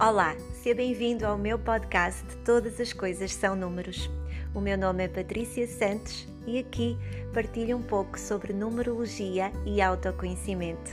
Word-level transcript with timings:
Olá, 0.00 0.34
seja 0.62 0.74
bem-vindo 0.74 1.26
ao 1.26 1.36
meu 1.36 1.58
podcast 1.58 2.24
Todas 2.38 2.80
as 2.80 2.90
Coisas 2.90 3.34
São 3.34 3.54
Números. 3.54 4.08
O 4.54 4.60
meu 4.60 4.78
nome 4.78 5.04
é 5.04 5.08
Patrícia 5.08 5.66
Santos 5.66 6.26
e 6.46 6.58
aqui 6.58 6.96
partilho 7.34 7.76
um 7.76 7.82
pouco 7.82 8.18
sobre 8.18 8.54
numerologia 8.54 9.52
e 9.66 9.82
autoconhecimento. 9.82 10.90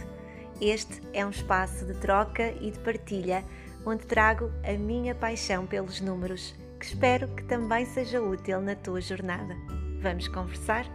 Este 0.59 1.01
é 1.13 1.25
um 1.25 1.29
espaço 1.29 1.85
de 1.85 1.93
troca 1.93 2.53
e 2.59 2.69
de 2.69 2.79
partilha 2.79 3.45
onde 3.85 4.05
trago 4.05 4.51
a 4.61 4.73
minha 4.73 5.15
paixão 5.15 5.65
pelos 5.65 6.01
números, 6.01 6.53
que 6.77 6.87
espero 6.87 7.29
que 7.29 7.43
também 7.45 7.85
seja 7.85 8.21
útil 8.21 8.59
na 8.59 8.75
tua 8.75 8.99
jornada. 8.99 9.55
Vamos 10.01 10.27
conversar? 10.27 10.85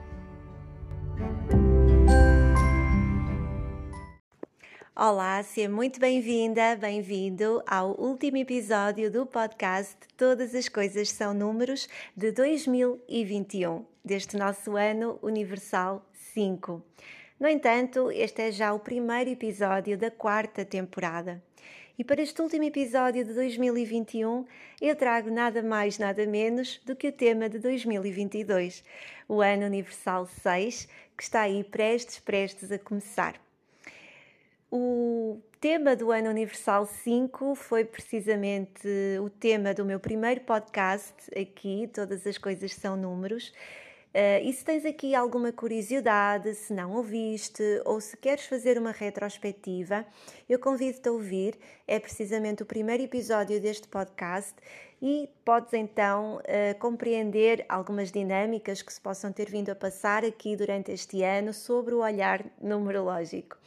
Olá, 4.94 5.42
seja 5.42 5.70
muito 5.70 5.98
bem-vinda, 5.98 6.76
bem-vindo 6.76 7.62
ao 7.66 7.98
último 7.98 8.36
episódio 8.36 9.10
do 9.10 9.24
podcast 9.24 9.96
Todas 10.18 10.54
as 10.54 10.68
Coisas 10.68 11.08
São 11.08 11.32
Números 11.32 11.88
de 12.14 12.30
2021, 12.30 13.86
deste 14.04 14.36
nosso 14.36 14.76
ano 14.76 15.18
universal 15.22 16.06
5. 16.34 16.82
No 17.40 17.48
entanto, 17.48 18.10
este 18.10 18.42
é 18.42 18.52
já 18.52 18.74
o 18.74 18.78
primeiro 18.78 19.30
episódio 19.30 19.96
da 19.96 20.10
quarta 20.10 20.62
temporada. 20.62 21.42
E 21.98 22.04
para 22.04 22.20
este 22.20 22.42
último 22.42 22.64
episódio 22.64 23.24
de 23.24 23.32
2021, 23.32 24.44
eu 24.78 24.94
trago 24.94 25.30
nada 25.30 25.62
mais, 25.62 25.98
nada 25.98 26.26
menos 26.26 26.82
do 26.84 26.94
que 26.94 27.08
o 27.08 27.12
tema 27.12 27.48
de 27.48 27.58
2022, 27.58 28.84
o 29.26 29.40
Ano 29.40 29.64
Universal 29.64 30.26
6, 30.26 30.86
que 31.16 31.22
está 31.22 31.40
aí 31.40 31.64
prestes, 31.64 32.18
prestes 32.18 32.70
a 32.70 32.78
começar. 32.78 33.40
O 34.74 35.38
tema 35.60 35.94
do 35.94 36.10
Ano 36.10 36.30
Universal 36.30 36.86
5 36.86 37.54
foi 37.54 37.84
precisamente 37.84 38.88
o 39.22 39.28
tema 39.28 39.74
do 39.74 39.84
meu 39.84 40.00
primeiro 40.00 40.40
podcast 40.40 41.12
aqui, 41.38 41.90
Todas 41.92 42.26
as 42.26 42.38
Coisas 42.38 42.72
São 42.72 42.96
Números. 42.96 43.52
Uh, 44.14 44.40
e 44.42 44.50
se 44.50 44.64
tens 44.64 44.86
aqui 44.86 45.14
alguma 45.14 45.52
curiosidade, 45.52 46.54
se 46.54 46.72
não 46.72 46.92
ouviste 46.92 47.62
ou 47.84 48.00
se 48.00 48.16
queres 48.16 48.46
fazer 48.46 48.78
uma 48.78 48.92
retrospectiva, 48.92 50.06
eu 50.48 50.58
convido-te 50.58 51.06
a 51.06 51.12
ouvir. 51.12 51.54
É 51.86 52.00
precisamente 52.00 52.62
o 52.62 52.66
primeiro 52.66 53.02
episódio 53.02 53.60
deste 53.60 53.86
podcast 53.88 54.54
e 55.02 55.28
podes 55.44 55.74
então 55.74 56.36
uh, 56.36 56.78
compreender 56.78 57.66
algumas 57.68 58.10
dinâmicas 58.10 58.80
que 58.80 58.90
se 58.90 59.02
possam 59.02 59.30
ter 59.30 59.50
vindo 59.50 59.68
a 59.68 59.74
passar 59.74 60.24
aqui 60.24 60.56
durante 60.56 60.90
este 60.92 61.22
ano 61.22 61.52
sobre 61.52 61.92
o 61.94 61.98
olhar 61.98 62.42
numerológico. 62.58 63.58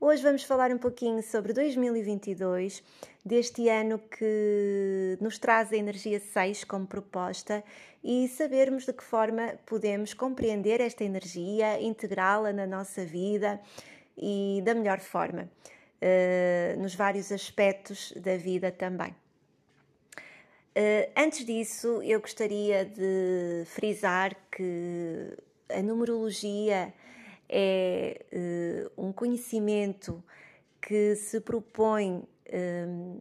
Hoje 0.00 0.22
vamos 0.22 0.44
falar 0.44 0.70
um 0.70 0.78
pouquinho 0.78 1.20
sobre 1.24 1.52
2022, 1.52 2.84
deste 3.24 3.68
ano 3.68 3.98
que 3.98 5.18
nos 5.20 5.40
traz 5.40 5.72
a 5.72 5.76
energia 5.76 6.20
6 6.20 6.62
como 6.62 6.86
proposta 6.86 7.64
e 8.04 8.28
sabermos 8.28 8.86
de 8.86 8.92
que 8.92 9.02
forma 9.02 9.54
podemos 9.66 10.14
compreender 10.14 10.80
esta 10.80 11.02
energia, 11.02 11.82
integrá-la 11.82 12.52
na 12.52 12.64
nossa 12.64 13.04
vida 13.04 13.60
e 14.16 14.62
da 14.64 14.72
melhor 14.72 15.00
forma, 15.00 15.50
uh, 16.00 16.80
nos 16.80 16.94
vários 16.94 17.32
aspectos 17.32 18.12
da 18.12 18.36
vida 18.36 18.70
também. 18.70 19.10
Uh, 20.76 21.10
antes 21.16 21.44
disso, 21.44 22.00
eu 22.04 22.20
gostaria 22.20 22.84
de 22.84 23.64
frisar 23.66 24.36
que 24.48 25.36
a 25.68 25.82
numerologia 25.82 26.94
é 27.48 28.90
uh, 28.96 29.06
um 29.06 29.12
conhecimento 29.12 30.22
que 30.80 31.14
se 31.16 31.40
propõe 31.40 32.18
uh, 32.18 33.20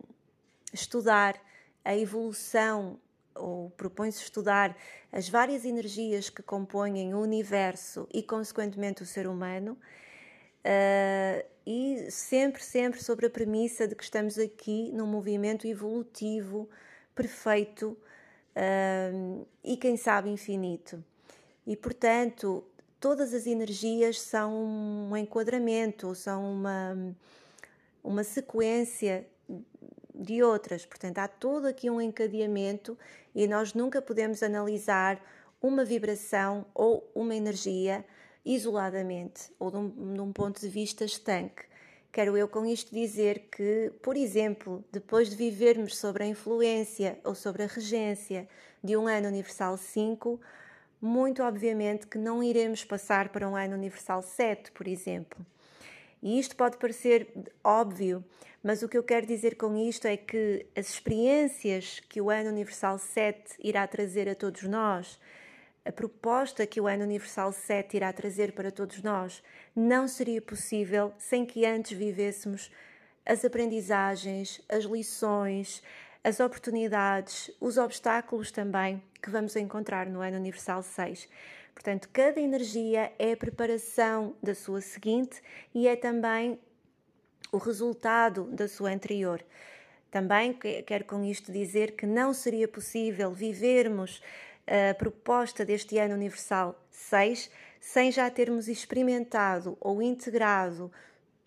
estudar 0.73 1.39
a 1.83 1.95
evolução 1.95 2.99
ou 3.33 3.69
propõe-se 3.71 4.21
estudar 4.21 4.75
as 5.11 5.29
várias 5.29 5.63
energias 5.63 6.29
que 6.29 6.41
compõem 6.41 7.13
o 7.13 7.19
universo 7.19 8.07
e, 8.13 8.21
consequentemente, 8.21 9.03
o 9.03 9.05
ser 9.05 9.27
humano, 9.27 9.77
uh, 10.63 11.47
e 11.65 12.09
sempre, 12.11 12.63
sempre 12.63 13.03
sobre 13.03 13.25
a 13.25 13.29
premissa 13.29 13.87
de 13.87 13.95
que 13.95 14.03
estamos 14.03 14.37
aqui 14.37 14.91
num 14.91 15.07
movimento 15.07 15.67
evolutivo 15.67 16.69
perfeito 17.13 17.97
uh, 18.55 19.47
e, 19.63 19.77
quem 19.77 19.97
sabe, 19.97 20.29
infinito. 20.29 21.03
E, 21.65 21.75
portanto, 21.75 22.63
todas 22.99 23.33
as 23.33 23.47
energias 23.47 24.19
são 24.21 24.53
um 24.53 25.17
enquadramento, 25.17 26.13
são 26.15 26.51
uma, 26.51 27.15
uma 28.03 28.23
sequência 28.23 29.27
de 30.13 30.41
outras. 30.43 30.85
Portanto, 30.85 31.19
há 31.19 31.27
todo 31.27 31.65
aqui 31.65 31.89
um 31.89 32.01
encadeamento 32.01 32.97
e 33.33 33.47
nós 33.47 33.73
nunca 33.73 34.01
podemos 34.01 34.41
analisar 34.41 35.21
uma 35.61 35.85
vibração 35.85 36.65
ou 36.73 37.09
uma 37.13 37.35
energia 37.35 38.05
isoladamente 38.45 39.51
ou 39.59 39.69
de 39.69 39.77
um, 39.77 40.13
de 40.13 40.21
um 40.21 40.31
ponto 40.31 40.59
de 40.59 40.69
vista 40.69 41.03
estanque. 41.03 41.65
Quero 42.11 42.35
eu 42.37 42.47
com 42.47 42.65
isto 42.65 42.93
dizer 42.95 43.49
que, 43.51 43.91
por 44.01 44.15
exemplo, 44.15 44.83
depois 44.91 45.29
de 45.29 45.35
vivermos 45.35 45.97
sobre 45.97 46.23
a 46.23 46.27
influência 46.27 47.19
ou 47.23 47.35
sobre 47.35 47.63
a 47.63 47.67
regência 47.67 48.47
de 48.83 48.95
um 48.95 49.07
ano 49.07 49.27
universal 49.27 49.77
5, 49.77 50.39
muito 51.01 51.43
obviamente 51.43 52.07
que 52.07 52.17
não 52.17 52.43
iremos 52.43 52.83
passar 52.83 53.29
para 53.29 53.47
um 53.47 53.55
ano 53.55 53.75
universal 53.75 54.21
7, 54.21 54.71
por 54.71 54.87
exemplo. 54.87 55.45
E 56.21 56.39
isto 56.39 56.55
pode 56.55 56.77
parecer 56.77 57.27
óbvio, 57.63 58.23
mas 58.63 58.81
o 58.81 58.89
que 58.89 58.97
eu 58.97 59.03
quero 59.03 59.25
dizer 59.25 59.55
com 59.55 59.77
isto 59.77 60.05
é 60.05 60.17
que 60.17 60.65
as 60.75 60.89
experiências 60.89 61.99
que 62.09 62.19
o 62.19 62.29
ano 62.29 62.49
universal 62.49 62.97
7 62.97 63.55
irá 63.59 63.85
trazer 63.85 64.27
a 64.27 64.35
todos 64.35 64.63
nós, 64.63 65.19
a 65.85 65.91
proposta 65.91 66.65
que 66.65 66.81
o 66.81 66.87
ano 66.87 67.03
universal 67.03 67.53
7 67.53 67.95
irá 67.95 68.11
trazer 68.11 68.51
para 68.51 68.71
todos 68.71 69.01
nós, 69.01 69.41
não 69.75 70.07
seria 70.07 70.41
possível 70.41 71.13
sem 71.17 71.45
que 71.45 71.65
antes 71.65 71.97
vivêssemos 71.97 72.71
as 73.25 73.45
aprendizagens, 73.45 74.61
as 74.67 74.83
lições, 74.85 75.83
as 76.23 76.39
oportunidades, 76.39 77.51
os 77.61 77.77
obstáculos 77.77 78.51
também 78.51 79.01
que 79.21 79.29
vamos 79.29 79.55
encontrar 79.55 80.07
no 80.07 80.21
ano 80.21 80.37
universal 80.37 80.81
6. 80.83 81.27
Portanto, 81.73 82.09
cada 82.11 82.39
energia 82.39 83.13
é 83.19 83.33
a 83.33 83.37
preparação 83.37 84.35
da 84.41 84.55
sua 84.55 84.81
seguinte 84.81 85.41
e 85.73 85.87
é 85.87 85.95
também 85.95 86.59
o 87.51 87.57
resultado 87.57 88.45
da 88.45 88.67
sua 88.67 88.91
anterior. 88.91 89.43
Também 90.09 90.53
quero 90.85 91.05
com 91.05 91.23
isto 91.23 91.51
dizer 91.51 91.91
que 91.91 92.05
não 92.05 92.33
seria 92.33 92.67
possível 92.67 93.31
vivermos 93.31 94.21
a 94.65 94.93
proposta 94.95 95.63
deste 95.63 95.97
ano 95.97 96.15
universal 96.15 96.75
6 96.89 97.49
sem 97.79 98.11
já 98.11 98.29
termos 98.29 98.67
experimentado 98.67 99.77
ou 99.79 100.01
integrado 100.01 100.91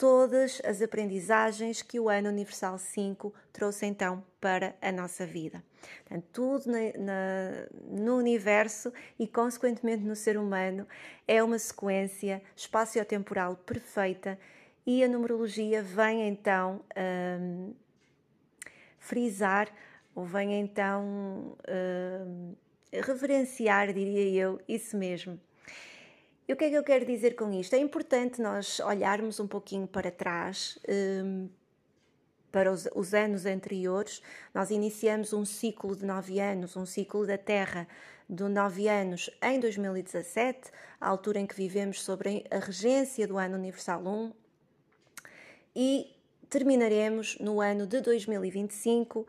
todas 0.00 0.62
as 0.64 0.80
aprendizagens 0.80 1.82
que 1.82 2.00
o 2.00 2.08
ano 2.08 2.30
universal 2.30 2.78
5 2.78 3.34
trouxe 3.52 3.84
então 3.84 4.24
para 4.40 4.74
a 4.80 4.90
nossa 4.90 5.26
vida. 5.26 5.62
Portanto, 5.98 6.24
tudo 6.32 6.70
na, 6.70 6.78
na, 6.98 7.66
no 7.86 8.16
universo 8.16 8.90
e, 9.18 9.26
consequentemente, 9.26 10.02
no 10.02 10.16
ser 10.16 10.38
humano 10.38 10.88
é 11.28 11.42
uma 11.42 11.58
sequência 11.58 12.40
espaciotemporal 12.56 13.56
perfeita 13.56 14.38
e 14.86 15.04
a 15.04 15.08
numerologia 15.08 15.82
vem 15.82 16.26
então 16.26 16.80
um, 17.38 17.74
frisar 18.98 19.68
ou 20.14 20.24
vem 20.24 20.60
então 20.60 21.58
um, 21.68 22.54
reverenciar, 22.90 23.92
diria 23.92 24.44
eu, 24.44 24.58
isso 24.66 24.96
mesmo. 24.96 25.38
E 26.50 26.52
o 26.52 26.56
que 26.56 26.64
é 26.64 26.70
que 26.70 26.74
eu 26.74 26.82
quero 26.82 27.06
dizer 27.06 27.36
com 27.36 27.52
isto? 27.52 27.74
É 27.74 27.78
importante 27.78 28.42
nós 28.42 28.80
olharmos 28.80 29.38
um 29.38 29.46
pouquinho 29.46 29.86
para 29.86 30.10
trás, 30.10 30.76
um, 31.24 31.48
para 32.50 32.72
os, 32.72 32.88
os, 32.92 33.14
anos 33.14 33.46
anteriores. 33.46 34.20
Nós 34.52 34.72
iniciamos 34.72 35.32
um 35.32 35.44
ciclo 35.44 35.94
de 35.94 36.04
nove 36.04 36.40
anos, 36.40 36.76
um 36.76 36.84
ciclo 36.84 37.24
da 37.24 37.38
Terra 37.38 37.86
de 38.28 38.42
nove 38.48 38.88
anos 38.88 39.30
em 39.40 39.60
2017, 39.60 40.72
a 41.00 41.08
altura 41.08 41.38
em 41.38 41.46
que 41.46 41.54
vivemos 41.54 42.02
sobre 42.02 42.44
a 42.50 42.58
regência 42.58 43.28
do 43.28 43.38
ano 43.38 43.54
universal 43.54 44.04
1, 44.04 44.32
e 45.76 46.12
terminaremos 46.48 47.38
no 47.38 47.60
ano 47.60 47.86
de 47.86 48.00
2025. 48.00 49.20
Uh, 49.20 49.26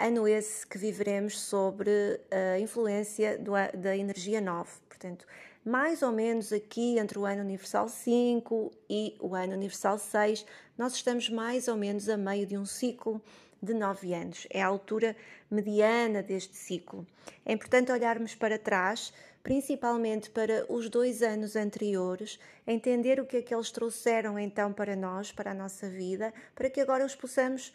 ano 0.00 0.26
esse 0.26 0.66
que 0.66 0.78
viveremos 0.78 1.38
sobre 1.38 2.18
a 2.30 2.58
influência 2.58 3.36
do, 3.36 3.52
da 3.76 3.94
energia 3.94 4.40
9. 4.40 4.70
Portanto, 4.88 5.26
mais 5.64 6.02
ou 6.02 6.10
menos 6.10 6.52
aqui 6.52 6.98
entre 6.98 7.18
o 7.18 7.26
ano 7.26 7.42
universal 7.42 7.88
5 7.88 8.72
e 8.88 9.14
o 9.20 9.34
ano 9.34 9.52
universal 9.52 9.98
6, 9.98 10.46
nós 10.76 10.94
estamos 10.94 11.28
mais 11.28 11.68
ou 11.68 11.76
menos 11.76 12.08
a 12.08 12.16
meio 12.16 12.46
de 12.46 12.56
um 12.56 12.64
ciclo 12.64 13.20
de 13.62 13.74
9 13.74 14.14
anos. 14.14 14.46
É 14.50 14.62
a 14.62 14.66
altura 14.66 15.14
mediana 15.50 16.22
deste 16.22 16.56
ciclo. 16.56 17.06
É 17.44 17.52
importante 17.52 17.92
olharmos 17.92 18.34
para 18.34 18.58
trás, 18.58 19.12
principalmente 19.42 20.30
para 20.30 20.64
os 20.68 20.88
dois 20.88 21.22
anos 21.22 21.56
anteriores, 21.56 22.38
entender 22.66 23.20
o 23.20 23.26
que 23.26 23.38
é 23.38 23.42
que 23.42 23.54
eles 23.54 23.70
trouxeram 23.70 24.38
então 24.38 24.72
para 24.72 24.96
nós, 24.96 25.30
para 25.30 25.50
a 25.50 25.54
nossa 25.54 25.88
vida, 25.88 26.32
para 26.54 26.70
que 26.70 26.80
agora 26.80 27.04
os 27.04 27.14
possamos 27.14 27.74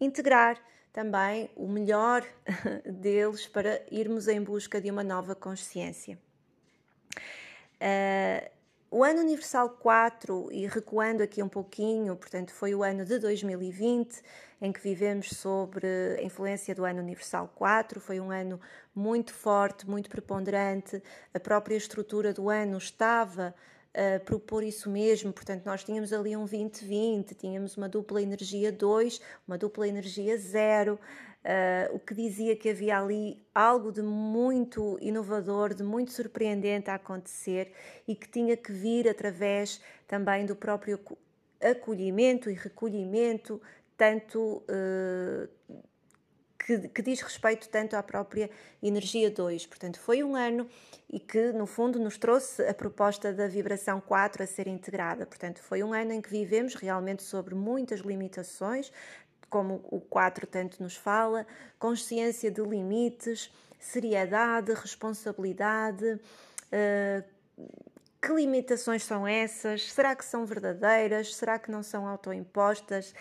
integrar 0.00 0.58
também 0.90 1.50
o 1.54 1.68
melhor 1.68 2.24
deles 2.84 3.46
para 3.46 3.82
irmos 3.90 4.28
em 4.28 4.42
busca 4.42 4.80
de 4.80 4.90
uma 4.90 5.04
nova 5.04 5.34
consciência. 5.34 6.18
Uh, 7.80 8.56
o 8.90 9.02
ano 9.02 9.20
universal 9.20 9.68
4, 9.70 10.48
e 10.52 10.66
recuando 10.66 11.22
aqui 11.22 11.42
um 11.42 11.48
pouquinho, 11.48 12.16
portanto, 12.16 12.52
foi 12.52 12.74
o 12.74 12.82
ano 12.82 13.04
de 13.04 13.18
2020, 13.18 14.22
em 14.60 14.72
que 14.72 14.80
vivemos 14.80 15.30
sobre 15.30 15.86
a 16.18 16.22
influência 16.22 16.74
do 16.74 16.84
ano 16.84 17.00
universal 17.00 17.52
4. 17.54 18.00
Foi 18.00 18.20
um 18.20 18.30
ano 18.30 18.60
muito 18.94 19.34
forte, 19.34 19.88
muito 19.88 20.08
preponderante. 20.08 21.02
A 21.34 21.40
própria 21.40 21.76
estrutura 21.76 22.32
do 22.32 22.48
ano 22.48 22.78
estava 22.78 23.54
a 23.96 24.20
propor 24.20 24.62
isso 24.62 24.90
mesmo, 24.90 25.32
portanto, 25.32 25.64
nós 25.64 25.82
tínhamos 25.82 26.12
ali 26.12 26.36
um 26.36 26.44
2020, 26.44 27.34
tínhamos 27.34 27.78
uma 27.78 27.88
dupla 27.88 28.20
energia 28.20 28.70
2, 28.70 29.20
uma 29.48 29.56
dupla 29.56 29.88
energia 29.88 30.36
0, 30.36 31.00
Uh, 31.46 31.94
o 31.94 32.00
que 32.00 32.12
dizia 32.12 32.56
que 32.56 32.68
havia 32.68 32.98
ali 32.98 33.40
algo 33.54 33.92
de 33.92 34.02
muito 34.02 34.98
inovador, 35.00 35.74
de 35.74 35.84
muito 35.84 36.10
surpreendente 36.10 36.90
a 36.90 36.94
acontecer 36.94 37.72
e 38.08 38.16
que 38.16 38.28
tinha 38.28 38.56
que 38.56 38.72
vir 38.72 39.08
através 39.08 39.80
também 40.08 40.44
do 40.44 40.56
próprio 40.56 40.98
acolhimento 41.60 42.50
e 42.50 42.54
recolhimento, 42.54 43.62
tanto 43.96 44.64
uh, 44.68 45.48
que, 46.66 46.88
que, 46.88 47.00
diz 47.00 47.20
respeito 47.20 47.68
tanto 47.68 47.94
à 47.94 48.02
própria 48.02 48.50
energia 48.82 49.30
2. 49.30 49.66
Portanto, 49.66 50.00
foi 50.00 50.24
um 50.24 50.34
ano 50.34 50.68
e 51.08 51.20
que, 51.20 51.52
no 51.52 51.64
fundo, 51.64 52.00
nos 52.00 52.18
trouxe 52.18 52.66
a 52.66 52.74
proposta 52.74 53.32
da 53.32 53.46
vibração 53.46 54.00
4 54.00 54.42
a 54.42 54.46
ser 54.46 54.66
integrada. 54.66 55.24
Portanto, 55.24 55.62
foi 55.62 55.84
um 55.84 55.92
ano 55.92 56.12
em 56.12 56.20
que 56.20 56.28
vivemos 56.28 56.74
realmente 56.74 57.22
sobre 57.22 57.54
muitas 57.54 58.00
limitações, 58.00 58.90
como 59.48 59.84
o 59.90 60.00
4 60.00 60.46
tanto 60.46 60.82
nos 60.82 60.96
fala, 60.96 61.46
consciência 61.78 62.50
de 62.50 62.62
limites, 62.62 63.50
seriedade, 63.78 64.72
responsabilidade. 64.72 66.20
Uh, 66.72 67.36
que 68.20 68.32
limitações 68.32 69.04
são 69.04 69.26
essas? 69.26 69.92
Será 69.92 70.16
que 70.16 70.24
são 70.24 70.44
verdadeiras? 70.44 71.34
Será 71.34 71.58
que 71.58 71.70
não 71.70 71.82
são 71.82 72.08
autoimpostas? 72.08 73.14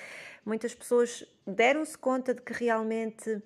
Muitas 0.44 0.74
pessoas 0.74 1.24
deram-se 1.45 1.98
conta 1.98 2.33
de 2.33 2.42
que 2.42 2.54
realmente 2.54 3.42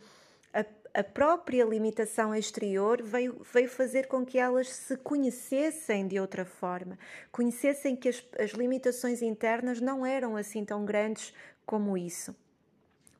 a, 0.54 0.66
a, 0.94 1.04
própria 1.04 1.66
limitação 1.66 2.34
exterior 2.34 3.02
veio, 3.04 3.42
veio 3.54 3.70
fazer 3.70 4.08
com 4.08 4.26
que 4.26 4.38
elas 4.38 4.70
se 4.70 4.96
conhecessem 4.98 6.08
de 6.08 6.20
outra 6.20 6.46
forma, 6.46 6.98
conhecessem 7.32 7.96
que 7.96 8.10
as, 8.10 8.26
as 8.40 8.52
limitações 8.52 9.22
internas 9.22 9.82
não 9.82 10.06
eram 10.06 10.38
assim 10.38 10.64
tão 10.64 10.86
grandes 10.86 11.34
como 11.66 11.98
isso. 11.98 12.34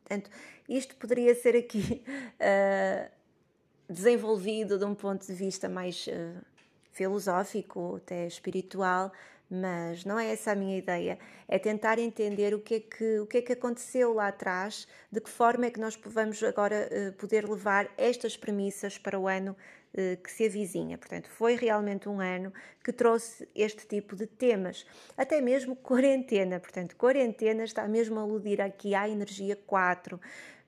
Portanto, 0.10 0.32
isto 0.68 0.96
poderia 0.96 1.36
ser 1.36 1.56
aqui 1.56 2.04
uh, 2.42 3.12
desenvolvido 3.88 4.80
de 4.80 4.86
um 4.86 4.96
ponto 4.96 5.26
de 5.26 5.34
vista 5.34 5.70
mais 5.70 6.08
uh, 6.08 6.44
filosófico, 6.92 7.98
até 7.98 8.26
espiritual, 8.26 9.12
mas 9.50 10.06
não 10.06 10.20
é 10.20 10.32
essa 10.32 10.52
a 10.52 10.56
minha 10.56 10.78
ideia. 10.78 11.18
É 11.48 11.58
tentar 11.58 11.98
entender 11.98 12.54
o 12.54 12.60
que 12.60 12.76
é 12.76 12.80
que, 12.80 13.20
o 13.20 13.26
que, 13.26 13.38
é 13.38 13.42
que 13.42 13.54
aconteceu 13.54 14.14
lá 14.14 14.28
atrás, 14.28 14.88
de 15.12 15.20
que 15.20 15.30
forma 15.30 15.66
é 15.66 15.72
que 15.72 15.80
nós 15.80 16.00
vamos 16.06 16.44
agora 16.44 16.88
uh, 16.92 17.14
poder 17.14 17.50
levar 17.50 17.90
estas 17.98 18.38
premissas 18.38 18.98
para 18.98 19.20
o 19.20 19.28
ano 19.28 19.56
uh, 19.94 20.22
que 20.22 20.32
se 20.32 20.46
avizinha. 20.46 20.98
Portanto, 20.98 21.30
foi 21.30 21.56
realmente 21.56 22.08
um 22.08 22.20
ano 22.20 22.54
que 22.84 22.94
trouxe 22.94 23.48
este 23.56 23.88
tipo 23.88 24.16
de 24.16 24.28
temas. 24.28 24.86
Até 25.18 25.42
mesmo 25.42 25.76
quarentena. 25.82 26.60
Portanto, 26.60 26.96
quarentena 26.96 27.64
está 27.64 27.88
mesmo 27.88 28.20
a 28.20 28.22
aludir 28.22 28.62
aqui 28.62 28.94
à 28.94 29.10
energia 29.10 29.56
4. 29.56 30.16
Uh, 30.16 30.20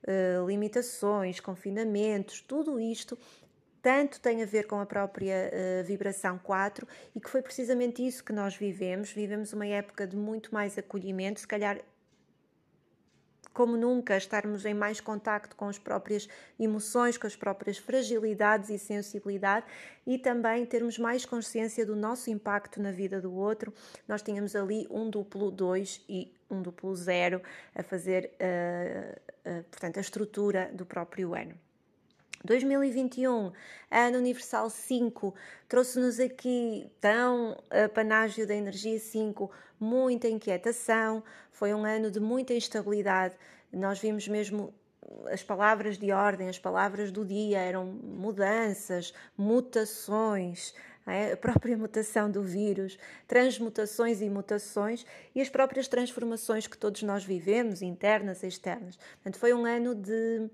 eh, 0.03 0.43
limitações, 0.47 1.39
confinamentos, 1.39 2.41
tudo 2.41 2.79
isto 2.79 3.15
tanto 3.81 4.21
tem 4.21 4.43
a 4.43 4.45
ver 4.45 4.67
com 4.67 4.79
a 4.79 4.85
própria 4.85 5.51
uh, 5.51 5.83
vibração 5.83 6.37
4 6.37 6.87
e 7.15 7.19
que 7.19 7.29
foi 7.29 7.41
precisamente 7.41 8.05
isso 8.05 8.23
que 8.23 8.31
nós 8.31 8.55
vivemos. 8.55 9.11
Vivemos 9.11 9.53
uma 9.53 9.65
época 9.65 10.05
de 10.05 10.15
muito 10.15 10.53
mais 10.53 10.77
acolhimento, 10.77 11.39
se 11.39 11.47
calhar 11.47 11.79
como 13.53 13.75
nunca, 13.75 14.15
estarmos 14.15 14.65
em 14.65 14.73
mais 14.73 15.01
contacto 15.01 15.55
com 15.55 15.67
as 15.67 15.77
próprias 15.77 16.27
emoções, 16.59 17.17
com 17.17 17.27
as 17.27 17.35
próprias 17.35 17.77
fragilidades 17.77 18.69
e 18.69 18.79
sensibilidade 18.79 19.65
e 20.07 20.17
também 20.17 20.65
termos 20.65 20.97
mais 20.97 21.25
consciência 21.25 21.85
do 21.85 21.95
nosso 21.95 22.29
impacto 22.29 22.81
na 22.81 22.91
vida 22.91 23.19
do 23.19 23.33
outro. 23.33 23.73
Nós 24.07 24.21
tínhamos 24.21 24.55
ali 24.55 24.87
um 24.89 25.09
duplo 25.09 25.51
2 25.51 26.05
e 26.07 26.33
um 26.49 26.61
duplo 26.61 26.95
0 26.95 27.41
a 27.75 27.83
fazer, 27.83 28.31
uh, 28.39 29.49
uh, 29.49 29.63
portanto, 29.63 29.97
a 29.97 30.01
estrutura 30.01 30.71
do 30.73 30.85
próprio 30.85 31.33
ano. 31.33 31.55
2021, 32.43 33.51
ano 33.91 34.17
universal 34.17 34.69
5, 34.69 35.33
trouxe-nos 35.67 36.19
aqui 36.19 36.89
tão 36.99 37.57
a 37.69 37.87
panágio 37.87 38.47
da 38.47 38.55
energia 38.55 38.99
5, 38.99 39.49
muita 39.79 40.27
inquietação, 40.27 41.23
foi 41.51 41.73
um 41.73 41.85
ano 41.85 42.09
de 42.09 42.19
muita 42.19 42.53
instabilidade. 42.53 43.35
Nós 43.71 43.99
vimos 43.99 44.27
mesmo 44.27 44.73
as 45.31 45.43
palavras 45.43 45.97
de 45.97 46.11
ordem, 46.11 46.49
as 46.49 46.57
palavras 46.57 47.11
do 47.11 47.25
dia 47.25 47.59
eram 47.59 47.85
mudanças, 47.85 49.13
mutações, 49.37 50.73
é? 51.05 51.33
a 51.33 51.37
própria 51.37 51.75
mutação 51.77 52.29
do 52.29 52.41
vírus, 52.41 52.97
transmutações 53.27 54.21
e 54.21 54.29
mutações 54.29 55.05
e 55.35 55.41
as 55.41 55.49
próprias 55.49 55.87
transformações 55.87 56.67
que 56.67 56.77
todos 56.77 57.03
nós 57.03 57.23
vivemos, 57.23 57.81
internas 57.81 58.43
e 58.43 58.47
externas. 58.47 58.97
Portanto, 58.97 59.39
foi 59.39 59.53
um 59.53 59.65
ano 59.65 59.93
de 59.93 60.49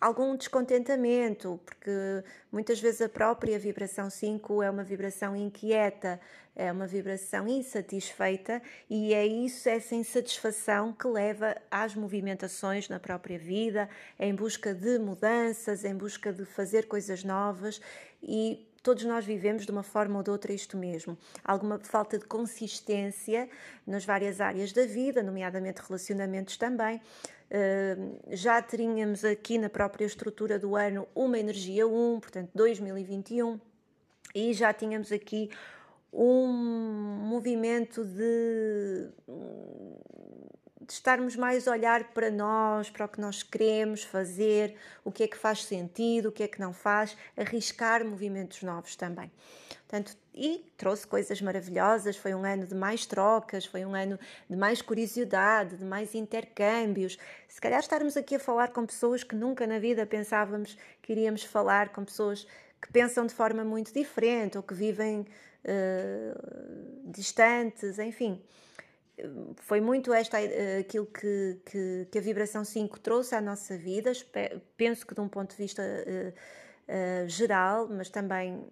algum 0.00 0.36
descontentamento, 0.36 1.60
porque 1.64 2.22
muitas 2.50 2.80
vezes 2.80 3.00
a 3.02 3.08
própria 3.08 3.58
vibração 3.58 4.08
5 4.08 4.62
é 4.62 4.70
uma 4.70 4.84
vibração 4.84 5.34
inquieta, 5.34 6.20
é 6.54 6.72
uma 6.72 6.86
vibração 6.86 7.46
insatisfeita 7.46 8.60
e 8.90 9.14
é 9.14 9.24
isso, 9.24 9.68
essa 9.68 9.94
insatisfação 9.94 10.92
que 10.92 11.06
leva 11.06 11.56
às 11.70 11.94
movimentações 11.94 12.88
na 12.88 12.98
própria 12.98 13.38
vida, 13.38 13.88
em 14.18 14.34
busca 14.34 14.74
de 14.74 14.98
mudanças, 14.98 15.84
em 15.84 15.94
busca 15.94 16.32
de 16.32 16.44
fazer 16.44 16.86
coisas 16.86 17.22
novas 17.22 17.80
e 18.20 18.66
todos 18.82 19.04
nós 19.04 19.24
vivemos 19.24 19.64
de 19.66 19.70
uma 19.70 19.82
forma 19.82 20.16
ou 20.16 20.22
de 20.22 20.30
outra 20.30 20.52
isto 20.52 20.76
mesmo. 20.76 21.16
Alguma 21.44 21.78
falta 21.78 22.18
de 22.18 22.24
consistência 22.24 23.48
nas 23.86 24.04
várias 24.04 24.40
áreas 24.40 24.72
da 24.72 24.84
vida, 24.84 25.22
nomeadamente 25.22 25.80
relacionamentos 25.80 26.56
também 26.56 27.00
já 28.30 28.60
tínhamos 28.60 29.24
aqui 29.24 29.58
na 29.58 29.70
própria 29.70 30.04
estrutura 30.04 30.58
do 30.58 30.76
ano 30.76 31.08
uma 31.14 31.38
energia 31.38 31.86
1, 31.86 32.20
portanto 32.20 32.50
2021, 32.54 33.60
e 34.34 34.52
já 34.52 34.72
tínhamos 34.72 35.10
aqui 35.10 35.50
um 36.12 36.46
movimento 36.46 38.04
de, 38.04 39.08
de, 40.88 40.92
estarmos 40.94 41.36
mais 41.36 41.68
a 41.68 41.72
olhar 41.72 42.04
para 42.12 42.30
nós, 42.30 42.88
para 42.90 43.06
o 43.06 43.08
que 43.08 43.20
nós 43.20 43.42
queremos 43.42 44.02
fazer, 44.02 44.74
o 45.04 45.12
que 45.12 45.22
é 45.22 45.28
que 45.28 45.36
faz 45.36 45.64
sentido, 45.64 46.30
o 46.30 46.32
que 46.32 46.42
é 46.42 46.48
que 46.48 46.60
não 46.60 46.72
faz, 46.72 47.16
arriscar 47.36 48.04
movimentos 48.04 48.62
novos 48.62 48.96
também. 48.96 49.30
Portanto, 49.86 50.16
e 50.34 50.64
trouxe 50.76 51.06
coisas 51.06 51.40
maravilhosas. 51.40 52.16
Foi 52.16 52.34
um 52.34 52.44
ano 52.44 52.66
de 52.66 52.74
mais 52.74 53.06
trocas, 53.06 53.64
foi 53.64 53.84
um 53.84 53.94
ano 53.94 54.18
de 54.48 54.56
mais 54.56 54.80
curiosidade, 54.80 55.76
de 55.76 55.84
mais 55.84 56.14
intercâmbios. 56.14 57.18
Se 57.48 57.60
calhar 57.60 57.80
estarmos 57.80 58.16
aqui 58.16 58.36
a 58.36 58.38
falar 58.38 58.68
com 58.68 58.86
pessoas 58.86 59.24
que 59.24 59.34
nunca 59.34 59.66
na 59.66 59.78
vida 59.78 60.06
pensávamos 60.06 60.76
que 61.02 61.12
iríamos 61.12 61.42
falar, 61.42 61.88
com 61.88 62.04
pessoas 62.04 62.46
que 62.80 62.92
pensam 62.92 63.26
de 63.26 63.34
forma 63.34 63.64
muito 63.64 63.92
diferente 63.92 64.56
ou 64.56 64.62
que 64.62 64.74
vivem 64.74 65.20
uh, 65.64 67.10
distantes, 67.10 67.98
enfim. 67.98 68.40
Foi 69.56 69.80
muito 69.80 70.12
esta 70.12 70.38
uh, 70.38 70.80
aquilo 70.80 71.06
que, 71.06 71.60
que, 71.66 72.08
que, 72.10 72.18
a 72.18 72.20
vibração 72.20 72.64
5 72.64 73.00
trouxe 73.00 73.34
à 73.34 73.40
nossa 73.40 73.76
vida. 73.76 74.12
Penso 74.76 75.06
que 75.06 75.14
de 75.14 75.20
um 75.20 75.28
ponto 75.28 75.50
de 75.50 75.56
vista 75.56 75.82
uh, 75.82 77.28
geral, 77.28 77.88
mas 77.88 78.08
também 78.08 78.64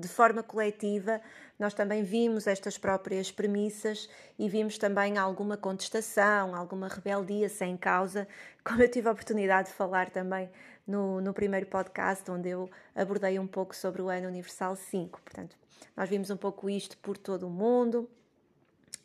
de 0.00 0.08
forma 0.08 0.42
coletiva, 0.42 1.20
nós 1.58 1.74
também 1.74 2.02
vimos 2.02 2.46
estas 2.46 2.78
próprias 2.78 3.30
premissas 3.30 4.08
e 4.38 4.48
vimos 4.48 4.78
também 4.78 5.18
alguma 5.18 5.56
contestação, 5.56 6.54
alguma 6.54 6.88
rebeldia 6.88 7.48
sem 7.48 7.76
causa, 7.76 8.28
como 8.64 8.82
eu 8.82 8.90
tive 8.90 9.08
a 9.08 9.12
oportunidade 9.12 9.68
de 9.68 9.74
falar 9.74 10.10
também 10.10 10.48
no, 10.86 11.20
no 11.20 11.32
primeiro 11.32 11.66
podcast, 11.66 12.30
onde 12.30 12.48
eu 12.48 12.70
abordei 12.94 13.38
um 13.38 13.46
pouco 13.46 13.74
sobre 13.74 14.02
o 14.02 14.08
Ano 14.08 14.28
Universal 14.28 14.76
5. 14.76 15.20
Portanto, 15.22 15.56
nós 15.96 16.08
vimos 16.08 16.30
um 16.30 16.36
pouco 16.36 16.68
isto 16.68 16.96
por 16.98 17.16
todo 17.16 17.46
o 17.46 17.50
mundo, 17.50 18.08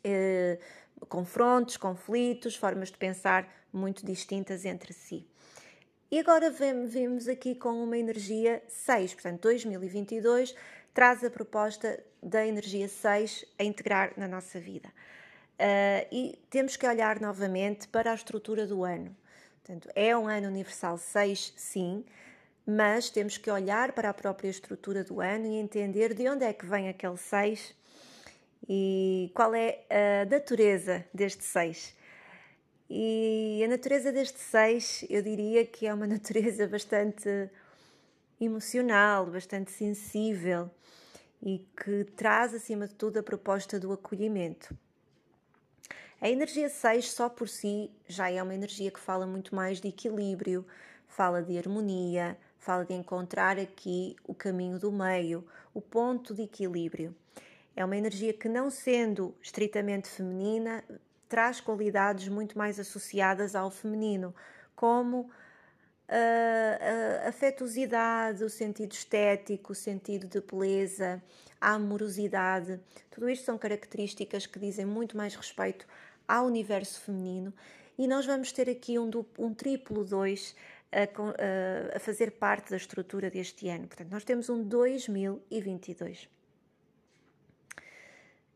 eh, 0.04 0.58
confrontos, 1.08 1.76
conflitos, 1.76 2.56
formas 2.56 2.90
de 2.90 2.96
pensar 2.96 3.48
muito 3.72 4.04
distintas 4.04 4.64
entre 4.64 4.92
si. 4.92 5.26
E 6.10 6.18
agora 6.18 6.50
vemos 6.50 7.28
aqui 7.28 7.54
com 7.54 7.84
uma 7.84 7.96
energia 7.96 8.62
6, 8.66 9.14
portanto, 9.14 9.42
2022 9.42 10.54
traz 10.92 11.22
a 11.22 11.30
proposta 11.30 12.02
da 12.20 12.44
energia 12.44 12.88
6 12.88 13.44
a 13.58 13.64
integrar 13.64 14.12
na 14.16 14.26
nossa 14.26 14.58
vida. 14.58 14.88
Uh, 14.88 16.06
e 16.10 16.38
temos 16.50 16.76
que 16.76 16.86
olhar 16.86 17.20
novamente 17.20 17.86
para 17.86 18.10
a 18.10 18.14
estrutura 18.14 18.66
do 18.66 18.82
ano. 18.82 19.14
Portanto, 19.62 19.88
é 19.94 20.16
um 20.16 20.26
ano 20.26 20.48
universal 20.48 20.98
6, 20.98 21.52
sim, 21.56 22.04
mas 22.66 23.08
temos 23.10 23.38
que 23.38 23.50
olhar 23.50 23.92
para 23.92 24.10
a 24.10 24.14
própria 24.14 24.48
estrutura 24.48 25.04
do 25.04 25.20
ano 25.20 25.46
e 25.46 25.58
entender 25.58 26.12
de 26.14 26.28
onde 26.28 26.44
é 26.44 26.52
que 26.52 26.66
vem 26.66 26.88
aquele 26.88 27.16
6 27.16 27.74
e 28.72 29.32
qual 29.34 29.52
é 29.52 29.80
a 29.90 30.30
natureza 30.30 31.04
deste 31.12 31.42
6. 31.42 31.92
E 32.88 33.60
a 33.64 33.66
natureza 33.66 34.12
deste 34.12 34.38
6, 34.38 35.06
eu 35.10 35.20
diria 35.22 35.66
que 35.66 35.88
é 35.88 35.92
uma 35.92 36.06
natureza 36.08 36.68
bastante 36.68 37.50
emocional, 38.40 39.26
bastante 39.26 39.72
sensível 39.72 40.70
e 41.42 41.66
que 41.82 42.04
traz 42.14 42.54
acima 42.54 42.86
de 42.86 42.94
tudo 42.94 43.18
a 43.18 43.24
proposta 43.24 43.80
do 43.80 43.92
acolhimento. 43.92 44.72
A 46.20 46.30
energia 46.30 46.68
6 46.68 47.10
só 47.10 47.28
por 47.28 47.48
si 47.48 47.90
já 48.06 48.30
é 48.30 48.40
uma 48.40 48.54
energia 48.54 48.92
que 48.92 49.00
fala 49.00 49.26
muito 49.26 49.52
mais 49.52 49.80
de 49.80 49.88
equilíbrio, 49.88 50.64
fala 51.08 51.42
de 51.42 51.58
harmonia, 51.58 52.38
fala 52.56 52.84
de 52.84 52.94
encontrar 52.94 53.58
aqui 53.58 54.14
o 54.24 54.32
caminho 54.32 54.78
do 54.78 54.92
meio, 54.92 55.44
o 55.74 55.80
ponto 55.80 56.32
de 56.32 56.42
equilíbrio. 56.42 57.16
É 57.80 57.84
uma 57.84 57.96
energia 57.96 58.34
que, 58.34 58.46
não 58.46 58.68
sendo 58.68 59.34
estritamente 59.40 60.06
feminina, 60.06 60.84
traz 61.26 61.62
qualidades 61.62 62.28
muito 62.28 62.58
mais 62.58 62.78
associadas 62.78 63.56
ao 63.56 63.70
feminino, 63.70 64.34
como 64.76 65.30
a, 66.06 67.24
a 67.24 67.28
afetuosidade, 67.30 68.44
o 68.44 68.50
sentido 68.50 68.92
estético, 68.92 69.72
o 69.72 69.74
sentido 69.74 70.26
de 70.26 70.42
beleza, 70.42 71.22
a 71.58 71.70
amorosidade. 71.70 72.78
Tudo 73.10 73.30
isto 73.30 73.46
são 73.46 73.56
características 73.56 74.44
que 74.44 74.58
dizem 74.58 74.84
muito 74.84 75.16
mais 75.16 75.34
respeito 75.34 75.86
ao 76.28 76.44
universo 76.44 77.00
feminino 77.00 77.50
e 77.96 78.06
nós 78.06 78.26
vamos 78.26 78.52
ter 78.52 78.68
aqui 78.68 78.98
um, 78.98 79.10
um 79.38 79.54
triplo 79.54 80.04
2 80.04 80.54
a, 80.92 81.96
a, 81.96 81.98
fazer 81.98 82.32
parte 82.32 82.72
da 82.72 82.76
estrutura 82.76 83.30
deste 83.30 83.70
ano. 83.70 83.88
Portanto, 83.88 84.10
nós 84.10 84.22
temos 84.22 84.50
um 84.50 84.62
2022. 84.62 86.28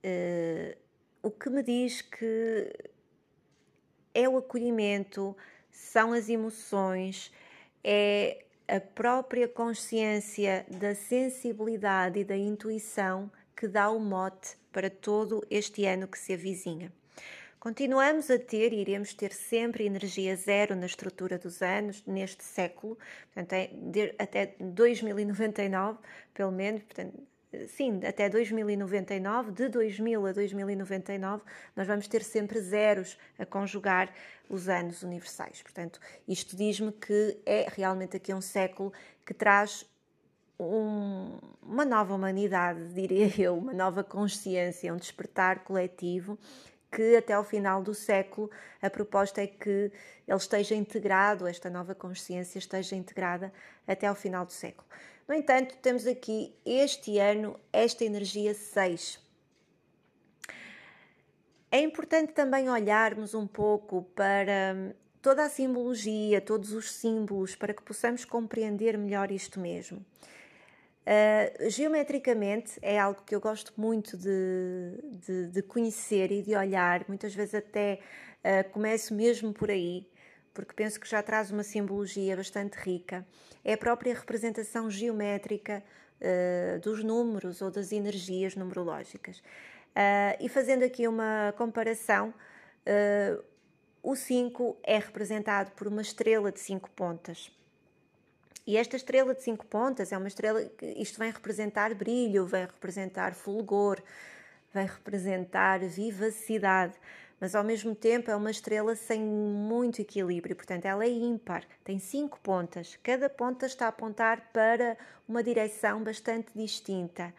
Uh, 0.05 0.77
o 1.23 1.31
que 1.31 1.49
me 1.49 1.63
diz 1.63 2.03
que 2.03 2.71
é 4.13 4.29
o 4.29 4.37
acolhimento, 4.37 5.35
são 5.71 6.13
as 6.13 6.29
emoções, 6.29 7.33
é 7.83 8.45
a 8.69 8.79
própria 8.81 9.49
consciência 9.49 10.65
da 10.69 10.95
sensibilidade 10.95 12.21
e 12.21 12.25
da 12.25 12.37
intuição 12.37 13.31
que 13.57 13.67
dá 13.67 13.91
o 13.91 13.99
mote 13.99 14.57
para 14.71 14.91
todo 14.91 15.45
este 15.51 15.85
ano 15.87 16.07
que 16.07 16.19
se 16.19 16.35
avizinha. 16.35 16.93
Continuamos 17.59 18.31
a 18.31 18.39
ter 18.39 18.75
e 18.75 18.81
iremos 18.83 19.15
ter 19.15 19.33
sempre 19.33 19.87
energia 19.87 20.37
zero 20.37 20.77
na 20.77 20.85
estrutura 20.85 21.39
dos 21.39 21.63
anos 21.63 22.05
neste 22.07 22.45
século, 22.45 22.99
portanto, 23.33 23.53
é 23.55 23.71
até 24.19 24.55
2099, 24.61 25.99
pelo 26.35 26.53
menos, 26.53 26.83
portanto, 26.83 27.19
sim, 27.69 28.01
até 28.07 28.29
2099, 28.29 29.53
de 29.53 29.69
2000 29.69 30.27
a 30.27 30.33
2099, 30.33 31.43
nós 31.75 31.87
vamos 31.87 32.09
ter 32.09 32.23
sempre 32.23 32.61
zeros 32.61 33.19
a 33.39 33.47
conjugar 33.47 34.13
os 34.49 34.69
anos 34.69 35.03
universais. 35.03 35.63
Portanto, 35.63 36.01
isto 36.27 36.57
diz-me 36.57 36.93
que 36.93 37.39
é 37.45 37.67
realmente 37.71 38.17
aqui 38.17 38.33
um 38.33 38.41
século 38.41 38.93
que 39.25 39.35
traz 39.35 39.87
um, 40.59 41.39
uma 41.63 41.85
nova 41.85 42.15
humanidade, 42.15 42.93
diria 42.93 43.31
eu, 43.41 43.57
uma 43.57 43.73
nova 43.73 44.05
consciência, 44.05 44.93
um 44.93 44.97
despertar 44.97 45.65
coletivo 45.65 46.39
que 46.95 47.17
até 47.17 47.33
ao 47.33 47.43
final 47.43 47.83
do 47.83 47.93
século 47.93 48.49
a 48.81 48.89
proposta 48.89 49.43
é 49.43 49.49
que 49.49 49.91
ele 50.29 50.37
esteja 50.37 50.77
integrado, 50.77 51.47
esta 51.47 51.69
nova 51.69 51.93
consciência 51.93 52.59
esteja 52.59 52.95
integrada 52.95 53.53
até 53.87 54.07
ao 54.07 54.15
final 54.15 54.47
do 54.47 54.53
século. 54.53 54.87
No 55.27 55.35
entanto, 55.35 55.77
temos 55.83 56.07
aqui 56.07 56.55
este 56.65 57.19
ano 57.19 57.59
esta 57.73 58.05
energia 58.05 58.55
6. 58.55 59.19
É 61.71 61.81
importante 61.81 62.33
também 62.33 62.71
olharmos 62.71 63.35
um 63.35 63.47
pouco 63.47 64.05
para 64.15 64.95
toda 65.21 65.45
a 65.45 65.49
simbologia, 65.49 66.41
todos 66.41 66.73
os 66.73 66.93
símbolos, 66.93 67.57
para 67.57 67.75
que 67.75 67.83
possamos 67.83 68.25
compreender 68.25 68.97
melhor 68.97 69.33
isto 69.33 69.59
mesmo. 69.59 70.05
Uh, 71.05 71.69
geometricamente 71.69 72.79
é 72.81 72.99
algo 72.99 73.21
que 73.27 73.35
eu 73.35 73.41
gosto 73.41 73.75
muito 73.77 74.17
de, 74.17 74.99
de, 75.27 75.49
de 75.49 75.63
conhecer 75.63 76.33
e 76.33 76.41
de 76.41 76.57
olhar, 76.57 77.05
muitas 77.07 77.35
vezes 77.35 77.55
até 77.55 78.01
uh, 78.41 78.71
começo 78.71 79.13
mesmo 79.13 79.53
por 79.53 79.71
aí, 79.71 80.09
porque 80.55 80.73
penso 80.73 80.99
que 80.99 81.07
já 81.07 81.23
traz 81.23 81.51
uma 81.51 81.63
simbologia 81.63 82.35
bastante 82.35 82.77
rica. 82.79 83.27
É 83.63 83.75
a 83.75 83.79
própria 83.79 84.15
representação 84.15 84.91
geométrica 84.91 85.85
uh, 86.23 86.81
dos 86.81 87.05
números 87.05 87.61
ou 87.61 87.71
das 87.71 87.93
energias 87.93 88.57
numerológicas. 88.57 89.43
e 90.41 90.49
fazendo 90.49 90.85
aqui 90.85 91.07
uma 91.07 91.53
comparação, 91.59 92.33
o 94.03 94.17
5 94.17 94.79
é 94.83 94.99
representado 94.99 95.71
por 95.73 95.87
uma 95.87 96.03
estrela 96.03 96.51
de 96.51 96.61
5 96.61 96.91
pontas. 96.91 97.51
E 98.67 98.79
esta 98.79 98.97
estrela 98.97 99.35
de 99.35 99.43
cinco 99.43 99.67
pontas 99.67 100.11
é 100.11 100.17
uma 100.17 100.29
estrela 100.29 100.65
que 100.65 100.87
isto 100.97 101.19
vem 101.19 101.31
representar 101.31 101.95
brilho, 101.95 102.47
vem 102.47 102.63
representar 102.63 103.35
fulgor, 103.35 104.01
vem 104.73 104.87
representar 104.87 105.81
vivacidade, 105.81 106.95
mas 107.39 107.55
ao 107.55 107.63
mesmo 107.63 107.95
tempo 107.95 108.31
é 108.31 108.37
uma 108.37 108.51
estrela 108.51 108.97
sem 108.97 109.21
muito 109.21 110.01
equilíbrio, 110.01 110.57
portanto 110.57 110.87
ela 110.87 111.05
é 111.05 111.11
ímpar, 111.11 111.63
tem 111.85 111.99
cinco 111.99 112.41
pontas, 112.41 112.99
cada 113.03 113.29
ponta 113.29 113.67
está 113.67 113.85
a 113.85 113.89
apontar 113.89 114.51
para 114.51 114.97
uma 115.29 115.43
direção 115.43 116.03
bastante 116.03 116.49
distinta. 116.55 117.35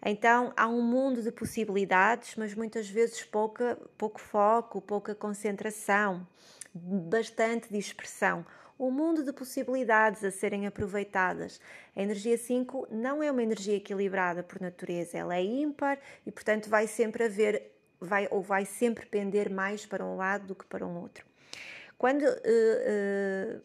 Então 0.00 0.52
há 0.56 0.68
um 0.68 0.80
mundo 0.80 1.20
de 1.20 1.32
possibilidades, 1.32 2.36
mas 2.36 2.54
muitas 2.54 2.88
vezes 2.88 3.24
pouca, 3.24 3.76
pouco 3.98 4.20
foco, 4.20 4.80
pouca 4.80 5.16
concentração, 5.16 6.24
bastante 6.72 7.68
dispersão 7.72 8.46
um 8.80 8.90
mundo 8.90 9.22
de 9.22 9.30
possibilidades 9.30 10.24
a 10.24 10.30
serem 10.30 10.66
aproveitadas. 10.66 11.60
A 11.94 12.02
energia 12.02 12.38
5 12.38 12.88
não 12.90 13.22
é 13.22 13.30
uma 13.30 13.42
energia 13.42 13.76
equilibrada 13.76 14.42
por 14.42 14.58
natureza, 14.58 15.18
ela 15.18 15.36
é 15.36 15.44
ímpar 15.44 15.98
e, 16.26 16.32
portanto, 16.32 16.70
vai 16.70 16.86
sempre 16.86 17.24
haver, 17.24 17.70
vai, 18.00 18.26
ou 18.30 18.40
vai 18.40 18.64
sempre 18.64 19.04
pender 19.04 19.50
mais 19.50 19.84
para 19.84 20.02
um 20.02 20.16
lado 20.16 20.46
do 20.46 20.54
que 20.54 20.64
para 20.64 20.86
um 20.86 20.98
outro. 20.98 21.26
Quando 21.98 22.22
uh, 22.22 22.26
uh, 22.26 23.60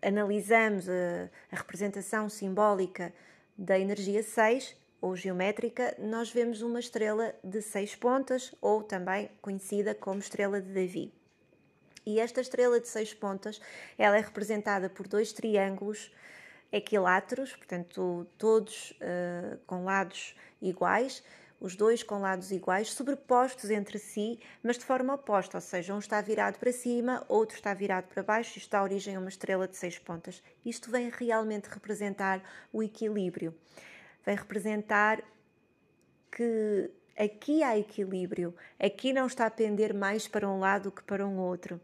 analisamos 0.00 0.88
a, 0.88 1.28
a 1.50 1.56
representação 1.56 2.28
simbólica 2.28 3.12
da 3.58 3.76
energia 3.76 4.22
6, 4.22 4.76
ou 5.00 5.14
geométrica, 5.14 5.94
nós 5.98 6.30
vemos 6.30 6.62
uma 6.62 6.80
estrela 6.80 7.34
de 7.44 7.60
seis 7.60 7.94
pontas, 7.94 8.54
ou 8.60 8.82
também 8.82 9.30
conhecida 9.42 9.94
como 9.94 10.20
estrela 10.20 10.60
de 10.60 10.72
Davi. 10.72 11.15
E 12.06 12.20
esta 12.20 12.40
estrela 12.40 12.78
de 12.78 12.86
seis 12.86 13.12
pontas, 13.12 13.60
ela 13.98 14.16
é 14.16 14.20
representada 14.20 14.88
por 14.88 15.08
dois 15.08 15.32
triângulos 15.32 16.12
equiláteros, 16.70 17.56
portanto, 17.56 18.24
todos 18.38 18.92
uh, 18.92 19.58
com 19.66 19.84
lados 19.84 20.36
iguais, 20.62 21.24
os 21.60 21.74
dois 21.74 22.04
com 22.04 22.20
lados 22.20 22.52
iguais, 22.52 22.92
sobrepostos 22.92 23.70
entre 23.70 23.98
si, 23.98 24.38
mas 24.62 24.78
de 24.78 24.84
forma 24.84 25.14
oposta, 25.14 25.56
ou 25.56 25.60
seja, 25.60 25.94
um 25.94 25.98
está 25.98 26.20
virado 26.20 26.58
para 26.58 26.70
cima, 26.70 27.24
outro 27.28 27.56
está 27.56 27.74
virado 27.74 28.06
para 28.06 28.22
baixo, 28.22 28.58
isto 28.58 28.70
dá 28.70 28.82
origem 28.82 29.16
a 29.16 29.18
uma 29.18 29.28
estrela 29.28 29.66
de 29.66 29.76
seis 29.76 29.98
pontas. 29.98 30.42
Isto 30.64 30.90
vem 30.90 31.08
realmente 31.08 31.66
representar 31.66 32.40
o 32.72 32.82
equilíbrio, 32.82 33.52
vem 34.24 34.36
representar 34.36 35.24
que 36.30 36.90
Aqui 37.18 37.62
há 37.62 37.78
equilíbrio, 37.78 38.54
aqui 38.78 39.10
não 39.10 39.26
está 39.26 39.46
a 39.46 39.50
pender 39.50 39.94
mais 39.94 40.28
para 40.28 40.46
um 40.46 40.58
lado 40.58 40.92
que 40.92 41.02
para 41.02 41.26
um 41.26 41.38
outro. 41.38 41.80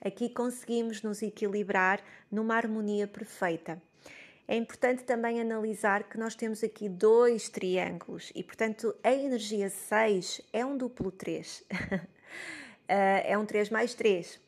Aqui 0.00 0.28
conseguimos 0.28 1.02
nos 1.02 1.22
equilibrar 1.22 2.00
numa 2.30 2.54
harmonia 2.54 3.08
perfeita. 3.08 3.82
É 4.46 4.54
importante 4.54 5.02
também 5.02 5.40
analisar 5.40 6.04
que 6.04 6.16
nós 6.16 6.36
temos 6.36 6.62
aqui 6.62 6.88
dois 6.88 7.48
triângulos 7.48 8.30
e, 8.32 8.44
portanto, 8.44 8.94
a 9.02 9.12
energia 9.12 9.68
6 9.68 10.42
é 10.52 10.64
um 10.64 10.76
duplo 10.76 11.10
3. 11.10 11.64
Eh, 12.88 13.32
é 13.32 13.36
um 13.36 13.44
3 13.44 13.68
mais 13.70 13.94
3. 13.94 14.38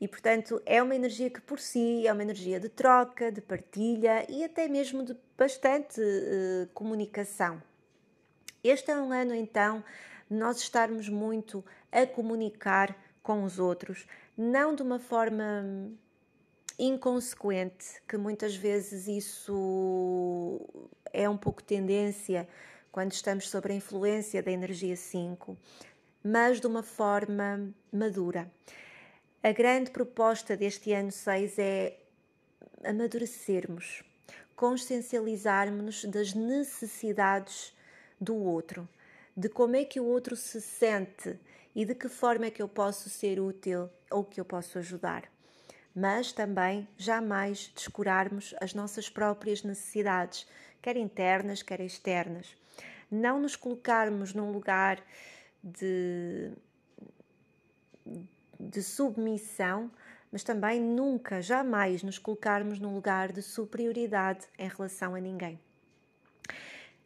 E, 0.00 0.08
portanto, 0.08 0.60
é 0.66 0.82
uma 0.82 0.96
energia 0.96 1.30
que 1.30 1.40
por 1.40 1.60
si 1.60 2.04
é 2.08 2.12
uma 2.12 2.24
energia 2.24 2.58
de 2.58 2.68
troca, 2.68 3.30
de 3.30 3.40
partilha 3.40 4.26
e 4.28 4.42
até 4.42 4.66
mesmo 4.66 5.04
de 5.04 5.16
bastante 5.36 6.00
uh, 6.00 6.66
comunicação. 6.74 7.62
Este 8.62 8.90
é 8.90 8.96
um 8.96 9.12
ano 9.12 9.34
então 9.34 9.84
nós 10.28 10.58
estarmos 10.58 11.08
muito 11.08 11.64
a 11.90 12.06
comunicar 12.06 12.96
com 13.22 13.44
os 13.44 13.58
outros, 13.58 14.06
não 14.36 14.74
de 14.74 14.82
uma 14.82 14.98
forma 14.98 15.90
inconsequente, 16.78 18.00
que 18.06 18.16
muitas 18.16 18.54
vezes 18.54 19.06
isso 19.06 20.60
é 21.12 21.28
um 21.28 21.36
pouco 21.36 21.62
tendência 21.62 22.48
quando 22.90 23.12
estamos 23.12 23.48
sob 23.48 23.70
a 23.70 23.74
influência 23.74 24.42
da 24.42 24.50
energia 24.50 24.96
5, 24.96 25.56
mas 26.22 26.60
de 26.60 26.66
uma 26.66 26.82
forma 26.82 27.72
madura. 27.92 28.50
A 29.42 29.52
grande 29.52 29.90
proposta 29.90 30.56
deste 30.56 30.92
ano 30.92 31.12
6 31.12 31.58
é 31.58 31.98
amadurecermos, 32.84 34.02
consciencializarmos-nos 34.56 36.04
das 36.04 36.34
necessidades 36.34 37.72
do 38.20 38.36
outro, 38.36 38.88
de 39.36 39.48
como 39.48 39.76
é 39.76 39.84
que 39.84 40.00
o 40.00 40.04
outro 40.04 40.34
se 40.34 40.60
sente 40.60 41.38
e 41.74 41.84
de 41.84 41.94
que 41.94 42.08
forma 42.08 42.46
é 42.46 42.50
que 42.50 42.60
eu 42.60 42.68
posso 42.68 43.08
ser 43.08 43.38
útil 43.38 43.88
ou 44.10 44.24
que 44.24 44.40
eu 44.40 44.44
posso 44.44 44.78
ajudar. 44.78 45.30
Mas 45.94 46.32
também 46.32 46.88
jamais 46.96 47.72
descurarmos 47.74 48.54
as 48.60 48.74
nossas 48.74 49.08
próprias 49.08 49.62
necessidades, 49.62 50.46
quer 50.82 50.96
internas, 50.96 51.62
quer 51.62 51.80
externas. 51.80 52.56
Não 53.10 53.40
nos 53.40 53.56
colocarmos 53.56 54.34
num 54.34 54.50
lugar 54.50 55.02
de, 55.62 56.52
de 58.58 58.82
submissão, 58.82 59.90
mas 60.30 60.42
também 60.42 60.80
nunca, 60.80 61.40
jamais 61.40 62.02
nos 62.02 62.18
colocarmos 62.18 62.78
num 62.78 62.94
lugar 62.94 63.32
de 63.32 63.42
superioridade 63.42 64.46
em 64.58 64.68
relação 64.68 65.14
a 65.14 65.20
ninguém. 65.20 65.58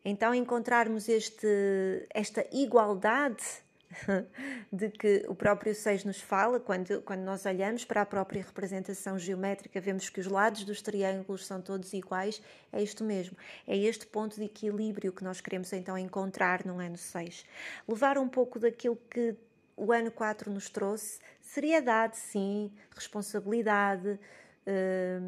Então, 0.05 0.35
encontrarmos 0.35 1.09
este, 1.09 2.07
esta 2.11 2.45
igualdade 2.53 3.45
de 4.73 4.89
que 4.91 5.25
o 5.29 5.35
próprio 5.35 5.75
6 5.75 6.05
nos 6.05 6.21
fala, 6.21 6.59
quando, 6.59 7.01
quando 7.03 7.21
nós 7.21 7.45
olhamos 7.47 7.85
para 7.85 8.03
a 8.03 8.07
própria 8.07 8.43
representação 8.43 9.19
geométrica, 9.19 9.81
vemos 9.81 10.09
que 10.09 10.21
os 10.21 10.27
lados 10.27 10.65
dos 10.65 10.83
triângulos 10.83 11.47
são 11.47 11.61
todos 11.61 11.93
iguais, 11.93 12.43
é 12.73 12.83
isto 12.83 13.05
mesmo, 13.05 13.37
é 13.67 13.77
este 13.77 14.07
ponto 14.07 14.37
de 14.37 14.45
equilíbrio 14.45 15.13
que 15.13 15.23
nós 15.23 15.41
queremos 15.41 15.73
então 15.73 15.97
encontrar 15.97 16.65
no 16.65 16.79
ano 16.79 16.97
6. 16.97 17.45
Levar 17.87 18.19
um 18.19 18.29
pouco 18.29 18.59
daquilo 18.59 18.97
que 19.09 19.37
o 19.77 19.93
ano 19.93 20.11
4 20.11 20.51
nos 20.51 20.69
trouxe, 20.69 21.21
seriedade, 21.41 22.17
sim, 22.17 22.73
responsabilidade, 22.95 24.19
eh, 24.67 25.21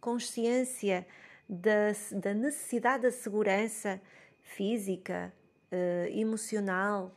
consciência 0.00 1.06
da, 1.48 1.92
da 2.18 2.32
necessidade 2.32 3.02
da 3.02 3.12
segurança 3.12 4.00
física, 4.54 5.32
eh, 5.70 6.08
emocional, 6.12 7.14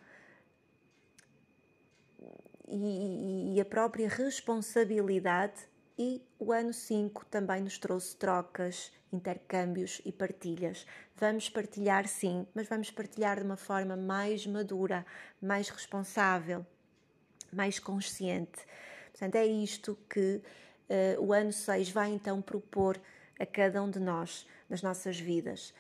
e, 2.68 3.56
e, 3.56 3.62
a 3.62 3.66
própria 3.66 4.08
responsabilidade. 4.08 5.68
E 5.98 6.24
o 6.40 6.52
ano 6.52 6.74
5 6.74 7.26
também 7.26 7.62
nos 7.62 7.78
trouxe 7.78 8.16
trocas, 8.16 8.92
intercâmbios 9.12 10.02
e 10.04 10.12
partilhas. 10.12 10.88
Vamos 11.16 11.50
partilhar 11.50 12.08
sim, 12.08 12.48
mas 12.56 12.68
vamos 12.68 12.90
partilhar 12.90 13.38
de 13.38 13.44
uma 13.44 13.58
forma 13.58 13.96
mais 13.96 14.48
madura, 14.48 15.06
mais 15.40 15.70
responsável, 15.70 16.66
mais 17.52 17.78
consciente. 17.78 18.66
Portanto, 19.12 19.36
é 19.36 19.46
isto 19.46 19.96
que 20.10 20.42
uh, 20.90 21.22
o 21.22 21.32
ano 21.32 21.54
6 21.54 21.92
vai 21.92 22.10
então 22.10 22.42
propor 22.42 23.00
a 23.40 23.46
cada 23.46 23.84
um 23.84 23.90
de 23.92 24.00
nós 24.00 24.48
nas 24.68 24.82
nossas 24.82 25.20
vidas. 25.20 25.76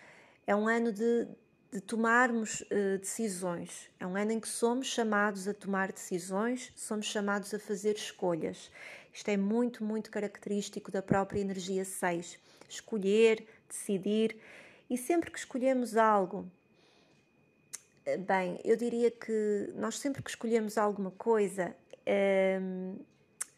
É 0.45 0.55
um 0.55 0.67
ano 0.67 0.91
de 0.91 1.27
de 1.73 1.81
tomarmos 1.81 2.61
uh, 2.61 2.99
decisões. 2.99 3.89
É 3.99 4.05
um 4.05 4.15
ano 4.15 4.33
em 4.33 4.39
que 4.39 4.47
somos 4.47 4.85
chamados 4.85 5.47
a 5.47 5.55
tomar 5.55 5.91
decisões, 5.91 6.71
somos 6.75 7.07
chamados 7.07 7.51
a 7.51 7.57
fazer 7.57 7.95
escolhas. 7.95 8.69
Isto 9.11 9.29
é 9.29 9.37
muito, 9.37 9.83
muito 9.83 10.11
característico 10.11 10.91
da 10.91 11.01
própria 11.01 11.39
energia 11.39 11.83
6. 11.83 12.37
Escolher, 12.69 13.47
decidir. 13.67 14.37
E 14.87 14.95
sempre 14.95 15.31
que 15.31 15.39
escolhemos 15.39 15.97
algo, 15.97 16.47
eh, 18.05 18.17
bem, 18.17 18.59
eu 18.63 18.77
diria 18.77 19.09
que 19.09 19.73
nós 19.75 19.97
sempre 19.97 20.21
que 20.21 20.29
escolhemos 20.29 20.77
alguma 20.77 21.09
coisa, 21.09 21.75
ehm, 22.05 22.97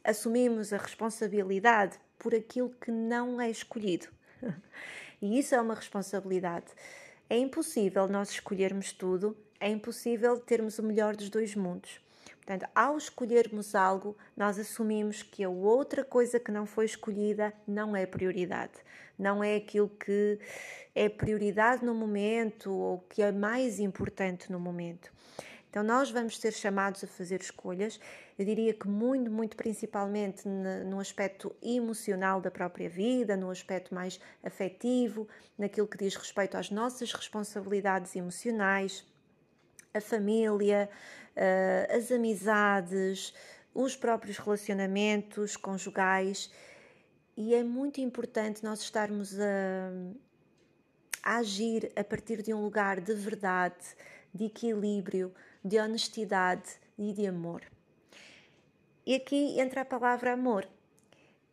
assumimos 0.05 0.71
a 0.71 0.77
responsabilidade 0.77 1.99
por 2.17 2.33
aquilo 2.33 2.69
que 2.79 2.91
não 2.91 3.41
é 3.41 3.49
escolhido. 3.49 4.07
e 5.21 5.37
isso 5.37 5.53
é 5.53 5.59
uma 5.59 5.75
responsabilidade. 5.75 6.67
É 7.27 7.37
impossível 7.37 8.07
nós 8.07 8.29
escolhermos 8.29 8.91
tudo, 8.91 9.35
é 9.59 9.67
impossível 9.67 10.39
termos 10.39 10.77
o 10.77 10.83
melhor 10.83 11.15
dos 11.15 11.27
dois 11.27 11.55
mundos. 11.55 11.99
Portanto, 12.35 12.69
ao 12.75 12.95
escolhermos 12.95 13.73
algo, 13.73 14.15
nós 14.37 14.59
assumimos 14.59 15.23
que 15.23 15.43
a 15.43 15.49
outra 15.49 16.03
coisa 16.03 16.39
que 16.39 16.51
não 16.51 16.67
foi 16.67 16.85
escolhida 16.85 17.51
não 17.67 17.95
é 17.95 18.05
prioridade, 18.05 18.73
não 19.17 19.43
é 19.43 19.55
aquilo 19.55 19.89
que 19.89 20.37
é 20.93 21.09
prioridade 21.09 21.83
no 21.83 21.95
momento 21.95 22.71
ou 22.71 22.99
que 23.09 23.23
é 23.23 23.31
mais 23.31 23.79
importante 23.79 24.51
no 24.51 24.59
momento. 24.59 25.11
Então, 25.75 25.83
nós 25.83 26.09
vamos 26.09 26.39
ser 26.39 26.53
chamados 26.53 27.03
a 27.03 27.07
fazer 27.07 27.41
escolhas, 27.41 27.99
eu 28.39 28.45
diria 28.45 28.73
que 28.73 28.87
muito, 28.87 29.29
muito 29.29 29.57
principalmente 29.57 30.47
no 30.47 31.01
aspecto 31.01 31.53
emocional 31.61 32.39
da 32.39 32.49
própria 32.49 32.89
vida, 32.89 33.35
no 33.35 33.49
aspecto 33.49 33.93
mais 33.93 34.17
afetivo, 34.41 35.27
naquilo 35.57 35.85
que 35.85 35.97
diz 35.97 36.15
respeito 36.15 36.55
às 36.55 36.71
nossas 36.71 37.11
responsabilidades 37.11 38.15
emocionais, 38.15 39.05
a 39.93 39.99
família, 39.99 40.89
eh, 41.35 41.89
as 41.93 42.09
amizades, 42.09 43.33
os 43.73 43.97
próprios 43.97 44.37
relacionamentos 44.37 45.57
conjugais. 45.57 46.49
E 47.35 47.53
é 47.53 47.65
muito 47.65 47.99
importante 47.99 48.63
nós 48.63 48.79
estarmos 48.79 49.37
a, 49.37 49.91
a 51.21 51.35
agir 51.39 51.91
a 51.97 52.03
partir 52.05 52.41
de 52.41 52.53
um 52.53 52.61
lugar 52.61 53.01
de 53.01 53.13
verdade, 53.13 53.75
de 54.33 54.45
equilíbrio, 54.45 55.33
de 55.65 55.79
honestidade 55.79 56.69
e 56.95 57.11
de 57.11 57.25
amor. 57.25 57.63
E 59.03 59.15
aqui 59.15 59.59
entra 59.59 59.81
a 59.81 59.85
palavra 59.85 60.33
amor, 60.33 60.67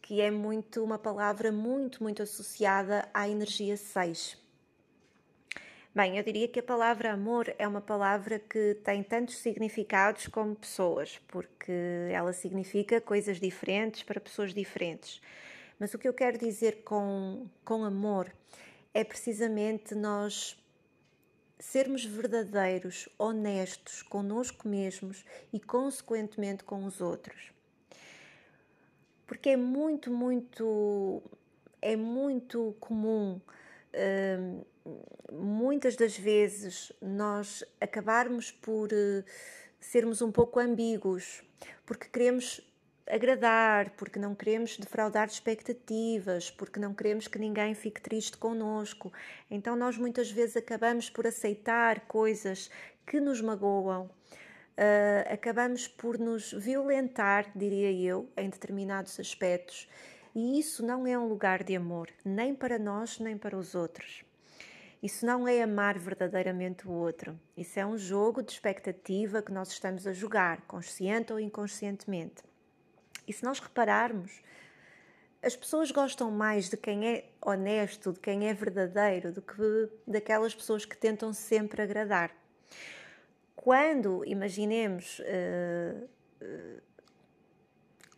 que 0.03 0.21
é 0.21 0.31
muito 0.31 0.85
uma 0.85 0.99
palavra 0.99 1.51
muito, 1.51 2.03
muito 2.03 2.23
associada 2.23 3.09
à 3.15 3.27
energia 3.27 3.75
6. 3.75 4.37
Bem, 5.95 6.19
eu 6.19 6.25
diria 6.25 6.47
que 6.47 6.61
a 6.61 6.63
palavra 6.63 7.11
amor 7.11 7.55
é 7.59 7.67
uma 7.67 7.81
palavra 7.81 8.39
que 8.39 8.75
tem 8.85 9.03
tantos 9.03 9.39
significados 9.39 10.27
como 10.27 10.55
pessoas, 10.55 11.19
porque 11.29 11.73
ela 12.11 12.35
significa 12.35 13.01
coisas 13.01 13.41
diferentes 13.41 14.03
para 14.03 14.21
pessoas 14.21 14.53
diferentes. 14.53 15.23
Mas 15.79 15.95
o 15.95 15.99
que 15.99 16.07
eu 16.07 16.15
quero 16.15 16.37
dizer 16.37 16.83
com, 16.85 17.47
com 17.65 17.83
amor 17.83 18.31
é 18.93 19.05
precisamente 19.05 19.95
nós 19.95 20.62
sermos 21.63 22.05
verdadeiros, 22.05 23.09
honestos 23.17 24.03
conosco 24.03 24.69
mesmos 24.69 25.25
e, 25.53 25.61
consequentemente, 25.61 26.65
com 26.65 26.85
os 26.85 27.01
outros. 27.01 27.53
Porque 29.29 29.51
é 29.51 29.57
muito, 29.57 30.11
muito, 30.11 31.23
é 31.81 31.95
muito 31.95 32.75
comum, 32.81 33.41
hum, 33.95 34.65
muitas 35.33 35.95
das 35.95 36.19
vezes, 36.19 36.93
nós 37.01 37.65
acabarmos 37.81 38.51
por 38.51 38.89
uh, 38.93 39.25
sermos 39.79 40.21
um 40.21 40.33
pouco 40.33 40.59
ambíguos, 40.59 41.45
porque 41.87 42.09
queremos 42.09 42.61
agradar, 43.07 43.91
porque 43.91 44.19
não 44.19 44.35
queremos 44.35 44.77
defraudar 44.77 45.29
expectativas, 45.29 46.51
porque 46.51 46.79
não 46.79 46.95
queremos 46.95 47.27
que 47.29 47.39
ninguém 47.39 47.75
fique 47.75 48.01
triste 48.01 48.37
connosco. 48.37 49.13
Então 49.51 49.77
nós 49.77 49.97
muitas 49.97 50.31
vezes 50.31 50.57
acabamos 50.57 51.11
por 51.11 51.27
aceitar 51.27 52.01
coisas 52.07 52.71
que 53.07 53.21
nos 53.21 53.41
magoam, 53.41 54.05
uh, 54.07 55.33
acabamos 55.33 55.89
por 55.89 56.19
nos 56.19 56.53
violentar, 56.53 57.51
diria 57.55 57.93
eu, 57.93 58.31
em 58.37 58.49
determinados 58.49 59.19
aspectos. 59.19 59.89
E 60.35 60.59
isso 60.59 60.85
não 60.85 61.07
é 61.07 61.19
um 61.19 61.29
lugar 61.29 61.63
de 61.63 61.77
amor, 61.77 62.09
nem 62.25 62.55
para 62.55 62.79
nós, 62.79 63.19
nem 63.19 63.37
para 63.37 63.57
os 63.57 63.75
outros. 63.75 64.25
Isso 65.03 65.27
não 65.27 65.49
é 65.49 65.61
amar 65.61 65.99
verdadeiramente 65.99 66.87
o 66.87 66.93
outro. 66.93 67.39
Isso 67.57 67.79
é 67.79 67.85
um 67.85 67.99
jogo 67.99 68.41
de 68.41 68.53
expectativa 68.53 69.43
que 69.43 69.53
nós 69.53 69.69
estamos 69.73 70.07
a 70.07 70.13
jogar, 70.13 70.63
consciente 70.63 71.33
ou 71.33 71.41
inconscientemente. 71.41 72.52
E 73.33 73.35
se 73.35 73.43
nós 73.45 73.59
repararmos, 73.61 74.43
as 75.43 75.57
pessoas 75.57 75.91
gostam 75.91 76.31
mais 76.31 76.69
de 76.69 76.77
quem 76.77 77.09
é 77.09 77.25
honesto, 77.41 78.13
de 78.13 78.21
quem 78.21 78.47
é 78.47 78.53
verdadeiro, 78.53 79.33
do 79.33 79.41
que 79.41 79.89
daquelas 80.07 80.55
pessoas 80.55 80.85
que 80.85 80.95
tentam 80.95 81.33
sempre 81.33 81.81
agradar. 81.81 82.31
Quando, 83.57 84.23
imaginemos, 84.27 85.19
uh, 85.21 86.05
uh, 86.43 86.83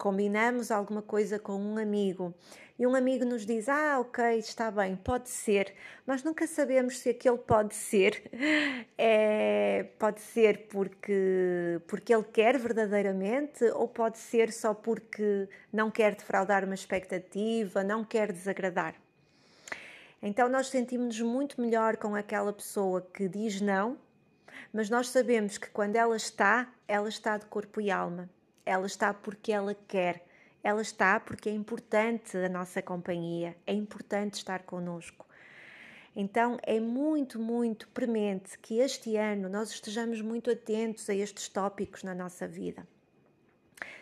combinamos 0.04 0.70
alguma 0.70 1.00
coisa 1.00 1.38
com 1.38 1.54
um 1.54 1.78
amigo 1.78 2.34
e 2.78 2.86
um 2.86 2.94
amigo 2.94 3.24
nos 3.24 3.46
diz: 3.46 3.70
Ah, 3.70 3.98
ok, 3.98 4.38
está 4.38 4.70
bem, 4.70 4.96
pode 4.96 5.30
ser. 5.30 5.74
Nós 6.06 6.22
nunca 6.22 6.46
sabemos 6.46 6.98
se 6.98 7.08
aquele 7.08 7.38
pode 7.38 7.74
ser, 7.74 8.30
é, 8.98 9.86
pode 9.98 10.20
ser 10.20 10.66
porque, 10.68 11.80
porque 11.86 12.14
ele 12.14 12.24
quer 12.24 12.58
verdadeiramente 12.58 13.64
ou 13.64 13.88
pode 13.88 14.18
ser 14.18 14.52
só 14.52 14.74
porque 14.74 15.48
não 15.72 15.90
quer 15.90 16.14
defraudar 16.14 16.66
uma 16.66 16.74
expectativa, 16.74 17.82
não 17.82 18.04
quer 18.04 18.30
desagradar. 18.30 18.94
Então 20.22 20.50
nós 20.50 20.66
sentimos-nos 20.66 21.22
muito 21.22 21.58
melhor 21.62 21.96
com 21.96 22.14
aquela 22.14 22.52
pessoa 22.52 23.00
que 23.00 23.26
diz 23.26 23.58
não, 23.62 23.96
mas 24.70 24.90
nós 24.90 25.08
sabemos 25.08 25.56
que 25.56 25.70
quando 25.70 25.96
ela 25.96 26.14
está, 26.14 26.70
ela 26.86 27.08
está 27.08 27.38
de 27.38 27.46
corpo 27.46 27.80
e 27.80 27.90
alma 27.90 28.28
ela 28.66 28.86
está 28.86 29.12
porque 29.12 29.52
ela 29.52 29.74
quer, 29.86 30.24
ela 30.62 30.82
está 30.82 31.20
porque 31.20 31.48
é 31.48 31.52
importante 31.52 32.36
a 32.36 32.48
nossa 32.48 32.80
companhia, 32.80 33.56
é 33.66 33.72
importante 33.72 34.34
estar 34.34 34.62
connosco. 34.62 35.26
Então 36.16 36.58
é 36.62 36.78
muito, 36.78 37.40
muito 37.40 37.88
premente 37.88 38.58
que 38.58 38.78
este 38.78 39.16
ano 39.16 39.48
nós 39.48 39.70
estejamos 39.70 40.20
muito 40.20 40.50
atentos 40.50 41.08
a 41.10 41.14
estes 41.14 41.48
tópicos 41.48 42.02
na 42.02 42.14
nossa 42.14 42.46
vida. 42.46 42.86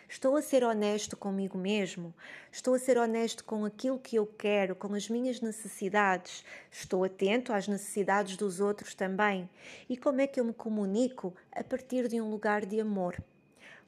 Estou 0.07 0.35
a 0.37 0.43
ser 0.43 0.63
honesto 0.63 1.17
comigo 1.17 1.57
mesmo? 1.57 2.13
Estou 2.51 2.75
a 2.75 2.79
ser 2.79 2.99
honesto 2.99 3.43
com 3.43 3.65
aquilo 3.65 3.97
que 3.97 4.15
eu 4.15 4.27
quero, 4.27 4.75
com 4.75 4.93
as 4.93 5.09
minhas 5.09 5.41
necessidades? 5.41 6.45
Estou 6.71 7.03
atento 7.03 7.51
às 7.51 7.67
necessidades 7.67 8.37
dos 8.37 8.59
outros 8.59 8.93
também? 8.93 9.49
E 9.89 9.97
como 9.97 10.21
é 10.21 10.27
que 10.27 10.39
eu 10.39 10.45
me 10.45 10.53
comunico 10.53 11.33
a 11.51 11.63
partir 11.63 12.07
de 12.07 12.21
um 12.21 12.29
lugar 12.29 12.63
de 12.63 12.79
amor? 12.79 13.17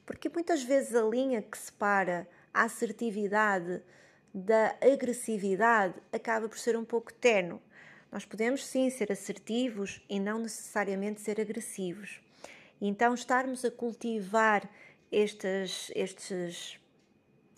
Porque 0.06 0.28
muitas 0.28 0.62
vezes 0.62 0.94
a 0.94 1.02
linha 1.02 1.42
que 1.42 1.58
separa 1.58 2.28
a 2.54 2.62
assertividade 2.62 3.82
da 4.32 4.76
agressividade 4.80 5.94
acaba 6.12 6.48
por 6.48 6.58
ser 6.58 6.76
um 6.76 6.84
pouco 6.84 7.12
tenue. 7.12 7.60
Nós 8.12 8.24
podemos 8.24 8.64
sim 8.64 8.88
ser 8.88 9.10
assertivos 9.10 10.00
e 10.08 10.20
não 10.20 10.38
necessariamente 10.38 11.20
ser 11.20 11.40
agressivos. 11.40 12.20
Então, 12.80 13.14
estarmos 13.14 13.64
a 13.64 13.70
cultivar 13.70 14.68
estas, 15.10 15.90
estes, 15.94 16.78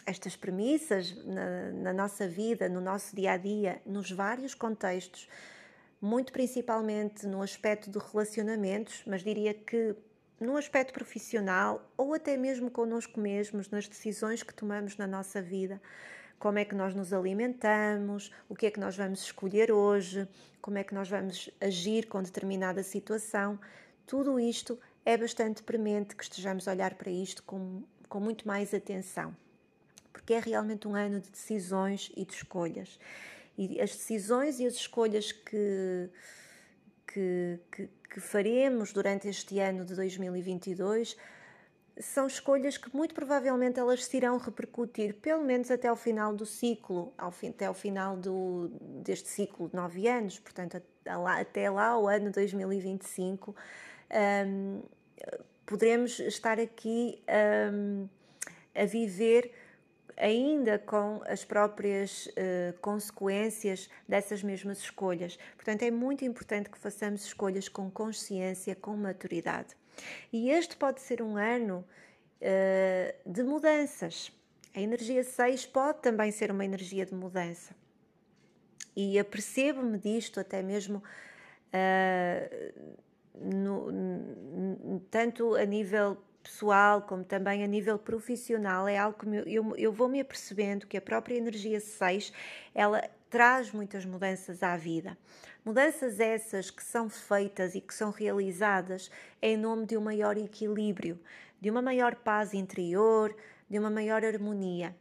estas 0.06 0.36
premissas 0.36 1.14
na, 1.26 1.70
na 1.72 1.92
nossa 1.92 2.26
vida, 2.26 2.68
no 2.68 2.80
nosso 2.80 3.14
dia 3.14 3.32
a 3.32 3.36
dia, 3.36 3.82
nos 3.84 4.10
vários 4.10 4.54
contextos, 4.54 5.28
muito 6.00 6.32
principalmente 6.32 7.26
no 7.26 7.42
aspecto 7.42 7.90
de 7.90 7.98
relacionamentos, 7.98 9.02
mas 9.06 9.22
diria 9.22 9.52
que 9.52 9.96
no 10.40 10.56
aspecto 10.56 10.92
profissional 10.92 11.90
ou 11.96 12.14
até 12.14 12.36
mesmo 12.36 12.70
connosco 12.70 13.20
mesmos, 13.20 13.70
nas 13.70 13.88
decisões 13.88 14.42
que 14.42 14.54
tomamos 14.54 14.96
na 14.96 15.06
nossa 15.06 15.42
vida, 15.42 15.80
como 16.38 16.58
é 16.58 16.64
que 16.64 16.74
nós 16.74 16.94
nos 16.94 17.12
alimentamos, 17.12 18.32
o 18.48 18.54
que 18.54 18.66
é 18.66 18.70
que 18.70 18.78
nós 18.78 18.96
vamos 18.96 19.22
escolher 19.22 19.72
hoje, 19.72 20.28
como 20.60 20.78
é 20.78 20.84
que 20.84 20.94
nós 20.94 21.08
vamos 21.08 21.50
agir 21.60 22.06
com 22.06 22.22
determinada 22.22 22.82
situação. 22.82 23.58
Tudo 24.06 24.38
isto 24.38 24.78
é 25.04 25.16
bastante 25.16 25.62
premente 25.62 26.14
que 26.14 26.22
estejamos 26.22 26.68
a 26.68 26.72
olhar 26.72 26.94
para 26.94 27.10
isto 27.10 27.42
com, 27.42 27.82
com 28.08 28.20
muito 28.20 28.46
mais 28.46 28.72
atenção, 28.72 29.36
porque 30.12 30.34
é 30.34 30.38
realmente 30.38 30.86
um 30.86 30.94
ano 30.94 31.20
de 31.20 31.30
decisões 31.30 32.12
e 32.16 32.24
de 32.24 32.34
escolhas. 32.34 32.98
E 33.56 33.80
as 33.80 33.90
decisões 33.90 34.60
e 34.60 34.66
as 34.66 34.74
escolhas 34.74 35.32
que, 35.32 36.08
que, 37.12 37.58
que, 37.72 37.88
que 38.10 38.20
faremos 38.20 38.92
durante 38.92 39.28
este 39.28 39.58
ano 39.58 39.84
de 39.84 39.94
2022 39.94 41.16
são 42.00 42.26
escolhas 42.26 42.76
que 42.76 42.94
muito 42.94 43.14
provavelmente 43.14 43.80
elas 43.80 44.04
se 44.04 44.16
irão 44.16 44.38
repercutir 44.38 45.14
pelo 45.14 45.44
menos 45.44 45.70
até 45.70 45.88
ao 45.88 45.96
final 45.96 46.34
do 46.34 46.46
ciclo, 46.46 47.12
ao 47.18 47.32
fim, 47.32 47.48
até 47.48 47.66
ao 47.66 47.74
final 47.74 48.16
do, 48.16 48.70
deste 49.02 49.28
ciclo 49.28 49.68
de 49.68 49.74
nove 49.74 50.06
anos, 50.06 50.38
portanto 50.38 50.80
até 51.40 51.70
lá, 51.70 51.98
o 51.98 52.06
ano 52.06 52.30
2025, 52.30 53.56
um, 54.46 54.82
poderemos 55.66 56.20
estar 56.20 56.60
aqui 56.60 57.20
um, 57.72 58.08
a 58.74 58.84
viver 58.84 59.52
ainda 60.18 60.78
com 60.78 61.22
as 61.26 61.44
próprias 61.44 62.26
uh, 62.26 62.78
consequências 62.80 63.88
dessas 64.06 64.42
mesmas 64.42 64.78
escolhas. 64.78 65.38
Portanto, 65.56 65.82
é 65.82 65.90
muito 65.90 66.24
importante 66.24 66.68
que 66.68 66.78
façamos 66.78 67.24
escolhas 67.24 67.68
com 67.68 67.90
consciência, 67.90 68.74
com 68.74 68.96
maturidade. 68.96 69.76
E 70.32 70.50
este 70.50 70.76
pode 70.76 71.00
ser 71.00 71.22
um 71.22 71.36
ano 71.36 71.84
uh, 72.40 73.30
de 73.30 73.42
mudanças. 73.42 74.32
A 74.74 74.80
energia 74.80 75.24
6 75.24 75.66
pode 75.66 76.00
também 76.00 76.30
ser 76.30 76.50
uma 76.50 76.64
energia 76.64 77.06
de 77.06 77.14
mudança. 77.14 77.74
E 78.94 79.18
apercebo-me 79.18 79.98
disto 79.98 80.40
até 80.40 80.62
mesmo 80.62 81.02
uh, 81.72 82.92
no, 83.40 85.00
tanto 85.10 85.54
a 85.54 85.64
nível 85.64 86.16
pessoal 86.42 87.02
como 87.02 87.24
também 87.24 87.62
a 87.62 87.66
nível 87.66 87.98
profissional, 87.98 88.88
é 88.88 88.96
algo 88.98 89.18
que 89.18 89.26
eu, 89.52 89.76
eu 89.76 89.92
vou 89.92 90.08
me 90.08 90.20
apercebendo 90.20 90.86
que 90.86 90.96
a 90.96 91.00
própria 91.00 91.36
energia 91.36 91.80
6 91.80 92.32
ela 92.74 93.02
traz 93.28 93.72
muitas 93.72 94.04
mudanças 94.04 94.62
à 94.62 94.76
vida. 94.76 95.16
Mudanças 95.64 96.18
essas 96.18 96.70
que 96.70 96.82
são 96.82 97.10
feitas 97.10 97.74
e 97.74 97.80
que 97.80 97.94
são 97.94 98.10
realizadas 98.10 99.10
em 99.42 99.56
nome 99.56 99.86
de 99.86 99.96
um 99.96 100.00
maior 100.00 100.36
equilíbrio, 100.38 101.20
de 101.60 101.70
uma 101.70 101.82
maior 101.82 102.14
paz 102.14 102.54
interior, 102.54 103.36
de 103.68 103.78
uma 103.78 103.90
maior 103.90 104.24
harmonia. 104.24 104.94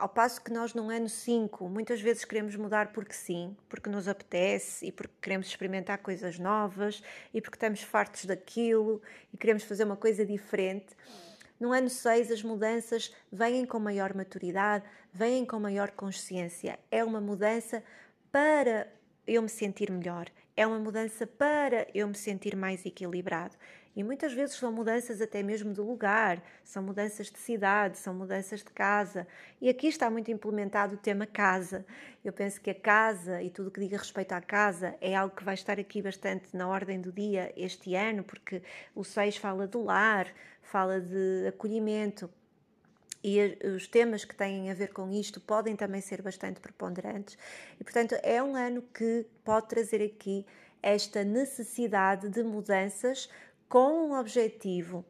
Ao 0.00 0.08
passo 0.08 0.40
que 0.40 0.50
nós, 0.50 0.72
no 0.72 0.88
ano 0.88 1.10
5, 1.10 1.68
muitas 1.68 2.00
vezes 2.00 2.24
queremos 2.24 2.56
mudar 2.56 2.90
porque 2.90 3.12
sim, 3.12 3.54
porque 3.68 3.90
nos 3.90 4.08
apetece 4.08 4.86
e 4.86 4.90
porque 4.90 5.12
queremos 5.20 5.46
experimentar 5.46 5.98
coisas 5.98 6.38
novas 6.38 7.02
e 7.34 7.40
porque 7.42 7.56
estamos 7.56 7.82
fartos 7.82 8.24
daquilo 8.24 9.02
e 9.30 9.36
queremos 9.36 9.62
fazer 9.62 9.84
uma 9.84 9.98
coisa 9.98 10.24
diferente. 10.24 10.96
No 11.60 11.74
ano 11.74 11.90
6, 11.90 12.30
as 12.30 12.42
mudanças 12.42 13.14
vêm 13.30 13.66
com 13.66 13.78
maior 13.78 14.14
maturidade, 14.14 14.86
vêm 15.12 15.44
com 15.44 15.60
maior 15.60 15.90
consciência. 15.90 16.78
É 16.90 17.04
uma 17.04 17.20
mudança 17.20 17.84
para 18.32 18.90
eu 19.26 19.42
me 19.42 19.50
sentir 19.50 19.90
melhor, 19.90 20.30
é 20.56 20.66
uma 20.66 20.78
mudança 20.78 21.26
para 21.26 21.86
eu 21.94 22.08
me 22.08 22.14
sentir 22.14 22.56
mais 22.56 22.86
equilibrado. 22.86 23.54
E 23.96 24.04
muitas 24.04 24.32
vezes 24.32 24.54
são 24.54 24.72
mudanças 24.72 25.20
até 25.20 25.42
mesmo 25.42 25.72
de 25.72 25.80
lugar, 25.80 26.42
são 26.62 26.82
mudanças 26.82 27.26
de 27.26 27.38
cidade, 27.38 27.98
são 27.98 28.14
mudanças 28.14 28.60
de 28.60 28.70
casa. 28.70 29.26
E 29.60 29.68
aqui 29.68 29.88
está 29.88 30.08
muito 30.08 30.30
implementado 30.30 30.94
o 30.94 30.98
tema 30.98 31.26
casa. 31.26 31.84
Eu 32.24 32.32
penso 32.32 32.60
que 32.60 32.70
a 32.70 32.74
casa 32.74 33.42
e 33.42 33.50
tudo 33.50 33.68
o 33.68 33.70
que 33.70 33.80
diga 33.80 33.96
respeito 33.96 34.32
à 34.32 34.40
casa 34.40 34.94
é 35.00 35.16
algo 35.16 35.34
que 35.34 35.42
vai 35.42 35.54
estar 35.54 35.80
aqui 35.80 36.00
bastante 36.00 36.56
na 36.56 36.68
ordem 36.68 37.00
do 37.00 37.10
dia 37.10 37.52
este 37.56 37.94
ano, 37.94 38.22
porque 38.22 38.62
o 38.94 39.02
6 39.02 39.36
fala 39.36 39.66
do 39.66 39.82
lar, 39.82 40.28
fala 40.62 41.00
de 41.00 41.48
acolhimento, 41.48 42.30
e 43.22 43.58
os 43.76 43.86
temas 43.86 44.24
que 44.24 44.34
têm 44.34 44.70
a 44.70 44.74
ver 44.74 44.92
com 44.92 45.10
isto 45.10 45.40
podem 45.40 45.76
também 45.76 46.00
ser 46.00 46.22
bastante 46.22 46.58
preponderantes. 46.58 47.36
E, 47.78 47.84
portanto, 47.84 48.16
é 48.22 48.42
um 48.42 48.56
ano 48.56 48.82
que 48.94 49.26
pode 49.44 49.68
trazer 49.68 50.02
aqui 50.02 50.46
esta 50.82 51.22
necessidade 51.22 52.30
de 52.30 52.42
mudanças 52.42 53.28
com 53.70 54.08
um 54.08 54.18
objetivo, 54.18 55.04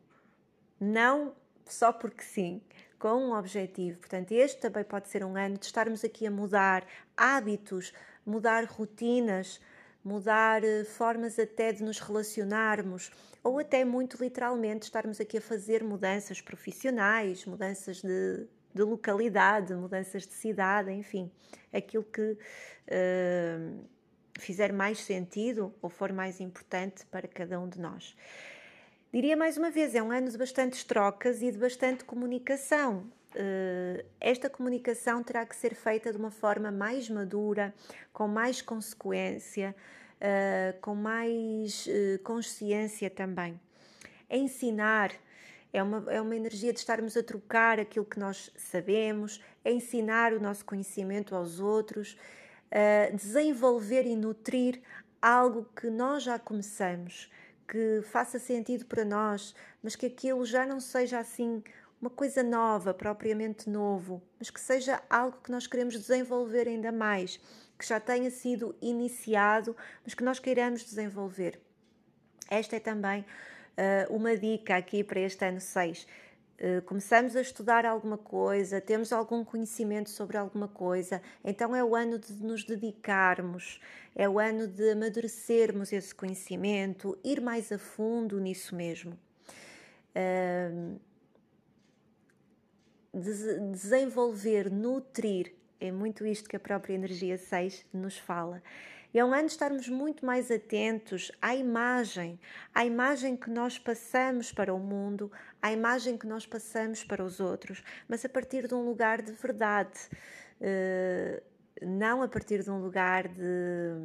não 0.78 1.34
só 1.64 1.90
porque 1.90 2.22
sim, 2.22 2.60
com 2.98 3.14
um 3.14 3.34
objetivo. 3.34 3.98
Portanto, 3.98 4.32
este 4.32 4.60
também 4.60 4.84
pode 4.84 5.08
ser 5.08 5.24
um 5.24 5.34
ano 5.34 5.56
de 5.56 5.64
estarmos 5.64 6.04
aqui 6.04 6.26
a 6.26 6.30
mudar 6.30 6.86
hábitos, 7.16 7.90
mudar 8.24 8.64
rotinas, 8.66 9.58
mudar 10.04 10.62
eh, 10.62 10.84
formas 10.84 11.38
até 11.38 11.72
de 11.72 11.82
nos 11.82 12.00
relacionarmos, 12.00 13.10
ou 13.42 13.58
até 13.58 13.82
muito 13.82 14.22
literalmente 14.22 14.84
estarmos 14.84 15.18
aqui 15.20 15.38
a 15.38 15.40
fazer 15.40 15.82
mudanças 15.82 16.42
profissionais, 16.42 17.46
mudanças 17.46 18.02
de, 18.02 18.46
de 18.74 18.82
localidade, 18.82 19.74
mudanças 19.74 20.26
de 20.26 20.34
cidade, 20.34 20.92
enfim, 20.92 21.30
aquilo 21.72 22.04
que 22.04 22.32
uh, 22.32 23.88
fizer 24.38 24.72
mais 24.72 25.00
sentido 25.00 25.74
ou 25.80 25.88
for 25.88 26.12
mais 26.12 26.40
importante 26.40 27.04
para 27.06 27.26
cada 27.26 27.58
um 27.60 27.68
de 27.68 27.80
nós. 27.80 28.16
Diria 29.12 29.36
mais 29.36 29.56
uma 29.56 29.70
vez, 29.70 29.94
é 29.94 30.02
um 30.02 30.12
ano 30.12 30.30
de 30.30 30.38
bastantes 30.38 30.84
trocas 30.84 31.42
e 31.42 31.50
de 31.50 31.58
bastante 31.58 32.04
comunicação. 32.04 33.10
Uh, 33.34 34.04
esta 34.20 34.48
comunicação 34.48 35.22
terá 35.22 35.44
que 35.44 35.54
ser 35.54 35.74
feita 35.74 36.12
de 36.12 36.18
uma 36.18 36.30
forma 36.30 36.70
mais 36.70 37.08
madura, 37.08 37.74
com 38.12 38.28
mais 38.28 38.62
consequência, 38.62 39.74
uh, 40.16 40.80
com 40.80 40.94
mais 40.94 41.86
uh, 41.86 42.18
consciência 42.22 43.10
também. 43.10 43.60
Ensinar 44.28 45.12
é 45.72 45.82
uma, 45.82 46.04
é 46.12 46.20
uma 46.20 46.34
energia 46.34 46.72
de 46.72 46.78
estarmos 46.78 47.16
a 47.16 47.22
trocar 47.22 47.78
aquilo 47.78 48.04
que 48.04 48.18
nós 48.18 48.52
sabemos, 48.56 49.42
é 49.64 49.72
ensinar 49.72 50.32
o 50.32 50.40
nosso 50.40 50.64
conhecimento 50.64 51.34
aos 51.34 51.60
outros, 51.60 52.16
desenvolver 53.14 54.06
e 54.06 54.14
nutrir 54.14 54.80
algo 55.20 55.66
que 55.74 55.90
nós 55.90 56.22
já 56.22 56.38
começamos 56.38 57.30
que 57.70 58.02
faça 58.02 58.36
sentido 58.40 58.84
para 58.84 59.04
nós, 59.04 59.54
mas 59.80 59.94
que 59.94 60.06
aquilo 60.06 60.44
já 60.44 60.66
não 60.66 60.80
seja 60.80 61.20
assim 61.20 61.62
uma 62.00 62.10
coisa 62.10 62.42
nova, 62.42 62.92
propriamente 62.92 63.70
novo, 63.70 64.20
mas 64.38 64.50
que 64.50 64.60
seja 64.60 65.00
algo 65.08 65.38
que 65.44 65.52
nós 65.52 65.68
queremos 65.68 65.94
desenvolver 65.94 66.66
ainda 66.66 66.90
mais, 66.90 67.38
que 67.78 67.86
já 67.86 68.00
tenha 68.00 68.30
sido 68.30 68.74
iniciado, 68.82 69.76
mas 70.02 70.14
que 70.14 70.24
nós 70.24 70.40
queiramos 70.40 70.82
desenvolver. 70.82 71.60
Esta 72.50 72.76
é 72.76 72.80
também 72.80 73.20
uh, 73.20 74.16
uma 74.16 74.36
dica 74.36 74.76
aqui 74.76 75.04
para 75.04 75.20
este 75.20 75.44
ano 75.44 75.60
6. 75.60 76.06
Uh, 76.60 76.82
começamos 76.82 77.34
a 77.36 77.40
estudar 77.40 77.86
alguma 77.86 78.18
coisa, 78.18 78.82
temos 78.82 79.14
algum 79.14 79.42
conhecimento 79.42 80.10
sobre 80.10 80.36
alguma 80.36 80.68
coisa, 80.68 81.22
então 81.42 81.74
é 81.74 81.82
o 81.82 81.96
ano 81.96 82.18
de 82.18 82.34
nos 82.44 82.64
dedicarmos 82.64 83.80
é 84.14 84.28
o 84.28 84.38
ano 84.38 84.66
de 84.66 84.90
amadurecermos 84.90 85.92
esse 85.92 86.14
conhecimento, 86.14 87.18
ir 87.24 87.40
mais 87.40 87.70
a 87.70 87.78
fundo 87.78 88.40
nisso 88.40 88.74
mesmo. 88.74 89.18
desenvolver, 93.72 94.70
nutrir. 94.70 95.54
É 95.80 95.90
muito 95.90 96.26
isto 96.26 96.48
que 96.48 96.56
a 96.56 96.60
própria 96.60 96.94
energia 96.94 97.38
6 97.38 97.86
nos 97.92 98.18
fala. 98.18 98.62
E 99.12 99.18
é 99.18 99.24
um 99.24 99.32
ano 99.34 99.46
estarmos 99.46 99.88
muito 99.88 100.24
mais 100.24 100.50
atentos 100.50 101.32
à 101.42 101.54
imagem, 101.54 102.38
à 102.74 102.84
imagem 102.84 103.36
que 103.36 103.50
nós 103.50 103.78
passamos 103.78 104.52
para 104.52 104.72
o 104.72 104.78
mundo, 104.78 105.30
à 105.60 105.72
imagem 105.72 106.16
que 106.16 106.26
nós 106.26 106.46
passamos 106.46 107.02
para 107.02 107.24
os 107.24 107.40
outros, 107.40 107.82
mas 108.08 108.24
a 108.24 108.28
partir 108.28 108.68
de 108.68 108.74
um 108.74 108.84
lugar 108.84 109.20
de 109.20 109.32
verdade, 109.32 109.98
eh, 110.60 111.42
não 111.82 112.22
a 112.22 112.28
partir 112.28 112.62
de 112.62 112.70
um 112.70 112.80
lugar 112.80 113.26
de 113.26 113.96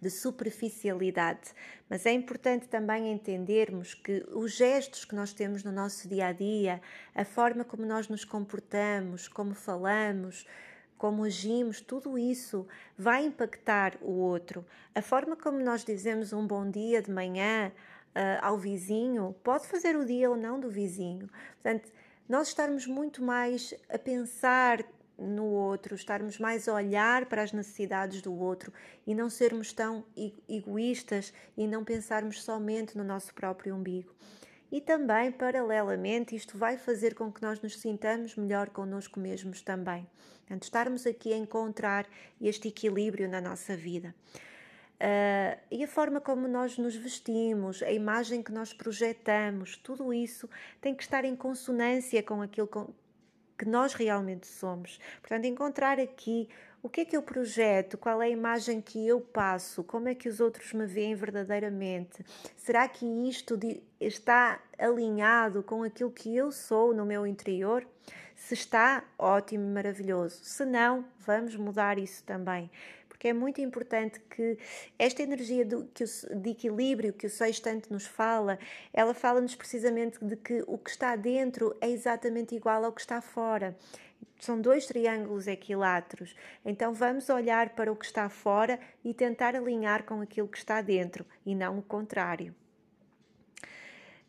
de 0.00 0.10
superficialidade, 0.10 1.52
mas 1.88 2.06
é 2.06 2.12
importante 2.12 2.68
também 2.68 3.12
entendermos 3.12 3.94
que 3.94 4.24
os 4.32 4.52
gestos 4.52 5.04
que 5.04 5.14
nós 5.14 5.32
temos 5.32 5.62
no 5.62 5.70
nosso 5.70 6.08
dia 6.08 6.26
a 6.26 6.32
dia, 6.32 6.80
a 7.14 7.24
forma 7.24 7.64
como 7.64 7.86
nós 7.86 8.08
nos 8.08 8.24
comportamos, 8.24 9.28
como 9.28 9.54
falamos, 9.54 10.46
como 11.02 11.24
agimos, 11.24 11.80
tudo 11.80 12.16
isso 12.16 12.64
vai 12.96 13.26
impactar 13.26 13.98
o 14.00 14.12
outro. 14.12 14.64
A 14.94 15.02
forma 15.02 15.34
como 15.34 15.58
nós 15.58 15.84
dizemos 15.84 16.32
um 16.32 16.46
bom 16.46 16.70
dia 16.70 17.02
de 17.02 17.10
manhã 17.10 17.72
uh, 18.14 18.38
ao 18.40 18.56
vizinho 18.56 19.34
pode 19.42 19.66
fazer 19.66 19.96
o 19.96 20.04
dia 20.06 20.30
ou 20.30 20.36
não 20.36 20.60
do 20.60 20.70
vizinho. 20.70 21.28
Portanto, 21.54 21.90
nós 22.28 22.46
estarmos 22.46 22.86
muito 22.86 23.20
mais 23.20 23.74
a 23.90 23.98
pensar 23.98 24.78
no 25.18 25.46
outro, 25.46 25.96
estarmos 25.96 26.38
mais 26.38 26.68
a 26.68 26.74
olhar 26.74 27.26
para 27.26 27.42
as 27.42 27.52
necessidades 27.52 28.22
do 28.22 28.32
outro 28.32 28.72
e 29.04 29.12
não 29.12 29.28
sermos 29.28 29.72
tão 29.72 30.04
egoístas 30.48 31.34
e 31.56 31.66
não 31.66 31.82
pensarmos 31.82 32.40
somente 32.44 32.96
no 32.96 33.02
nosso 33.02 33.34
próprio 33.34 33.74
umbigo. 33.74 34.14
E 34.72 34.80
também, 34.80 35.30
paralelamente, 35.30 36.34
isto 36.34 36.56
vai 36.56 36.78
fazer 36.78 37.14
com 37.14 37.30
que 37.30 37.42
nós 37.42 37.60
nos 37.60 37.78
sintamos 37.78 38.34
melhor 38.36 38.70
connosco 38.70 39.20
mesmos 39.20 39.60
também. 39.60 40.08
Portanto, 40.38 40.62
estarmos 40.62 41.06
aqui 41.06 41.30
a 41.34 41.36
encontrar 41.36 42.06
este 42.40 42.68
equilíbrio 42.68 43.28
na 43.28 43.38
nossa 43.38 43.76
vida. 43.76 44.14
Uh, 44.94 45.60
e 45.70 45.84
a 45.84 45.88
forma 45.88 46.22
como 46.22 46.48
nós 46.48 46.78
nos 46.78 46.96
vestimos, 46.96 47.82
a 47.82 47.92
imagem 47.92 48.42
que 48.42 48.50
nós 48.50 48.72
projetamos, 48.72 49.76
tudo 49.76 50.10
isso 50.10 50.48
tem 50.80 50.94
que 50.94 51.02
estar 51.02 51.22
em 51.26 51.36
consonância 51.36 52.22
com 52.22 52.40
aquilo 52.40 52.68
que 53.58 53.66
nós 53.66 53.92
realmente 53.92 54.46
somos. 54.46 54.98
Portanto, 55.20 55.44
encontrar 55.44 56.00
aqui 56.00 56.48
o 56.82 56.88
que 56.88 57.02
é 57.02 57.04
que 57.04 57.16
eu 57.16 57.22
projeto, 57.22 57.96
qual 57.96 58.20
é 58.20 58.26
a 58.26 58.30
imagem 58.30 58.80
que 58.80 59.06
eu 59.06 59.20
passo, 59.20 59.84
como 59.84 60.08
é 60.08 60.14
que 60.16 60.28
os 60.28 60.40
outros 60.40 60.72
me 60.72 60.84
veem 60.84 61.14
verdadeiramente. 61.14 62.24
Será 62.56 62.88
que 62.88 63.06
isto 63.28 63.58
está 64.00 64.60
alinhado 64.76 65.62
com 65.62 65.84
aquilo 65.84 66.10
que 66.10 66.34
eu 66.34 66.50
sou 66.50 66.92
no 66.92 67.06
meu 67.06 67.24
interior? 67.24 67.86
Se 68.34 68.54
está, 68.54 69.04
ótimo, 69.16 69.72
maravilhoso. 69.72 70.40
Se 70.42 70.64
não, 70.64 71.04
vamos 71.20 71.54
mudar 71.54 71.98
isso 71.98 72.24
também. 72.24 72.68
Porque 73.08 73.28
é 73.28 73.32
muito 73.32 73.60
importante 73.60 74.18
que 74.18 74.58
esta 74.98 75.22
energia 75.22 75.64
do, 75.64 75.84
que 75.94 76.02
o, 76.02 76.06
de 76.34 76.50
equilíbrio 76.50 77.12
que 77.12 77.28
o 77.28 77.30
sextante 77.30 77.92
nos 77.92 78.04
fala, 78.04 78.58
ela 78.92 79.14
fala-nos 79.14 79.54
precisamente 79.54 80.18
de 80.24 80.34
que 80.34 80.64
o 80.66 80.76
que 80.76 80.90
está 80.90 81.14
dentro 81.14 81.76
é 81.80 81.88
exatamente 81.88 82.56
igual 82.56 82.84
ao 82.84 82.92
que 82.92 83.00
está 83.00 83.20
fora 83.20 83.76
são 84.38 84.60
dois 84.60 84.86
triângulos 84.86 85.46
equiláteros. 85.46 86.34
Então 86.64 86.92
vamos 86.92 87.28
olhar 87.28 87.70
para 87.70 87.92
o 87.92 87.96
que 87.96 88.04
está 88.04 88.28
fora 88.28 88.78
e 89.04 89.14
tentar 89.14 89.54
alinhar 89.54 90.04
com 90.04 90.20
aquilo 90.20 90.48
que 90.48 90.58
está 90.58 90.80
dentro 90.80 91.24
e 91.46 91.54
não 91.54 91.78
o 91.78 91.82
contrário. 91.82 92.54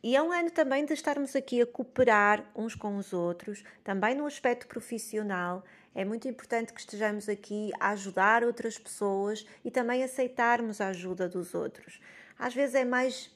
E 0.03 0.17
é 0.17 0.21
um 0.21 0.34
ano 0.34 0.51
também 0.51 0.86
de 0.86 0.93
estarmos 0.93 1.34
aqui 1.34 1.62
a 1.62 1.65
cooperar 1.65 2.43
uns 2.53 2.75
com 2.75 2.97
os 2.97 3.13
outros, 3.13 3.63
também 3.86 4.13
no 4.13 4.25
aspecto 4.25 4.67
profissional. 4.67 5.63
É 5.95 6.03
muito 6.03 6.27
importante 6.27 6.73
que 6.73 6.82
estejamos 6.82 7.29
aqui 7.29 7.71
a 7.79 7.91
ajudar 7.91 8.43
outras 8.43 8.77
pessoas 8.77 9.45
e 9.63 9.71
também 9.71 10.03
aceitarmos 10.03 10.82
a 10.82 10.89
ajuda 10.89 11.29
dos 11.29 11.56
outros. 11.56 12.01
Às 12.38 12.53
vezes 12.53 12.75
é 12.75 12.84
mais, 12.84 13.32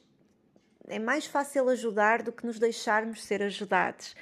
é 0.88 0.98
mais 0.98 1.24
fácil 1.24 1.70
ajudar 1.70 2.22
do 2.22 2.32
que 2.32 2.44
nos 2.44 2.58
deixarmos 2.58 3.24
ser 3.24 3.42
ajudados. 3.42 4.14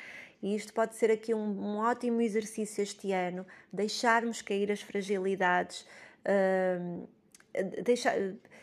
E 0.43 0.55
isto 0.55 0.73
pode 0.73 0.95
ser 0.95 1.11
aqui 1.11 1.35
um, 1.35 1.39
um 1.39 1.79
ótimo 1.79 2.21
exercício 2.21 2.83
este 2.83 3.13
ano, 3.13 3.47
deixarmos 3.73 4.43
cair 4.43 4.71
as 4.71 4.83
fragilidades, 4.83 5.87
uh, 6.25 7.09
deixar, 7.83 8.15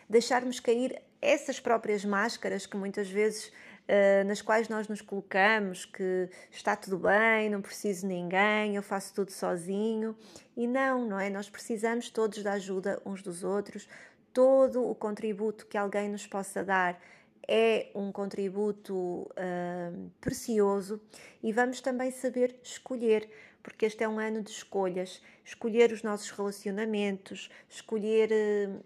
deixarmos 0.10 0.60
cair 0.60 1.02
essas 1.22 1.60
próprias 1.60 2.04
máscaras 2.04 2.66
que 2.66 2.78
muitas 2.78 3.10
vezes 3.10 3.48
uh, 3.48 4.28
nas 4.28 4.42
quais 4.42 4.68
nós 4.70 4.88
nos 4.88 5.02
colocamos 5.02 5.86
que 5.86 6.30
está 6.52 6.76
tudo 6.76 7.00
bem, 7.00 7.50
não 7.50 7.62
preciso 7.62 8.02
de 8.02 8.08
ninguém, 8.08 8.76
eu 8.76 8.84
faço 8.84 9.14
tudo 9.14 9.32
sozinho. 9.32 10.16
E 10.56 10.68
não, 10.68 11.08
não 11.08 11.20
é? 11.20 11.30
Nós 11.30 11.50
precisamos 11.50 12.10
todos 12.10 12.44
da 12.44 12.54
ajuda 12.54 13.02
uns 13.06 13.22
dos 13.22 13.44
outros, 13.44 13.88
todo 14.34 14.88
o 14.88 14.94
contributo 14.94 15.66
que 15.66 15.78
alguém 15.78 16.10
nos 16.10 16.28
possa 16.28 16.64
dar 16.64 17.00
é 17.48 17.90
um 17.94 18.12
contributo 18.12 18.96
uh, 18.96 20.12
precioso 20.22 21.02
e 21.42 21.52
vamos 21.52 21.82
também 21.82 22.12
saber 22.12 22.56
escolher, 22.64 23.30
porque 23.62 23.86
este 23.86 24.04
é 24.04 24.10
um 24.10 24.20
ano 24.20 24.42
de 24.42 24.50
escolhas. 24.50 25.22
Escolher 25.44 25.92
os 25.92 26.04
nossos 26.04 26.30
relacionamentos, 26.32 27.50
escolher 27.70 28.32
uh, 28.32 28.84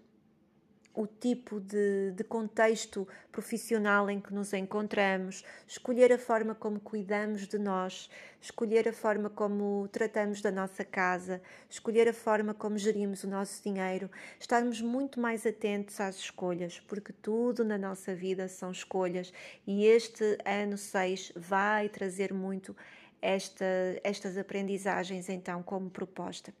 o 0.94 1.06
tipo 1.06 1.60
de, 1.60 2.12
de, 2.12 2.24
contexto 2.24 3.06
profissional 3.30 4.10
em 4.10 4.20
que 4.20 4.34
nos 4.34 4.52
encontramos, 4.52 5.44
escolher 5.66 6.12
a 6.12 6.18
forma 6.18 6.54
como 6.54 6.80
cuidamos 6.80 7.46
de 7.46 7.58
nós, 7.58 8.10
escolher 8.40 8.88
a 8.88 8.92
forma 8.92 9.30
como 9.30 9.88
tratamos 9.92 10.40
da 10.40 10.50
nossa 10.50 10.84
casa, 10.84 11.40
escolher 11.70 12.08
a 12.08 12.12
forma 12.12 12.52
como 12.52 12.76
gerimos 12.76 13.22
o 13.22 13.28
nosso 13.28 13.62
dinheiro, 13.62 14.10
estarmos 14.40 14.80
muito 14.80 15.20
mais 15.20 15.46
atentos 15.46 16.00
às 16.00 16.16
escolhas, 16.16 16.80
porque 16.80 17.12
tudo 17.12 17.64
na 17.64 17.78
nossa 17.78 18.14
vida 18.14 18.48
são 18.48 18.70
escolhas 18.70 19.32
e 19.66 19.84
este 19.84 20.38
ano 20.44 20.76
6 20.76 21.32
vai 21.36 21.88
trazer 21.88 22.32
muito 22.32 22.76
esta, 23.22 23.64
estas 24.02 24.36
aprendizagens 24.36 25.28
então 25.28 25.62
como 25.62 25.90
proposta. 25.90 26.52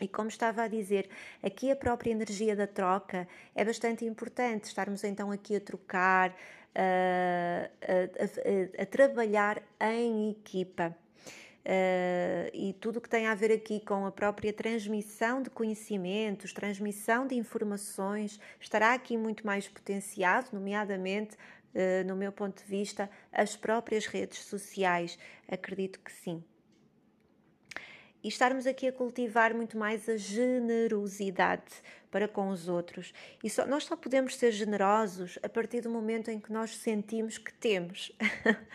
E 0.00 0.06
como 0.06 0.28
estava 0.28 0.62
a 0.62 0.68
dizer, 0.68 1.08
aqui 1.42 1.70
a 1.70 1.76
própria 1.76 2.12
energia 2.12 2.54
da 2.54 2.66
troca 2.66 3.26
é 3.54 3.64
bastante 3.64 4.04
importante, 4.04 4.64
estarmos 4.64 5.02
então 5.02 5.30
aqui 5.32 5.56
a 5.56 5.60
trocar, 5.60 6.34
a, 6.74 7.68
a, 7.82 8.80
a, 8.80 8.82
a 8.82 8.86
trabalhar 8.86 9.62
em 9.80 10.30
equipa. 10.30 10.96
Uh, 11.68 12.48
e 12.54 12.72
tudo 12.80 12.98
que 13.00 13.10
tem 13.10 13.26
a 13.26 13.34
ver 13.34 13.52
aqui 13.52 13.80
com 13.80 14.06
a 14.06 14.12
própria 14.12 14.52
transmissão 14.54 15.42
de 15.42 15.50
conhecimentos, 15.50 16.52
transmissão 16.52 17.26
de 17.26 17.34
informações, 17.34 18.40
estará 18.58 18.94
aqui 18.94 19.18
muito 19.18 19.46
mais 19.46 19.68
potenciado, 19.68 20.48
nomeadamente, 20.52 21.36
uh, 21.74 22.06
no 22.06 22.16
meu 22.16 22.32
ponto 22.32 22.62
de 22.62 22.70
vista, 22.70 23.10
as 23.30 23.54
próprias 23.54 24.06
redes 24.06 24.38
sociais. 24.44 25.18
Acredito 25.46 26.00
que 26.00 26.10
sim 26.10 26.42
e 28.22 28.28
estarmos 28.28 28.66
aqui 28.66 28.86
a 28.88 28.92
cultivar 28.92 29.54
muito 29.54 29.78
mais 29.78 30.08
a 30.08 30.16
generosidade 30.16 31.82
para 32.10 32.26
com 32.26 32.48
os 32.48 32.68
outros. 32.68 33.12
E 33.42 33.50
só, 33.50 33.66
nós 33.66 33.84
só 33.84 33.96
podemos 33.96 34.36
ser 34.36 34.52
generosos 34.52 35.38
a 35.42 35.48
partir 35.48 35.80
do 35.80 35.90
momento 35.90 36.30
em 36.30 36.40
que 36.40 36.52
nós 36.52 36.76
sentimos 36.76 37.38
que 37.38 37.52
temos. 37.52 38.12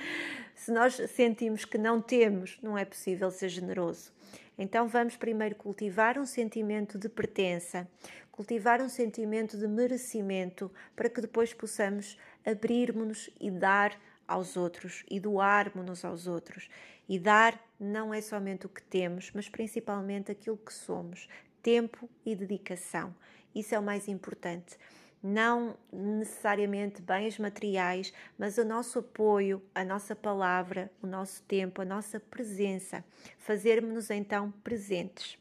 Se 0.55 0.71
nós 0.71 0.95
sentimos 0.95 1.65
que 1.65 1.77
não 1.77 2.01
temos, 2.01 2.57
não 2.61 2.77
é 2.77 2.85
possível 2.85 3.29
ser 3.31 3.49
generoso. 3.49 4.11
Então 4.57 4.87
vamos 4.87 5.17
primeiro 5.17 5.55
cultivar 5.55 6.17
um 6.17 6.25
sentimento 6.25 6.97
de 6.97 7.09
pertença, 7.09 7.87
cultivar 8.31 8.81
um 8.81 8.89
sentimento 8.89 9.57
de 9.57 9.67
merecimento, 9.67 10.71
para 10.95 11.09
que 11.09 11.21
depois 11.21 11.53
possamos 11.53 12.17
abrir-nos 12.45 13.29
e 13.39 13.49
dar 13.49 13.99
aos 14.27 14.55
outros 14.55 15.03
e 15.09 15.19
doarmos-nos 15.19 16.05
aos 16.05 16.27
outros. 16.27 16.69
E 17.09 17.19
dar 17.19 17.59
não 17.83 18.13
é 18.13 18.21
somente 18.21 18.65
o 18.65 18.69
que 18.69 18.81
temos, 18.81 19.31
mas 19.33 19.49
principalmente 19.49 20.31
aquilo 20.31 20.57
que 20.57 20.73
somos, 20.73 21.27
tempo 21.61 22.09
e 22.25 22.35
dedicação. 22.35 23.13
Isso 23.53 23.75
é 23.75 23.79
o 23.79 23.83
mais 23.83 24.07
importante. 24.07 24.77
Não 25.21 25.77
necessariamente 25.91 27.01
bens 27.01 27.37
materiais, 27.37 28.13
mas 28.37 28.57
o 28.57 28.65
nosso 28.65 28.99
apoio, 28.99 29.61
a 29.73 29.83
nossa 29.85 30.15
palavra, 30.15 30.91
o 31.01 31.07
nosso 31.07 31.43
tempo, 31.43 31.81
a 31.81 31.85
nossa 31.85 32.19
presença. 32.19 33.05
Fazermos-nos 33.37 34.09
então 34.09 34.51
presentes. 34.63 35.37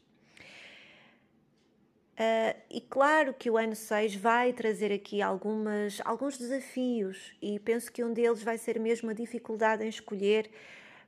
Uh, 2.13 2.55
e 2.69 2.79
claro 2.79 3.33
que 3.33 3.49
o 3.49 3.57
ano 3.57 3.75
6 3.75 4.15
vai 4.15 4.53
trazer 4.53 4.93
aqui 4.93 5.19
algumas, 5.21 5.99
alguns 6.05 6.37
desafios, 6.37 7.35
e 7.41 7.59
penso 7.59 7.91
que 7.91 8.03
um 8.03 8.13
deles 8.13 8.43
vai 8.43 8.57
ser 8.57 8.79
mesmo 8.79 9.09
a 9.09 9.13
dificuldade 9.13 9.83
em 9.83 9.89
escolher. 9.89 10.49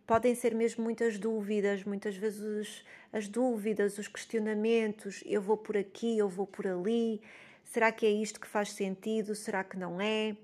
Podem 0.06 0.36
ser 0.36 0.54
mesmo 0.54 0.84
muitas 0.84 1.18
dúvidas, 1.18 1.84
muitas 1.84 2.16
vezes 2.16 2.86
as 3.12 3.28
dúvidas, 3.28 3.98
os 3.98 4.08
questionamentos: 4.08 5.24
eu 5.26 5.42
vou 5.42 5.58
por 5.58 5.76
aqui, 5.76 6.18
eu 6.18 6.30
vou 6.30 6.46
por 6.46 6.68
ali, 6.68 7.22
será 7.64 7.92
que 7.92 8.06
é 8.06 8.12
isto 8.12 8.40
que 8.40 8.48
faz 8.48 8.72
sentido, 8.72 9.34
será 9.34 9.64
que 9.64 9.78
não 9.78 10.00
é? 10.00 10.36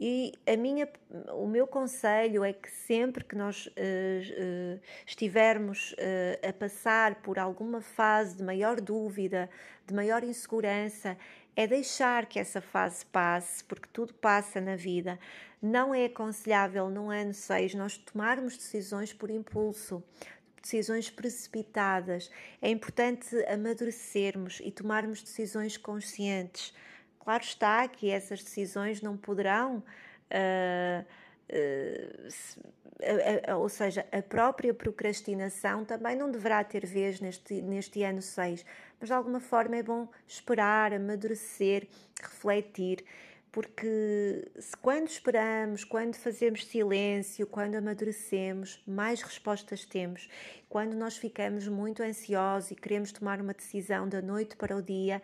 E 0.00 0.32
a 0.46 0.56
minha, 0.56 0.88
o 1.32 1.48
meu 1.48 1.66
conselho 1.66 2.44
é 2.44 2.52
que 2.52 2.70
sempre 2.70 3.24
que 3.24 3.34
nós 3.34 3.66
uh, 3.66 3.70
uh, 3.70 4.80
estivermos 5.04 5.92
uh, 5.92 6.48
a 6.48 6.52
passar 6.52 7.16
por 7.16 7.36
alguma 7.36 7.80
fase 7.80 8.36
de 8.36 8.44
maior 8.44 8.80
dúvida, 8.80 9.50
de 9.84 9.92
maior 9.92 10.22
insegurança, 10.22 11.18
é 11.58 11.66
deixar 11.66 12.26
que 12.26 12.38
essa 12.38 12.60
fase 12.60 13.04
passe, 13.06 13.64
porque 13.64 13.88
tudo 13.92 14.14
passa 14.14 14.60
na 14.60 14.76
vida. 14.76 15.18
Não 15.60 15.92
é 15.92 16.04
aconselhável 16.04 16.88
no 16.88 17.10
ano 17.10 17.34
6 17.34 17.74
nós 17.74 17.98
tomarmos 17.98 18.56
decisões 18.56 19.12
por 19.12 19.28
impulso, 19.28 20.00
decisões 20.62 21.10
precipitadas. 21.10 22.30
É 22.62 22.70
importante 22.70 23.34
amadurecermos 23.46 24.60
e 24.62 24.70
tomarmos 24.70 25.20
decisões 25.20 25.76
conscientes. 25.76 26.72
Claro 27.18 27.42
está 27.42 27.88
que 27.88 28.08
essas 28.08 28.40
decisões 28.40 29.02
não 29.02 29.16
poderão. 29.16 29.82
Uh, 30.30 31.04
ou 33.56 33.68
seja, 33.68 34.04
a 34.12 34.22
própria 34.22 34.74
procrastinação 34.74 35.84
também 35.84 36.16
não 36.16 36.30
deverá 36.30 36.62
ter 36.64 36.84
vez 36.84 37.20
neste, 37.20 37.62
neste 37.62 38.02
ano 38.02 38.20
6, 38.20 38.64
mas 39.00 39.08
de 39.08 39.14
alguma 39.14 39.40
forma 39.40 39.76
é 39.76 39.82
bom 39.82 40.08
esperar, 40.26 40.92
amadurecer, 40.92 41.86
refletir, 42.20 43.04
porque 43.50 44.50
se 44.58 44.76
quando 44.76 45.08
esperamos, 45.08 45.82
quando 45.84 46.16
fazemos 46.16 46.66
silêncio, 46.66 47.46
quando 47.46 47.76
amadurecemos, 47.76 48.82
mais 48.86 49.22
respostas 49.22 49.84
temos. 49.84 50.28
Quando 50.68 50.94
nós 50.94 51.16
ficamos 51.16 51.66
muito 51.66 52.02
ansiosos 52.02 52.70
e 52.70 52.74
queremos 52.74 53.10
tomar 53.10 53.40
uma 53.40 53.54
decisão 53.54 54.06
da 54.08 54.20
noite 54.20 54.54
para 54.54 54.76
o 54.76 54.82
dia, 54.82 55.22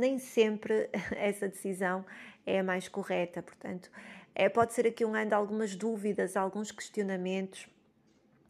nem 0.00 0.18
sempre 0.18 0.90
essa 1.16 1.48
decisão 1.48 2.04
é 2.44 2.58
a 2.58 2.64
mais 2.64 2.88
correta. 2.88 3.42
Portanto, 3.42 3.90
é, 4.38 4.48
pode 4.48 4.72
ser 4.72 4.86
aqui 4.86 5.04
um 5.04 5.16
ano 5.16 5.30
de 5.30 5.34
algumas 5.34 5.74
dúvidas, 5.74 6.36
alguns 6.36 6.70
questionamentos. 6.70 7.66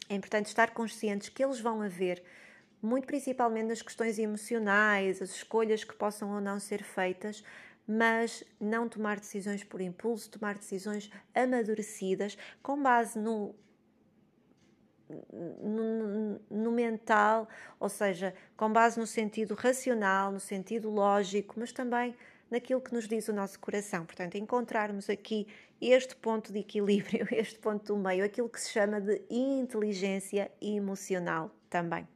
É 0.07 0.15
importante 0.15 0.47
estar 0.47 0.73
conscientes 0.75 1.31
que 1.31 1.43
eles 1.43 1.61
vão 1.61 1.81
haver, 1.81 2.23
muito 2.83 3.07
principalmente 3.07 3.69
nas 3.69 3.81
questões 3.81 4.19
emocionais, 4.19 5.23
as 5.23 5.31
escolhas 5.31 5.85
que 5.85 5.95
possam 5.95 6.31
ou 6.35 6.43
não 6.43 6.61
ser 6.61 6.83
feitas, 6.83 7.43
mas 7.87 8.45
não 8.61 8.87
tomar 8.87 9.19
decisões 9.19 9.65
por 9.65 9.81
impulso, 9.81 10.31
tomar 10.31 10.59
decisões 10.59 11.11
amadurecidas 11.35 12.37
com 12.63 12.81
base 12.83 13.19
no 13.19 13.55
no, 15.63 16.39
no, 16.51 16.71
mental, 16.71 17.49
ou 17.81 17.89
seja, 17.89 18.35
com 18.55 18.71
base 18.71 19.01
no 19.01 19.07
sentido 19.07 19.55
racional, 19.55 20.31
no 20.31 20.39
sentido 20.39 20.91
lógico, 20.91 21.55
mas 21.59 21.73
também 21.73 22.15
naquilo 22.51 22.81
que 22.81 22.93
nos 22.93 23.07
diz 23.07 23.29
o 23.29 23.33
nosso 23.33 23.59
coração. 23.59 24.05
Portanto, 24.05 24.37
encontrarmos 24.37 25.09
aqui 25.09 25.47
este 25.81 26.17
ponto 26.17 26.53
de 26.53 26.59
equilíbrio, 26.61 27.27
este 27.33 27.59
ponto 27.59 27.95
do 27.95 27.97
meio, 27.97 28.25
aquilo 28.25 28.49
que 28.49 28.61
se 28.61 28.71
chama 28.71 29.01
de 29.01 29.23
inteligência 29.31 30.51
emocional 30.61 31.51
também. 31.69 32.07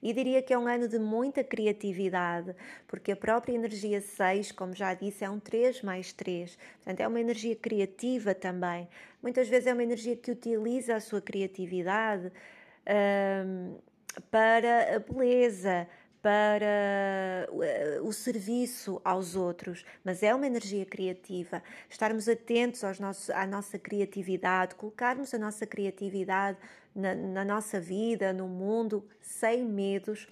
E 0.00 0.12
diria 0.12 0.40
que 0.40 0.52
é 0.52 0.58
um 0.58 0.68
ano 0.68 0.86
de 0.86 0.98
muita 0.98 1.42
criatividade, 1.42 2.54
porque 2.86 3.12
a 3.12 3.16
própria 3.16 3.54
energia 3.54 4.00
6, 4.00 4.52
como 4.52 4.74
já 4.74 4.94
disse, 4.94 5.24
é 5.24 5.30
um 5.30 5.40
3 5.40 5.82
mais 5.82 6.12
3. 6.12 6.56
Portanto, 6.76 7.00
é 7.00 7.08
uma 7.08 7.20
energia 7.20 7.56
criativa 7.56 8.32
também. 8.34 8.88
Muitas 9.20 9.48
vezes 9.48 9.66
é 9.66 9.72
uma 9.72 9.82
energia 9.82 10.16
que 10.16 10.30
utiliza 10.30 10.94
a 10.94 11.00
sua 11.00 11.20
criatividade 11.20 12.30
um, 13.44 13.76
para 14.30 14.96
a 14.96 14.98
beleza, 15.00 15.88
para 16.22 17.46
eh, 17.62 18.00
o 18.02 18.12
serviço 18.12 19.00
aos 19.04 19.36
outros, 19.36 19.84
mas 20.04 20.22
é 20.22 20.34
uma 20.34 20.46
energia 20.46 20.84
criativa. 20.84 21.62
Estarmos 21.88 22.28
atentos 22.28 22.82
aos 22.82 22.98
nossos, 22.98 23.30
à 23.30 23.46
nossa 23.46 23.78
criatividade, 23.78 24.74
colocarmos 24.74 25.32
a 25.32 25.38
nossa 25.38 25.66
criatividade 25.66 26.58
na, 26.94 27.14
na 27.14 27.44
nossa 27.44 27.80
vida, 27.80 28.32
no 28.32 28.48
mundo, 28.48 29.04
sem 29.20 29.64
medos. 29.64 30.26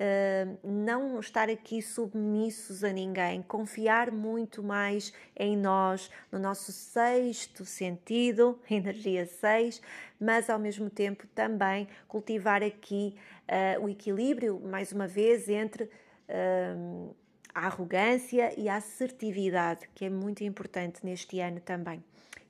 Uh, 0.00 0.56
não 0.66 1.20
estar 1.20 1.50
aqui 1.50 1.82
submissos 1.82 2.82
a 2.82 2.90
ninguém, 2.90 3.42
confiar 3.42 4.10
muito 4.10 4.62
mais 4.62 5.12
em 5.36 5.54
nós, 5.54 6.10
no 6.32 6.38
nosso 6.38 6.72
sexto 6.72 7.66
sentido, 7.66 8.58
energia 8.70 9.26
6, 9.26 9.82
mas 10.18 10.48
ao 10.48 10.58
mesmo 10.58 10.88
tempo 10.88 11.26
também 11.34 11.86
cultivar 12.08 12.62
aqui 12.62 13.14
uh, 13.50 13.84
o 13.84 13.88
equilíbrio, 13.88 14.60
mais 14.60 14.92
uma 14.92 15.06
vez, 15.06 15.48
entre 15.48 15.84
uh, 15.84 17.14
a 17.52 17.66
arrogância 17.66 18.54
e 18.58 18.68
a 18.68 18.76
assertividade, 18.76 19.88
que 19.94 20.04
é 20.04 20.10
muito 20.10 20.44
importante 20.44 21.04
neste 21.04 21.40
ano 21.40 21.60
também 21.60 22.02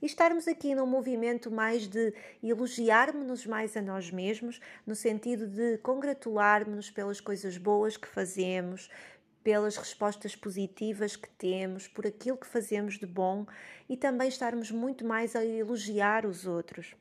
e 0.02 0.06
estarmos 0.06 0.48
aqui 0.48 0.74
num 0.74 0.86
movimento 0.86 1.50
mais 1.50 1.86
de 1.86 2.14
elogiarmos-nos 2.42 3.46
mais 3.46 3.76
a 3.76 3.82
nós 3.82 4.10
mesmos, 4.10 4.60
no 4.86 4.94
sentido 4.94 5.46
de 5.46 5.78
congratularmos-nos 5.78 6.90
pelas 6.90 7.20
coisas 7.20 7.58
boas 7.58 7.96
que 7.96 8.08
fazemos, 8.08 8.88
pelas 9.42 9.76
respostas 9.76 10.34
positivas 10.36 11.16
que 11.16 11.28
temos, 11.30 11.86
por 11.88 12.06
aquilo 12.06 12.36
que 12.36 12.46
fazemos 12.46 12.98
de 12.98 13.06
bom 13.06 13.46
e 13.88 13.96
também 13.96 14.28
estarmos 14.28 14.70
muito 14.70 15.04
mais 15.04 15.34
a 15.36 15.44
elogiar 15.44 16.26
os 16.26 16.46
outros. 16.46 16.94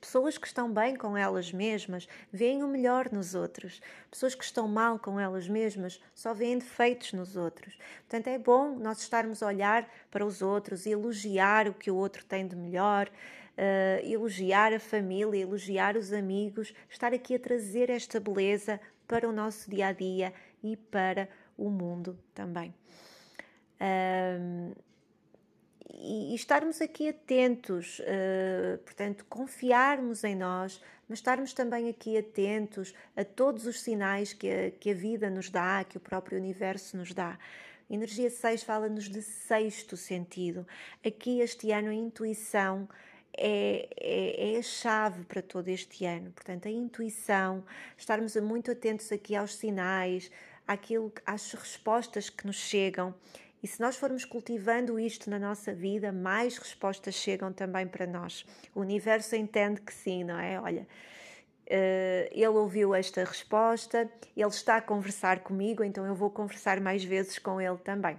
Pessoas 0.00 0.38
que 0.38 0.46
estão 0.46 0.72
bem 0.72 0.94
com 0.94 1.16
elas 1.16 1.52
mesmas 1.52 2.08
veem 2.32 2.62
o 2.62 2.68
melhor 2.68 3.10
nos 3.10 3.34
outros. 3.34 3.80
Pessoas 4.10 4.34
que 4.34 4.44
estão 4.44 4.68
mal 4.68 4.98
com 4.98 5.18
elas 5.18 5.48
mesmas 5.48 6.00
só 6.14 6.32
veem 6.32 6.58
defeitos 6.58 7.12
nos 7.12 7.36
outros. 7.36 7.76
Portanto, 8.00 8.28
é 8.28 8.38
bom 8.38 8.76
nós 8.76 9.00
estarmos 9.00 9.42
a 9.42 9.46
olhar 9.46 9.88
para 10.10 10.24
os 10.24 10.40
outros 10.40 10.86
elogiar 10.86 11.68
o 11.68 11.74
que 11.74 11.90
o 11.90 11.96
outro 11.96 12.24
tem 12.24 12.46
de 12.46 12.54
melhor, 12.54 13.08
uh, 13.08 14.06
elogiar 14.06 14.72
a 14.72 14.80
família, 14.80 15.42
elogiar 15.42 15.96
os 15.96 16.12
amigos, 16.12 16.72
estar 16.88 17.12
aqui 17.12 17.34
a 17.34 17.38
trazer 17.38 17.90
esta 17.90 18.20
beleza 18.20 18.80
para 19.06 19.28
o 19.28 19.32
nosso 19.32 19.68
dia 19.68 19.88
a 19.88 19.92
dia 19.92 20.32
e 20.62 20.76
para 20.76 21.28
o 21.56 21.70
mundo 21.70 22.18
também. 22.32 22.72
Uh, 23.80 24.74
e, 25.90 26.34
estarmos 26.34 26.80
aqui 26.80 27.08
atentos, 27.08 27.98
uh, 28.00 28.78
portanto, 28.78 29.24
confiarmos 29.28 30.22
em 30.24 30.34
nós, 30.34 30.80
mas 31.08 31.18
estarmos 31.18 31.52
também 31.52 31.88
aqui 31.88 32.16
atentos 32.18 32.94
a 33.16 33.24
todos 33.24 33.66
os 33.66 33.80
sinais 33.80 34.32
que 34.32 34.50
a, 34.50 34.70
que 34.70 34.90
a 34.90 34.94
vida 34.94 35.30
nos 35.30 35.48
dá, 35.48 35.84
que 35.84 35.96
o 35.96 36.00
próprio 36.00 36.38
universo 36.38 36.96
nos 36.96 37.14
dá. 37.14 37.38
Energia 37.90 38.28
6 38.28 38.62
fala-nos 38.64 39.08
de 39.08 39.22
sexto 39.22 39.96
sentido. 39.96 40.66
Aqui, 41.04 41.40
este 41.40 41.70
ano, 41.72 41.88
a 41.88 41.94
intuição 41.94 42.86
é, 43.32 43.88
é, 43.96 44.54
é, 44.54 44.58
a 44.58 44.62
chave 44.62 45.24
para 45.24 45.40
todo 45.40 45.68
este 45.68 46.04
ano. 46.04 46.30
Portanto, 46.32 46.68
a 46.68 46.70
intuição, 46.70 47.64
estarmos 47.96 48.36
muito 48.36 48.70
atentos 48.70 49.10
aqui 49.10 49.34
aos 49.34 49.54
sinais, 49.54 50.30
àquilo, 50.66 51.10
às 51.24 51.52
respostas 51.52 52.28
que 52.28 52.46
nos 52.46 52.56
chegam 52.56 53.14
e 53.62 53.66
se 53.66 53.80
nós 53.80 53.96
formos 53.96 54.24
cultivando 54.24 54.98
isto 54.98 55.28
na 55.28 55.38
nossa 55.38 55.72
vida, 55.74 56.12
mais 56.12 56.56
respostas 56.58 57.14
chegam 57.14 57.52
também 57.52 57.86
para 57.86 58.06
nós. 58.06 58.46
O 58.74 58.80
universo 58.80 59.34
entende 59.34 59.80
que 59.80 59.92
sim, 59.92 60.22
não 60.22 60.38
é? 60.38 60.60
Olha, 60.60 60.82
uh, 60.82 62.28
ele 62.30 62.46
ouviu 62.48 62.94
esta 62.94 63.24
resposta, 63.24 64.10
ele 64.36 64.48
está 64.48 64.76
a 64.76 64.80
conversar 64.80 65.40
comigo, 65.40 65.82
então 65.82 66.06
eu 66.06 66.14
vou 66.14 66.30
conversar 66.30 66.80
mais 66.80 67.02
vezes 67.02 67.38
com 67.38 67.60
ele 67.60 67.78
também. 67.78 68.18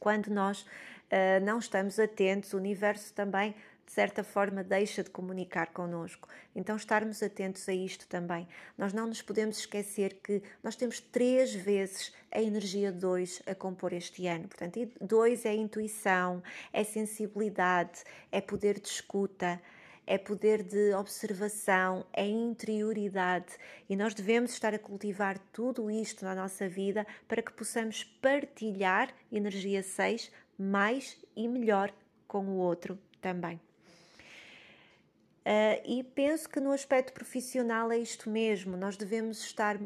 Quando 0.00 0.28
nós 0.28 0.62
uh, 0.62 1.44
não 1.44 1.58
estamos 1.58 1.98
atentos, 1.98 2.54
o 2.54 2.56
universo 2.56 3.12
também 3.12 3.54
de 3.86 3.92
certa 3.92 4.24
forma 4.24 4.64
deixa 4.64 5.02
de 5.04 5.10
comunicar 5.10 5.72
connosco. 5.72 6.28
Então, 6.54 6.74
estarmos 6.74 7.22
atentos 7.22 7.68
a 7.68 7.72
isto 7.72 8.06
também. 8.08 8.46
Nós 8.76 8.92
não 8.92 9.06
nos 9.06 9.22
podemos 9.22 9.58
esquecer 9.58 10.20
que 10.22 10.42
nós 10.62 10.74
temos 10.74 11.00
três 11.00 11.54
vezes 11.54 12.12
a 12.32 12.42
energia 12.42 12.90
2 12.90 13.42
a 13.46 13.54
compor 13.54 13.92
este 13.92 14.26
ano. 14.26 14.48
Portanto, 14.48 14.90
2 15.00 15.46
é 15.46 15.54
intuição, 15.54 16.42
é 16.72 16.82
sensibilidade, 16.82 18.02
é 18.32 18.40
poder 18.40 18.80
de 18.80 18.88
escuta, 18.88 19.60
é 20.06 20.18
poder 20.18 20.62
de 20.62 20.92
observação, 20.94 22.04
é 22.12 22.26
interioridade. 22.26 23.56
E 23.88 23.96
nós 23.96 24.14
devemos 24.14 24.52
estar 24.52 24.74
a 24.74 24.78
cultivar 24.78 25.38
tudo 25.52 25.90
isto 25.90 26.24
na 26.24 26.34
nossa 26.34 26.68
vida 26.68 27.06
para 27.26 27.42
que 27.42 27.52
possamos 27.52 28.04
partilhar 28.04 29.12
energia 29.30 29.82
6 29.82 30.30
mais 30.58 31.16
e 31.36 31.46
melhor 31.48 31.92
com 32.26 32.46
o 32.46 32.56
outro 32.56 32.98
também. 33.20 33.60
Uh, 35.46 35.80
e 35.84 36.02
penso 36.02 36.48
que 36.48 36.58
no 36.58 36.72
aspecto 36.72 37.12
profissional 37.12 37.92
é 37.92 37.98
isto 37.98 38.28
mesmo, 38.28 38.76
nós 38.76 38.96
devemos 38.96 39.40
estar 39.44 39.78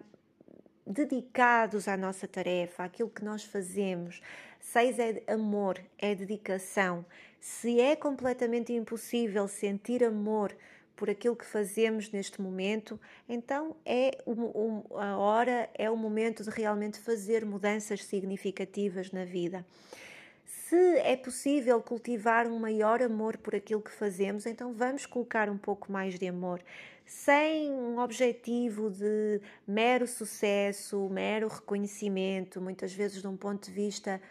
dedicados 0.87 1.87
à 1.87 1.99
nossa 1.99 2.27
tarefa, 2.27 2.85
àquilo 2.85 3.11
que 3.11 3.23
nós 3.23 3.45
fazemos. 3.45 4.23
Seis 4.59 4.99
é 4.99 5.23
amor, 5.31 5.79
é 5.99 6.15
dedicação. 6.15 7.05
Se 7.39 7.79
é 7.79 7.95
completamente 7.95 8.73
impossível 8.73 9.47
sentir 9.47 10.03
amor 10.03 10.57
por 10.97 11.11
aquilo 11.11 11.37
que 11.37 11.45
fazemos 11.45 12.11
neste 12.11 12.41
momento, 12.41 12.99
então 13.29 13.77
é 13.85 14.17
a 14.95 15.19
hora, 15.19 15.69
é 15.75 15.91
o 15.91 15.97
momento 15.97 16.43
de 16.43 16.49
realmente 16.49 16.99
fazer 16.99 17.45
mudanças 17.45 18.03
significativas 18.03 19.13
na 19.13 19.27
vida. 19.27 19.63
Se 20.71 20.99
é 20.99 21.17
possível 21.17 21.83
cultivar 21.83 22.47
um 22.47 22.57
maior 22.57 23.03
amor 23.03 23.37
por 23.37 23.57
aquilo 23.57 23.83
que 23.83 23.91
fazemos, 23.91 24.47
então 24.47 24.73
vamos 24.73 25.05
colocar 25.05 25.51
um 25.51 25.59
pouco 25.59 25.91
mais 25.91 26.17
de 26.17 26.29
amor, 26.29 26.63
sem 27.05 27.73
um 27.73 27.99
objetivo 27.99 28.89
de 28.89 29.41
mero 29.67 30.07
sucesso, 30.07 31.09
mero 31.09 31.49
reconhecimento, 31.49 32.61
muitas 32.61 32.93
vezes 32.93 33.21
de 33.21 33.27
um 33.27 33.37
ponto 33.37 33.67
de 33.67 33.73
vista 33.73 34.23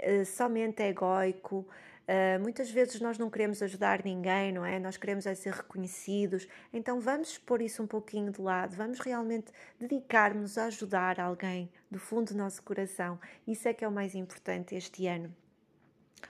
uh, 0.00 0.24
somente 0.24 0.80
egoico. 0.80 1.66
Uh, 2.06 2.40
muitas 2.40 2.70
vezes 2.70 3.00
nós 3.00 3.18
não 3.18 3.28
queremos 3.28 3.60
ajudar 3.60 4.04
ninguém, 4.04 4.52
não 4.52 4.64
é? 4.64 4.78
Nós 4.78 4.96
queremos 4.96 5.26
é 5.26 5.34
ser 5.34 5.54
reconhecidos. 5.54 6.46
Então 6.72 7.00
vamos 7.00 7.36
pôr 7.36 7.62
isso 7.62 7.82
um 7.82 7.88
pouquinho 7.88 8.30
de 8.30 8.40
lado, 8.40 8.76
vamos 8.76 9.00
realmente 9.00 9.50
dedicar-nos 9.80 10.56
a 10.56 10.66
ajudar 10.66 11.18
alguém 11.18 11.68
do 11.90 11.98
fundo 11.98 12.32
do 12.32 12.38
nosso 12.38 12.62
coração. 12.62 13.18
Isso 13.44 13.66
é 13.66 13.74
que 13.74 13.84
é 13.84 13.88
o 13.88 13.92
mais 13.92 14.14
importante 14.14 14.76
este 14.76 15.08
ano. 15.08 15.34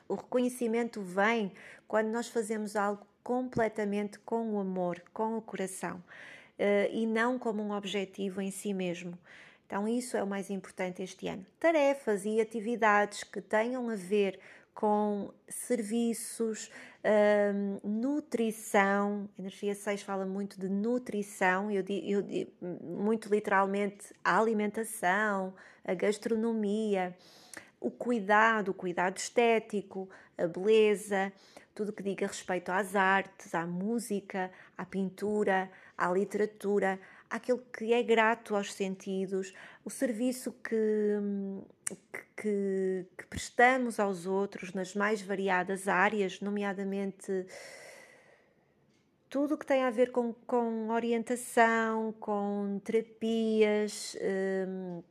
O 0.09 0.15
reconhecimento 0.15 1.01
vem 1.01 1.53
quando 1.87 2.09
nós 2.09 2.29
fazemos 2.29 2.77
algo 2.77 3.07
completamente 3.23 4.19
com 4.21 4.55
o 4.55 4.59
amor, 4.59 5.03
com 5.13 5.37
o 5.37 5.43
coração 5.43 5.97
uh, 5.97 6.93
e 6.93 7.07
não 7.07 7.39
como 7.39 7.63
um 7.63 7.73
objetivo 7.73 8.41
em 8.41 8.51
si 8.51 8.73
mesmo. 8.73 9.19
Então, 9.67 9.87
isso 9.87 10.17
é 10.17 10.23
o 10.23 10.27
mais 10.27 10.51
importante 10.51 11.03
este 11.03 11.29
ano. 11.29 11.47
Tarefas 11.61 12.25
e 12.25 12.41
atividades 12.41 13.23
que 13.23 13.41
tenham 13.41 13.89
a 13.89 13.95
ver 13.95 14.41
com 14.75 15.31
serviços, 15.49 16.71
hum, 17.05 17.79
nutrição. 17.85 19.29
Energia 19.39 19.75
6 19.75 20.03
fala 20.03 20.27
muito 20.27 20.59
de 20.59 20.69
nutrição, 20.69 21.71
eu, 21.71 21.85
eu, 21.89 22.25
muito 22.83 23.29
literalmente 23.29 24.13
a 24.25 24.41
alimentação, 24.41 25.55
a 25.85 25.95
gastronomia, 25.95 27.17
o 27.81 27.91
cuidado, 27.91 28.71
o 28.71 28.75
cuidado 28.75 29.17
estético, 29.17 30.09
a 30.37 30.47
beleza, 30.47 31.33
tudo 31.75 31.93
que 31.93 32.03
diga 32.03 32.27
respeito 32.27 32.71
às 32.71 32.95
artes, 32.95 33.55
à 33.55 33.67
música, 33.67 34.51
à 34.77 34.85
pintura, 34.85 35.71
à 35.97 36.11
literatura, 36.13 37.01
aquilo 37.31 37.63
que 37.73 37.95
é 37.95 38.03
grato 38.03 38.55
aos 38.55 38.73
sentidos, 38.73 39.55
o 39.85 39.89
serviço 39.89 40.53
que, 40.63 41.17
que, 42.37 43.07
que, 43.17 43.27
prestamos 43.29 43.99
aos 43.99 44.27
outros 44.27 44.75
nas 44.75 44.95
mais 44.95 45.23
variadas 45.23 45.89
áreas, 45.89 46.41
nomeadamente 46.41 47.47
tudo 49.31 49.57
que 49.57 49.65
tem 49.65 49.85
a 49.85 49.91
ver 49.91 50.11
com, 50.11 50.35
com 50.45 50.91
orientação, 50.91 52.13
com 52.19 52.81
terapias. 52.85 54.17
Hum, 54.21 55.03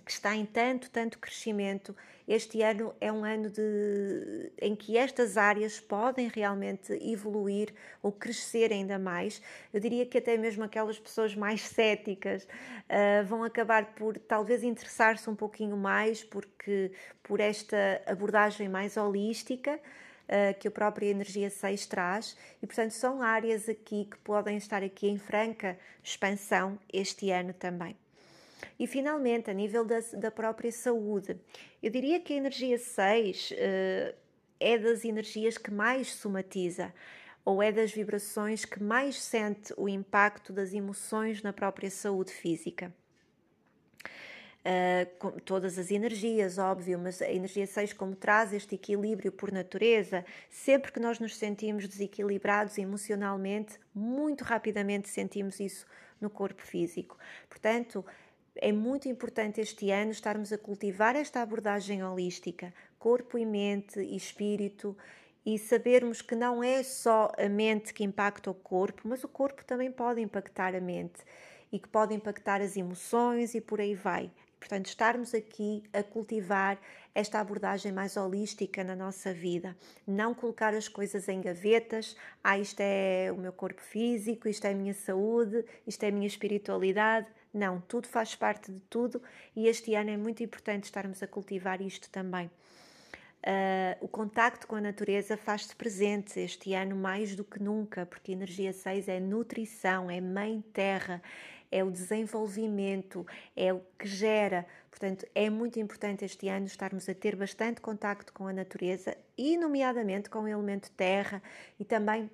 que 0.00 0.10
está 0.10 0.34
em 0.34 0.46
tanto, 0.46 0.90
tanto 0.90 1.18
crescimento. 1.18 1.94
Este 2.26 2.62
ano 2.62 2.94
é 3.00 3.12
um 3.12 3.24
ano 3.24 3.50
de, 3.50 4.52
em 4.60 4.74
que 4.74 4.96
estas 4.96 5.36
áreas 5.36 5.80
podem 5.80 6.28
realmente 6.28 6.92
evoluir 7.02 7.74
ou 8.02 8.12
crescer 8.12 8.72
ainda 8.72 8.98
mais. 8.98 9.42
Eu 9.72 9.80
diria 9.80 10.06
que 10.06 10.18
até 10.18 10.36
mesmo 10.36 10.64
aquelas 10.64 10.98
pessoas 10.98 11.34
mais 11.34 11.62
céticas 11.66 12.44
uh, 12.44 13.24
vão 13.26 13.44
acabar 13.44 13.94
por 13.94 14.16
talvez 14.18 14.62
interessar-se 14.62 15.28
um 15.28 15.34
pouquinho 15.34 15.76
mais 15.76 16.22
porque 16.22 16.92
por 17.22 17.40
esta 17.40 18.02
abordagem 18.06 18.68
mais 18.68 18.96
holística. 18.96 19.78
Uh, 20.22 20.56
que 20.58 20.68
a 20.68 20.70
própria 20.70 21.06
energia 21.06 21.50
6 21.50 21.84
traz 21.86 22.36
e 22.62 22.66
portanto 22.66 22.92
são 22.92 23.20
áreas 23.20 23.68
aqui 23.68 24.06
que 24.08 24.16
podem 24.18 24.56
estar 24.56 24.82
aqui 24.82 25.08
em 25.08 25.18
franca 25.18 25.76
expansão 26.02 26.78
este 26.90 27.28
ano 27.30 27.52
também. 27.52 27.96
E 28.78 28.86
finalmente, 28.86 29.50
a 29.50 29.54
nível 29.54 29.84
da, 29.84 29.98
da 30.14 30.30
própria 30.30 30.72
saúde, 30.72 31.38
eu 31.82 31.90
diria 31.90 32.20
que 32.20 32.32
a 32.32 32.36
energia 32.36 32.78
6 32.78 33.50
uh, 33.50 33.54
eh, 33.56 34.14
é 34.60 34.78
das 34.78 35.04
energias 35.04 35.58
que 35.58 35.70
mais 35.70 36.12
somatiza 36.12 36.92
ou 37.44 37.62
é 37.62 37.72
das 37.72 37.92
vibrações 37.92 38.64
que 38.64 38.82
mais 38.82 39.20
sente 39.20 39.74
o 39.76 39.88
impacto 39.88 40.52
das 40.52 40.72
emoções 40.72 41.42
na 41.42 41.52
própria 41.52 41.90
saúde 41.90 42.32
física. 42.32 42.94
Uh, 44.64 45.18
com 45.18 45.32
todas 45.40 45.76
as 45.76 45.90
energias, 45.90 46.56
óbvio, 46.56 46.96
mas 46.96 47.20
a 47.20 47.28
energia 47.28 47.66
6, 47.66 47.94
como 47.94 48.14
traz 48.14 48.52
este 48.52 48.76
equilíbrio 48.76 49.32
por 49.32 49.50
natureza, 49.50 50.24
sempre 50.48 50.92
que 50.92 51.00
nós 51.00 51.18
nos 51.18 51.34
sentimos 51.36 51.88
desequilibrados 51.88 52.78
emocionalmente, 52.78 53.80
muito 53.92 54.44
rapidamente 54.44 55.08
sentimos 55.08 55.58
isso 55.58 55.84
no 56.20 56.30
corpo 56.30 56.62
físico. 56.62 57.18
Portanto, 57.48 58.04
é 58.56 58.72
muito 58.72 59.08
importante 59.08 59.60
este 59.60 59.90
ano 59.90 60.10
estarmos 60.10 60.52
a 60.52 60.58
cultivar 60.58 61.16
esta 61.16 61.40
abordagem 61.40 62.04
holística, 62.04 62.72
corpo 62.98 63.38
e 63.38 63.46
mente 63.46 64.00
e 64.00 64.16
espírito, 64.16 64.96
e 65.44 65.58
sabermos 65.58 66.22
que 66.22 66.34
não 66.34 66.62
é 66.62 66.82
só 66.82 67.32
a 67.36 67.48
mente 67.48 67.92
que 67.92 68.04
impacta 68.04 68.50
o 68.50 68.54
corpo, 68.54 69.02
mas 69.04 69.24
o 69.24 69.28
corpo 69.28 69.64
também 69.64 69.90
pode 69.90 70.20
impactar 70.20 70.74
a 70.74 70.80
mente 70.80 71.20
e 71.72 71.78
que 71.78 71.88
pode 71.88 72.14
impactar 72.14 72.60
as 72.60 72.76
emoções 72.76 73.54
e 73.54 73.60
por 73.60 73.80
aí 73.80 73.94
vai. 73.94 74.30
Portanto, 74.58 74.86
estarmos 74.86 75.34
aqui 75.34 75.82
a 75.92 76.04
cultivar 76.04 76.78
esta 77.12 77.40
abordagem 77.40 77.90
mais 77.90 78.16
holística 78.16 78.84
na 78.84 78.94
nossa 78.94 79.34
vida. 79.34 79.76
Não 80.06 80.32
colocar 80.34 80.72
as 80.72 80.86
coisas 80.86 81.28
em 81.28 81.40
gavetas. 81.40 82.16
Ah, 82.44 82.56
isto 82.56 82.78
é 82.78 83.32
o 83.32 83.36
meu 83.36 83.52
corpo 83.52 83.80
físico, 83.80 84.48
isto 84.48 84.64
é 84.64 84.70
a 84.70 84.74
minha 84.74 84.94
saúde, 84.94 85.64
isto 85.84 86.04
é 86.04 86.08
a 86.08 86.12
minha 86.12 86.28
espiritualidade. 86.28 87.26
Não, 87.52 87.80
tudo 87.82 88.08
faz 88.08 88.34
parte 88.34 88.72
de 88.72 88.80
tudo 88.80 89.22
e 89.54 89.66
este 89.66 89.94
ano 89.94 90.10
é 90.10 90.16
muito 90.16 90.42
importante 90.42 90.84
estarmos 90.84 91.22
a 91.22 91.26
cultivar 91.26 91.82
isto 91.82 92.08
também. 92.10 92.50
Uh, 93.44 93.98
o 94.00 94.06
contacto 94.06 94.68
com 94.68 94.76
a 94.76 94.80
natureza 94.80 95.36
faz-se 95.36 95.74
presente 95.74 96.38
este 96.38 96.74
ano 96.74 96.94
mais 96.94 97.34
do 97.34 97.42
que 97.42 97.60
nunca, 97.60 98.06
porque 98.06 98.30
energia 98.30 98.72
6 98.72 99.08
é 99.08 99.18
nutrição, 99.18 100.08
é 100.08 100.20
mãe 100.20 100.62
terra, 100.72 101.20
é 101.68 101.82
o 101.82 101.90
desenvolvimento, 101.90 103.26
é 103.56 103.72
o 103.72 103.82
que 103.98 104.06
gera. 104.06 104.64
Portanto, 104.88 105.26
é 105.34 105.50
muito 105.50 105.80
importante 105.80 106.24
este 106.24 106.48
ano 106.48 106.66
estarmos 106.66 107.08
a 107.08 107.14
ter 107.14 107.34
bastante 107.34 107.80
contacto 107.80 108.32
com 108.32 108.46
a 108.46 108.52
natureza 108.52 109.16
e, 109.36 109.56
nomeadamente, 109.56 110.30
com 110.30 110.40
o 110.40 110.48
elemento 110.48 110.90
terra 110.92 111.42
e 111.80 111.84
também 111.84 112.30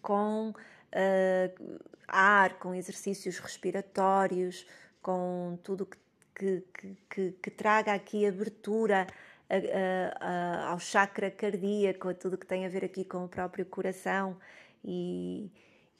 com 0.00 0.54
uh, 0.92 1.80
ar, 2.06 2.58
com 2.58 2.74
exercícios 2.74 3.38
respiratórios, 3.38 4.66
com 5.00 5.58
tudo 5.62 5.86
que, 5.86 5.98
que, 6.34 6.96
que, 7.08 7.32
que 7.42 7.50
traga 7.50 7.92
aqui 7.92 8.26
abertura 8.26 9.06
a, 9.48 9.56
a, 9.56 10.28
a, 10.28 10.70
ao 10.70 10.78
chakra 10.78 11.30
cardíaco, 11.30 12.08
a 12.08 12.14
tudo 12.14 12.38
que 12.38 12.46
tem 12.46 12.64
a 12.66 12.68
ver 12.68 12.84
aqui 12.84 13.04
com 13.04 13.24
o 13.24 13.28
próprio 13.28 13.66
coração 13.66 14.36
e, 14.84 15.50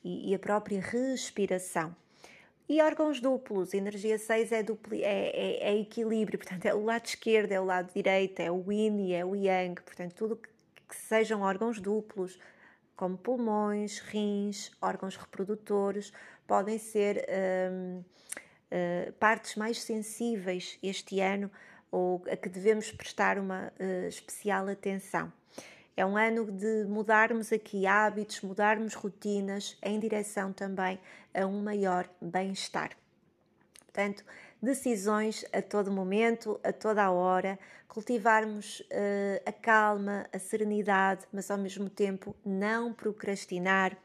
e, 0.04 0.30
e 0.30 0.34
a 0.34 0.38
própria 0.38 0.80
respiração. 0.80 1.94
E 2.68 2.80
órgãos 2.80 3.20
duplos, 3.20 3.74
energia 3.74 4.16
6 4.16 4.52
é, 4.52 4.62
dupli, 4.62 5.02
é, 5.02 5.30
é, 5.34 5.72
é, 5.72 5.80
equilíbrio, 5.80 6.38
portanto 6.38 6.64
é 6.64 6.74
o 6.74 6.84
lado 6.84 7.04
esquerdo, 7.04 7.52
é 7.52 7.60
o 7.60 7.64
lado 7.64 7.92
direito, 7.92 8.40
é 8.40 8.50
o 8.50 8.72
yin 8.72 9.08
e 9.08 9.12
é 9.12 9.24
o 9.24 9.34
yang, 9.34 9.80
portanto 9.82 10.14
tudo 10.14 10.36
que, 10.36 10.48
que 10.88 10.96
sejam 10.96 11.42
órgãos 11.42 11.80
duplos, 11.80 12.38
como 13.02 13.18
pulmões, 13.18 13.98
rins, 13.98 14.70
órgãos 14.80 15.16
reprodutores, 15.16 16.12
podem 16.46 16.78
ser 16.78 17.26
hum, 17.68 18.04
partes 19.18 19.56
mais 19.56 19.82
sensíveis 19.82 20.78
este 20.80 21.18
ano 21.18 21.50
ou 21.90 22.22
a 22.30 22.36
que 22.36 22.48
devemos 22.48 22.92
prestar 22.92 23.40
uma 23.40 23.72
uh, 23.80 24.06
especial 24.06 24.68
atenção. 24.68 25.32
É 25.96 26.06
um 26.06 26.16
ano 26.16 26.48
de 26.52 26.84
mudarmos 26.84 27.52
aqui 27.52 27.88
hábitos, 27.88 28.40
mudarmos 28.42 28.94
rotinas 28.94 29.76
em 29.82 29.98
direção 29.98 30.52
também 30.52 31.00
a 31.34 31.44
um 31.44 31.60
maior 31.60 32.08
bem-estar. 32.20 32.90
Portanto, 33.80 34.24
decisões 34.62 35.44
a 35.52 35.60
todo 35.60 35.90
momento, 35.90 36.60
a 36.62 36.72
toda 36.72 37.02
a 37.02 37.10
hora, 37.10 37.58
cultivarmos 37.88 38.80
uh, 38.80 39.42
a 39.44 39.52
calma, 39.52 40.26
a 40.32 40.38
serenidade, 40.38 41.26
mas 41.32 41.50
ao 41.50 41.58
mesmo 41.58 41.90
tempo 41.90 42.34
não 42.44 42.92
procrastinar, 42.92 43.96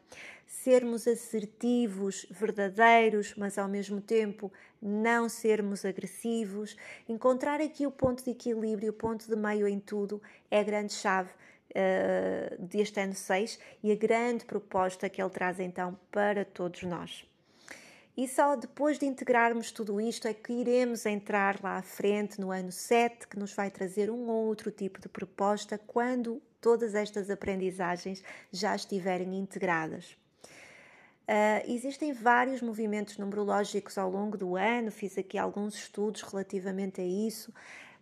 sermos 0.46 1.06
assertivos, 1.06 2.26
verdadeiros, 2.30 3.34
mas 3.36 3.56
ao 3.56 3.68
mesmo 3.68 4.00
tempo 4.00 4.52
não 4.80 5.28
sermos 5.28 5.84
agressivos, 5.84 6.76
encontrar 7.08 7.60
aqui 7.60 7.86
o 7.86 7.90
ponto 7.90 8.24
de 8.24 8.30
equilíbrio, 8.30 8.90
o 8.90 8.94
ponto 8.94 9.28
de 9.28 9.36
meio 9.36 9.68
em 9.68 9.78
tudo 9.78 10.20
é 10.50 10.60
a 10.60 10.64
grande 10.64 10.92
chave 10.92 11.30
uh, 11.70 12.62
deste 12.62 13.00
ano 13.00 13.14
6 13.14 13.58
e 13.82 13.92
a 13.92 13.96
grande 13.96 14.44
proposta 14.44 15.08
que 15.08 15.22
ele 15.22 15.30
traz 15.30 15.60
então 15.60 15.98
para 16.10 16.44
todos 16.44 16.82
nós. 16.82 17.27
E 18.18 18.26
só 18.26 18.56
depois 18.56 18.98
de 18.98 19.06
integrarmos 19.06 19.70
tudo 19.70 20.00
isto 20.00 20.26
é 20.26 20.34
que 20.34 20.52
iremos 20.52 21.06
entrar 21.06 21.60
lá 21.62 21.76
à 21.76 21.82
frente 21.82 22.40
no 22.40 22.50
ano 22.50 22.72
7, 22.72 23.28
que 23.28 23.38
nos 23.38 23.52
vai 23.52 23.70
trazer 23.70 24.10
um 24.10 24.26
outro 24.26 24.72
tipo 24.72 25.00
de 25.00 25.08
proposta 25.08 25.78
quando 25.78 26.42
todas 26.60 26.96
estas 26.96 27.30
aprendizagens 27.30 28.20
já 28.50 28.74
estiverem 28.74 29.38
integradas. 29.38 30.16
Uh, 31.28 31.62
existem 31.68 32.12
vários 32.12 32.60
movimentos 32.60 33.18
numerológicos 33.18 33.96
ao 33.96 34.10
longo 34.10 34.36
do 34.36 34.56
ano, 34.56 34.90
fiz 34.90 35.16
aqui 35.16 35.38
alguns 35.38 35.76
estudos 35.76 36.22
relativamente 36.22 37.00
a 37.00 37.04
isso, 37.04 37.54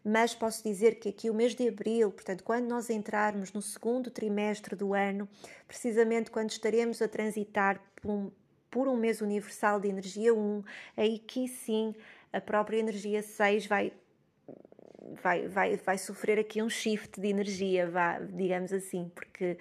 mas 0.03 0.35
posso 0.35 0.65
dizer 0.65 0.95
que 0.99 1.11
aqui 1.11 1.29
o 1.29 1.35
mês 1.35 1.55
de 1.55 1.69
abril, 1.69 2.11
portanto, 2.11 2.43
quando 2.43 2.67
nós 2.67 2.89
entrarmos 2.89 3.53
no 3.53 3.61
segundo 3.61 4.11
trimestre 4.11 4.75
do 4.75 4.95
ano, 4.95 5.29
precisamente 5.69 6.31
quando 6.31 6.53
estaremos 6.53 7.03
a 7.03 7.09
transitar 7.09 7.79
por 8.01 8.11
um, 8.11 8.31
por 8.77 8.89
um 8.89 8.97
mês 8.99 9.23
universal 9.23 9.81
de 9.81 9.89
energia 9.89 10.35
1, 10.35 10.63
aí 10.99 11.19
que 11.19 11.49
sim 11.49 11.95
a 12.31 12.43
própria 12.43 12.77
energia 12.77 13.23
6 13.23 13.67
vai 13.67 13.91
vai, 15.23 15.49
vai, 15.49 15.77
vai 15.77 15.97
sofrer 15.97 16.39
aqui 16.39 16.61
um 16.61 16.69
shift 16.69 17.19
de 17.19 17.27
energia, 17.27 17.89
vá, 17.89 18.19
digamos 18.19 18.75
assim, 18.75 19.11
porque 19.15 19.57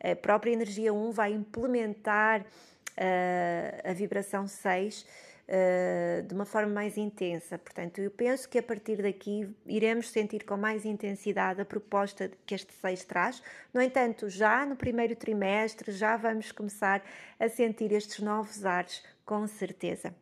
a 0.00 0.14
própria 0.14 0.52
energia 0.52 0.94
1 0.94 1.10
vai 1.10 1.32
implementar 1.32 2.42
uh, 2.42 3.90
a 3.90 3.92
vibração 3.92 4.46
6 4.46 5.04
uh, 5.50 6.22
de 6.22 6.32
uma 6.32 6.44
forma 6.44 6.72
mais 6.72 6.96
intensa. 6.96 7.58
Portanto, 7.58 8.00
eu 8.00 8.10
penso 8.10 8.48
que 8.48 8.58
a 8.58 8.62
partir 8.62 9.02
daqui 9.02 9.48
iremos 9.66 10.10
sentir 10.10 10.44
com 10.44 10.56
mais 10.56 10.84
intensidade 10.84 11.60
a 11.60 11.64
proposta 11.64 12.30
que 12.46 12.54
este 12.54 12.72
6 12.72 13.04
traz. 13.04 13.42
No 13.74 13.82
entanto, 13.82 14.28
já 14.28 14.64
no 14.64 14.76
primeiro 14.76 15.16
trimestre, 15.16 15.90
já 15.92 16.16
vamos 16.16 16.52
começar 16.52 17.02
a 17.38 17.48
sentir 17.48 17.92
estes 17.92 18.20
novos 18.20 18.64
ares, 18.64 19.02
com 19.24 19.46
certeza. 19.46 20.14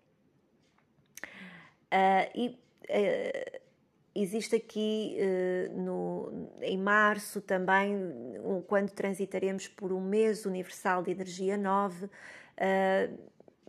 Uh, 1.93 2.31
e 2.35 2.59
existe 4.15 4.57
aqui 4.57 5.19
no, 5.73 6.49
em 6.63 6.79
março 6.79 7.41
também, 7.43 7.95
quando 8.67 8.91
transitaremos 8.91 9.69
por 9.69 9.93
um 9.93 10.01
mês 10.01 10.47
universal 10.47 11.03
de 11.03 11.11
energia 11.11 11.57
9, 11.57 12.09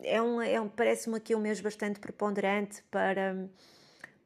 é 0.03 0.21
um, 0.21 0.41
é 0.41 0.59
um, 0.59 0.67
parece-me 0.67 1.17
aqui 1.17 1.35
um 1.35 1.39
mês 1.39 1.59
bastante 1.61 1.99
preponderante 1.99 2.83
para 2.89 3.35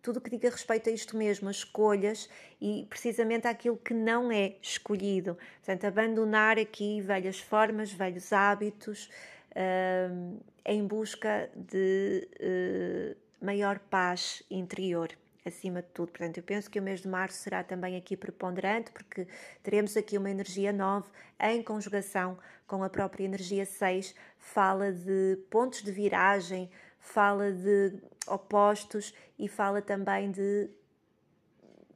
tudo 0.02 0.18
o 0.18 0.22
que 0.22 0.30
diga 0.30 0.50
respeito 0.50 0.90
a 0.90 0.94
isto 0.94 1.16
mesmo, 1.16 1.50
as 1.50 1.58
escolhas 1.58 2.30
e 2.60 2.86
precisamente 2.90 3.48
aquilo 3.48 3.78
que 3.78 3.94
não 3.94 4.32
é 4.32 4.56
escolhido. 4.62 5.38
Portanto, 5.58 5.86
abandonar 5.86 6.60
aqui 6.60 7.00
velhas 7.02 7.40
formas, 7.40 7.92
velhos 7.92 8.34
hábitos, 8.34 9.10
uh, 9.52 10.42
em 10.66 10.86
busca 10.86 11.50
de 11.56 12.28
uh, 12.40 13.46
maior 13.46 13.80
paz 13.80 14.44
interior 14.52 15.10
acima 15.46 15.82
de 15.82 15.90
tudo. 15.90 16.12
Portanto, 16.12 16.38
eu 16.38 16.44
penso 16.44 16.70
que 16.70 16.80
o 16.80 16.84
mês 16.84 17.02
de 17.02 17.08
março 17.08 17.38
será 17.38 17.64
também 17.64 17.96
aqui 17.96 18.16
preponderante, 18.16 18.92
porque 18.92 19.28
teremos 19.62 19.96
aqui 19.98 20.18
uma 20.18 20.30
energia 20.30 20.72
9 20.72 21.10
em 21.40 21.62
conjugação 21.62 22.38
com 22.66 22.84
a 22.84 22.90
própria 22.90 23.26
energia 23.26 23.66
6, 23.66 24.16
fala 24.38 24.92
de 24.92 25.38
pontos 25.50 25.84
de 25.84 25.92
viragem, 25.92 26.70
fala 27.00 27.52
de 27.52 27.94
opostos 28.28 29.14
e 29.38 29.48
fala 29.48 29.82
também 29.82 30.32
de 30.32 30.70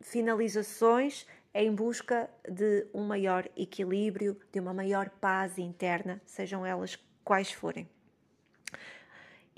finalizações 0.01 1.25
em 1.53 1.73
busca 1.73 2.29
de 2.47 2.85
um 2.93 3.03
maior 3.03 3.49
equilíbrio, 3.55 4.39
de 4.51 4.59
uma 4.59 4.73
maior 4.73 5.09
paz 5.09 5.57
interna, 5.57 6.21
sejam 6.25 6.65
elas 6.65 6.99
quais 7.23 7.51
forem. 7.51 7.89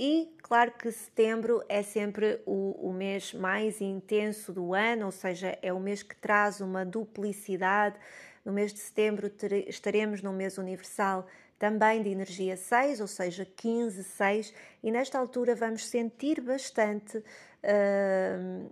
E 0.02 0.34
claro 0.42 0.72
que 0.72 0.90
setembro 0.94 1.62
é 1.68 1.84
sempre 1.84 2.42
o, 2.46 2.88
o, 2.88 2.94
mês 2.94 3.34
mais 3.34 3.82
intenso 3.82 4.54
do 4.54 4.74
ano, 4.74 5.08
ou 5.08 5.12
seja, 5.12 5.60
é 5.62 5.74
o 5.74 5.80
mês 5.82 6.02
que 6.02 6.16
traz 6.16 6.62
uma 6.62 6.86
duplicidade. 6.86 7.98
No 8.46 8.54
mês 8.54 8.74
de 8.74 8.80
setembro 8.80 9.30
estaremos 9.68 10.22
no 10.22 10.32
mês 10.32 10.58
universal 10.58 11.28
também 11.60 12.02
de 12.02 12.08
energia 12.08 12.56
6, 12.56 13.02
ou 13.02 13.08
seja, 13.08 13.46
15, 13.46 14.06
6, 14.06 14.54
e 14.82 14.90
nesta 14.90 15.20
altura 15.20 15.54
vamos 15.54 15.86
sentir 15.86 16.40
bastante. 16.40 17.18
Uh, 17.18 18.70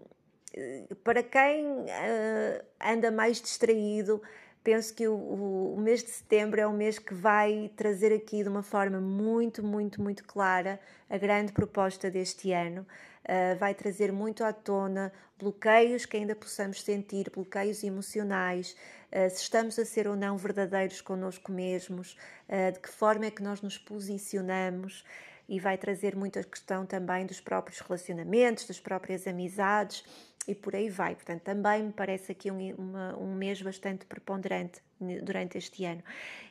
para 1.03 1.21
quem 1.21 1.65
uh, 1.65 2.65
anda 2.80 3.11
mais 3.11 3.41
distraído, 3.41 4.21
penso 4.64 4.93
que 4.93 5.08
o, 5.08 5.16
o, 5.16 5.80
mês 5.80 6.03
de 6.03 6.10
setembro 6.10 6.60
é 6.60 6.68
um 6.68 6.74
mês 6.74 6.99
que 6.99 7.14
vai 7.14 7.72
trazer 7.76 8.14
aqui 8.14 8.43
de 8.43 8.49
uma 8.49 8.64
forma 8.64 8.99
muito, 8.99 9.64
muito, 9.64 10.01
muito 10.01 10.24
clara 10.24 10.80
a 11.10 11.18
grande 11.18 11.51
proposta 11.51 12.12
deste 12.12 12.51
ano. 12.51 12.86
Uh, 13.24 13.58
vai 13.58 13.74
trazer 13.74 14.12
muito 14.12 14.43
à 14.43 14.53
tona 14.53 15.12
bloqueios 15.38 16.05
que 16.05 16.16
ainda 16.16 16.34
possamos 16.34 16.82
sentir, 16.82 17.30
bloqueios 17.30 17.84
emocionais, 17.84 18.76
uh, 19.12 19.30
se 19.30 19.41
estamos 19.41 19.78
a 19.78 19.86
ser 19.86 20.08
ou 20.08 20.16
não 20.16 20.38
verdadeiros 20.38 21.01
connosco 21.01 21.51
mesmos, 21.51 22.18
uh, 22.47 22.72
de 22.72 22.80
que 22.80 22.89
forma 22.89 23.26
é 23.26 23.32
que 23.32 23.43
nós 23.43 23.62
nos 23.62 23.78
posicionamos 23.78 25.03
e 25.47 25.60
vai 25.60 25.78
trazer 25.78 26.16
muita 26.16 26.43
questão 26.43 26.86
também 26.86 27.26
dos 27.26 27.39
próprios 27.39 27.80
relacionamentos, 27.80 28.66
das 28.66 28.80
próprias 28.80 29.28
amizades 29.28 30.03
e 30.48 30.56
por 30.56 30.76
aí 30.76 30.89
vai. 30.89 31.14
Portanto, 31.14 31.41
também 31.41 31.84
me 31.84 31.91
parece 31.91 32.32
aqui 32.32 32.50
um, 32.50 32.76
uma, 32.76 33.18
um 33.18 33.36
mês 33.36 33.62
bastante 33.62 34.06
preponderante 34.06 34.82
durante 35.24 35.58
este 35.58 35.84
ano. 35.86 36.02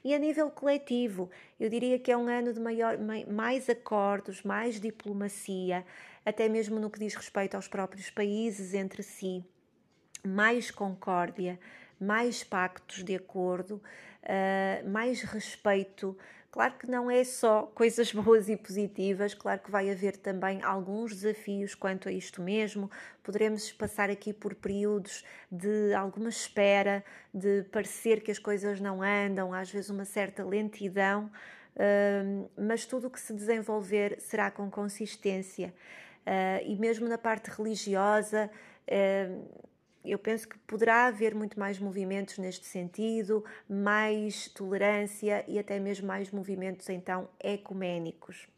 E 0.05 0.15
a 0.15 0.19
nível 0.19 0.51
coletivo, 0.51 1.31
eu 1.59 1.71
diria 1.71 1.99
que 1.99 2.13
é 2.13 2.17
um 2.17 2.29
ano 2.29 2.53
de 2.53 2.61
maior, 2.61 2.99
mais 3.29 3.69
acordos, 3.71 4.43
mais 4.43 4.81
diplomacia, 4.81 5.85
até 6.25 6.49
mesmo 6.49 6.79
no 6.79 6.91
que 6.91 6.99
diz 6.99 7.15
respeito 7.15 7.55
aos 7.55 7.67
próprios 7.67 8.11
países 8.11 8.75
entre 8.75 9.03
si, 9.03 9.45
mais 10.25 10.71
concórdia, 10.71 11.59
mais 11.99 12.45
pactos 12.45 13.03
de 13.03 13.15
acordo, 13.15 13.81
uh, 14.23 14.89
mais 14.91 15.23
respeito 15.23 16.17
Claro 16.57 16.73
que 16.79 16.91
não 16.91 17.11
é 17.11 17.23
só 17.23 17.71
coisas 17.75 18.11
boas 18.17 18.49
e 18.49 18.57
positivas, 18.57 19.35
claro 19.35 19.61
que 19.61 19.71
vai 19.71 19.91
haver 19.91 20.17
também 20.17 20.63
alguns 20.63 21.15
desafios 21.15 21.75
quanto 21.75 22.09
a 22.09 22.13
isto 22.13 22.41
mesmo. 22.41 22.91
Poderemos 23.23 23.71
passar 23.73 24.09
aqui 24.09 24.33
por 24.33 24.55
períodos 24.55 25.23
de 25.53 25.93
alguma 25.93 26.31
espera, 26.31 27.05
de 27.35 27.63
parecer 27.65 28.23
que 28.23 28.31
as 28.31 28.39
coisas 28.39 28.81
não 28.81 29.03
andam, 29.03 29.53
às 29.53 29.71
vezes 29.71 29.91
uma 29.91 30.07
certa 30.07 30.43
lentidão, 30.43 31.31
mas 32.57 32.87
tudo 32.87 33.09
o 33.09 33.11
que 33.11 33.21
se 33.21 33.35
desenvolver 33.35 34.19
será 34.19 34.51
com 34.51 34.71
consistência. 34.71 35.75
Ah, 36.25 36.63
e 36.63 36.75
mesmo 36.77 37.07
na 37.07 37.19
parte 37.19 37.51
religiosa, 37.51 38.51
eu 40.11 40.19
penso 40.19 40.49
que 40.49 40.59
poderá 40.61 41.07
haver 41.07 41.35
muito 41.35 41.59
mais 41.59 41.79
movimentos 41.79 42.39
neste 42.39 42.67
sentido, 42.67 43.45
mais 43.69 44.49
tolerância 44.49 45.45
e 45.49 45.59
até 45.59 45.79
mesmo 45.79 46.07
mais 46.07 46.31
movimentos 46.31 46.89
então 46.89 47.29
ecuménicos. 47.43 48.49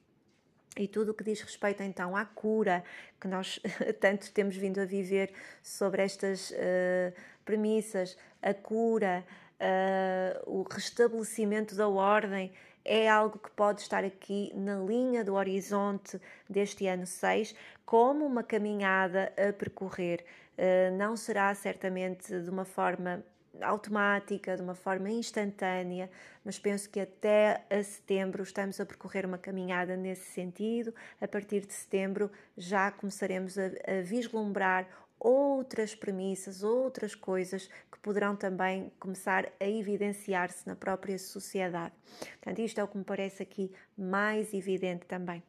E 0.76 0.86
tudo 0.86 1.10
o 1.10 1.14
que 1.14 1.24
diz 1.24 1.40
respeito 1.40 1.82
então 1.82 2.16
à 2.16 2.24
cura, 2.24 2.84
que 3.20 3.26
nós 3.26 3.58
tanto 4.00 4.32
temos 4.32 4.56
vindo 4.56 4.80
a 4.80 4.84
viver 4.84 5.32
sobre 5.62 6.02
estas 6.02 6.50
uh, 6.50 7.12
premissas, 7.44 8.16
a 8.40 8.54
cura, 8.54 9.24
uh, 9.60 10.50
o 10.58 10.62
restabelecimento 10.62 11.74
da 11.74 11.88
ordem, 11.88 12.52
é 12.84 13.08
algo 13.08 13.38
que 13.38 13.50
pode 13.50 13.82
estar 13.82 14.02
aqui 14.02 14.50
na 14.54 14.76
linha 14.76 15.22
do 15.22 15.34
horizonte 15.34 16.18
deste 16.48 16.86
ano 16.86 17.06
6, 17.06 17.54
como 17.84 18.24
uma 18.24 18.42
caminhada 18.42 19.32
a 19.36 19.52
percorrer. 19.52 20.24
Eh, 20.58 20.90
não 20.90 21.16
será 21.16 21.54
certamente 21.54 22.40
de 22.42 22.50
uma 22.50 22.64
forma 22.64 23.24
automática, 23.62 24.56
de 24.56 24.62
uma 24.62 24.74
forma 24.74 25.08
instantânea, 25.08 26.10
mas 26.44 26.58
penso 26.58 26.90
que 26.90 27.00
até 27.00 27.64
a 27.70 27.82
setembro 27.82 28.42
estamos 28.42 28.80
a 28.80 28.86
percorrer 28.86 29.24
uma 29.24 29.38
caminhada 29.38 29.96
nesse 29.96 30.32
sentido. 30.32 30.92
A 31.20 31.28
partir 31.28 31.64
de 31.64 31.72
setembro 31.72 32.30
já 32.56 32.90
começaremos 32.90 33.56
a, 33.56 33.66
a 33.66 34.02
vislumbrar 34.02 34.86
outras 35.18 35.94
premissas, 35.94 36.62
outras 36.62 37.14
coisas 37.14 37.68
que 37.90 37.98
poderão 38.00 38.34
também 38.36 38.92
começar 38.98 39.50
a 39.60 39.64
evidenciar-se 39.64 40.66
na 40.66 40.74
própria 40.74 41.18
sociedade. 41.18 41.94
Portanto, 42.40 42.60
isto 42.60 42.80
é 42.80 42.84
o 42.84 42.88
que 42.88 42.98
me 42.98 43.04
parece 43.04 43.42
aqui 43.42 43.72
mais 43.96 44.52
evidente 44.52 45.06
também. 45.06 45.42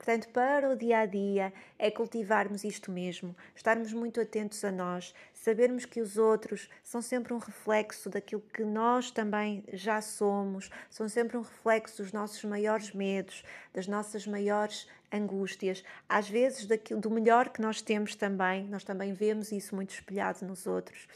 Portanto, 0.00 0.30
para 0.30 0.70
o 0.70 0.74
dia 0.74 1.00
a 1.00 1.04
dia 1.04 1.52
é 1.78 1.90
cultivarmos 1.90 2.64
isto 2.64 2.90
mesmo, 2.90 3.36
estarmos 3.54 3.92
muito 3.92 4.18
atentos 4.18 4.64
a 4.64 4.72
nós, 4.72 5.14
sabermos 5.34 5.84
que 5.84 6.00
os 6.00 6.16
outros 6.16 6.70
são 6.82 7.02
sempre 7.02 7.34
um 7.34 7.38
reflexo 7.38 8.08
daquilo 8.08 8.40
que 8.40 8.64
nós 8.64 9.10
também 9.10 9.62
já 9.74 10.00
somos, 10.00 10.70
são 10.88 11.06
sempre 11.06 11.36
um 11.36 11.42
reflexo 11.42 12.02
dos 12.02 12.14
nossos 12.14 12.42
maiores 12.44 12.92
medos, 12.92 13.44
das 13.74 13.86
nossas 13.86 14.26
maiores 14.26 14.88
angústias, 15.12 15.84
às 16.08 16.26
vezes 16.26 16.64
daquilo, 16.64 16.98
do 16.98 17.10
melhor 17.10 17.50
que 17.50 17.60
nós 17.60 17.82
temos 17.82 18.14
também, 18.14 18.64
nós 18.68 18.82
também 18.82 19.12
vemos 19.12 19.52
isso 19.52 19.74
muito 19.74 19.90
espelhado 19.90 20.46
nos 20.46 20.66
outros. 20.66 21.06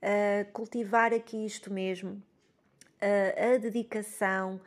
Uh, 0.00 0.50
cultivar 0.54 1.12
aqui 1.12 1.44
isto 1.44 1.70
mesmo, 1.70 2.12
uh, 2.12 3.54
a 3.54 3.58
dedicação, 3.58 4.58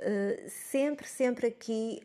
uh, 0.00 0.48
sempre, 0.48 1.06
sempre 1.06 1.46
aqui 1.46 2.00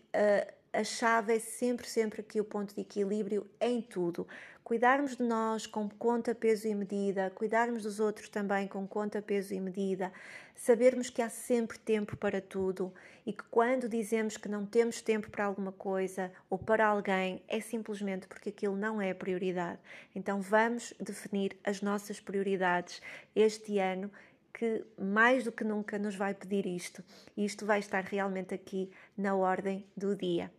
a 0.74 0.84
chave 0.84 1.36
é 1.36 1.40
sempre, 1.40 1.88
sempre 1.88 2.22
aqui 2.22 2.40
o 2.40 2.46
ponto 2.46 2.74
de 2.74 2.82
equilíbrio 2.82 3.46
em 3.60 3.82
tudo. 3.82 4.26
Cuidarmos 4.64 5.18
de 5.18 5.24
nós 5.24 5.68
com 5.68 5.90
conta, 5.90 6.34
peso 6.34 6.66
e 6.66 6.74
medida, 6.74 7.30
cuidarmos 7.32 7.84
dos 7.84 8.00
outros 8.00 8.30
também 8.30 8.70
com 8.70 8.88
conta, 8.88 9.22
peso 9.22 9.54
e 9.54 9.60
medida, 9.60 10.14
sabermos 10.56 11.10
que 11.10 11.22
há 11.22 11.30
sempre 11.30 11.78
tempo 11.78 12.16
para 12.16 12.40
tudo 12.40 12.94
e 13.26 13.34
que 13.34 13.44
quando 13.52 13.90
dizemos 13.90 14.38
que 14.38 14.48
não 14.48 14.66
temos 14.66 15.02
tempo 15.02 15.30
para 15.30 15.44
alguma 15.44 15.74
coisa 15.74 16.32
ou 16.50 16.58
para 16.58 16.88
alguém, 16.88 17.44
é 17.50 17.60
simplesmente 17.60 18.28
porque 18.28 18.48
aquilo 18.48 18.78
não 18.78 19.02
é 19.02 19.14
prioridade. 19.14 19.80
Então 20.16 20.42
vamos 20.42 20.94
definir 20.98 21.58
as 21.66 21.82
nossas 21.82 22.22
prioridades 22.22 23.02
este 23.36 23.78
ano 23.78 24.10
que 24.54 24.84
mais 24.98 25.44
do 25.44 25.52
que 25.52 25.64
nunca 25.64 25.98
nos 25.98 26.16
vai 26.16 26.34
pedir 26.34 26.66
isto, 26.66 27.04
e 27.36 27.46
isto 27.46 27.66
vai 27.66 27.80
estar 27.80 28.04
realmente 28.04 28.54
aqui 28.54 28.92
na 29.18 29.36
ordem 29.36 29.86
do 29.96 30.16
dia. 30.16 30.52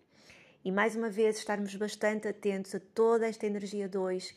E 0.64 0.70
mais 0.70 0.95
uma 0.95 1.11
vez 1.11 1.38
estarmos 1.38 1.74
bastante 1.74 2.28
atentos 2.28 2.74
a 2.74 2.80
toda 2.95 3.26
esta 3.26 3.47
energia 3.47 3.88
2. 3.88 4.30
Uh, 4.30 4.34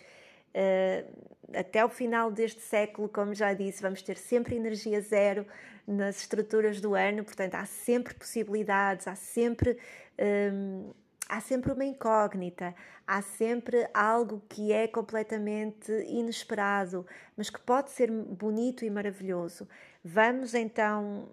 eh, 0.53 1.05
até 1.53 1.85
o 1.85 1.89
final 1.89 2.31
deste 2.31 2.61
século, 2.61 3.07
como 3.07 3.33
já 3.33 3.53
disse, 3.53 3.81
vamos 3.81 4.01
ter 4.01 4.17
sempre 4.17 4.55
energia 4.55 4.99
zero 5.01 5.45
nas 5.87 6.21
estruturas 6.21 6.81
do 6.81 6.95
ano, 6.95 7.23
portanto, 7.23 7.55
há 7.55 7.65
sempre 7.65 8.13
possibilidades, 8.15 9.07
há 9.07 9.15
sempre. 9.15 9.77
Um, 10.19 10.91
há 11.27 11.39
sempre 11.41 11.71
uma 11.71 11.85
incógnita, 11.85 12.75
há 13.05 13.21
sempre 13.21 13.87
algo 13.93 14.41
que 14.49 14.71
é 14.71 14.87
completamente 14.87 15.91
inesperado, 16.07 17.05
mas 17.35 17.49
que 17.49 17.59
pode 17.59 17.91
ser 17.91 18.11
bonito 18.11 18.85
e 18.85 18.89
maravilhoso. 18.89 19.67
Vamos 20.03 20.53
então 20.53 21.27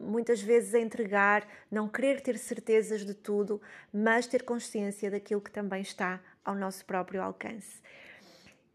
muitas 0.00 0.42
vezes 0.42 0.74
entregar, 0.74 1.46
não 1.70 1.88
querer 1.88 2.20
ter 2.20 2.36
certezas 2.38 3.04
de 3.04 3.14
tudo, 3.14 3.60
mas 3.92 4.26
ter 4.26 4.42
consciência 4.42 5.10
daquilo 5.10 5.40
que 5.40 5.50
também 5.50 5.80
está 5.80 6.20
ao 6.44 6.54
nosso 6.54 6.84
próprio 6.84 7.22
alcance. 7.22 7.80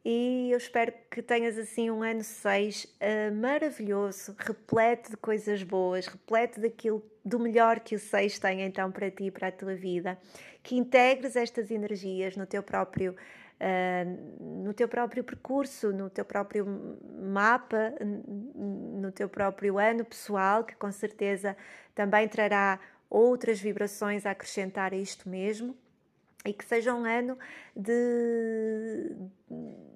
E 0.03 0.49
eu 0.51 0.57
espero 0.57 0.91
que 1.11 1.21
tenhas 1.21 1.57
assim 1.59 1.91
um 1.91 2.01
ano 2.01 2.23
6 2.23 2.85
uh, 2.85 2.87
eh, 2.99 3.31
maravilhoso, 3.31 4.35
repleto 4.39 5.11
de 5.11 5.17
coisas 5.17 5.61
boas, 5.61 6.07
repleto 6.07 6.59
daquilo 6.59 7.03
do 7.23 7.39
melhor 7.39 7.79
que 7.79 7.95
o 7.95 7.99
6 7.99 8.39
tem 8.39 8.63
então 8.63 8.91
para 8.91 9.11
ti 9.11 9.25
e 9.25 9.31
para 9.31 9.49
a 9.49 9.51
tua 9.51 9.75
vida, 9.75 10.17
que 10.63 10.75
integres 10.75 11.35
estas 11.35 11.69
energias 11.69 12.35
no 12.35 12.47
teu 12.47 12.63
próprio 12.63 13.11
uh, 13.11 14.63
no 14.63 14.73
teu 14.73 14.87
próprio 14.87 15.23
percurso, 15.23 15.91
no 15.91 16.09
teu 16.09 16.25
próprio 16.25 16.65
mapa, 17.21 17.93
no 18.03 19.11
teu 19.11 19.29
próprio 19.29 19.77
ano 19.77 20.03
pessoal, 20.03 20.63
que 20.63 20.75
com 20.75 20.91
certeza 20.91 21.55
também 21.93 22.27
trará 22.27 22.79
outras 23.07 23.59
vibrações 23.59 24.25
a 24.25 24.31
acrescentar 24.31 24.93
a 24.93 24.97
isto 24.97 25.29
mesmo 25.29 25.77
e 26.45 26.53
que 26.53 26.65
seja 26.65 26.93
um 26.93 27.05
ano 27.05 27.37
de, 27.75 29.15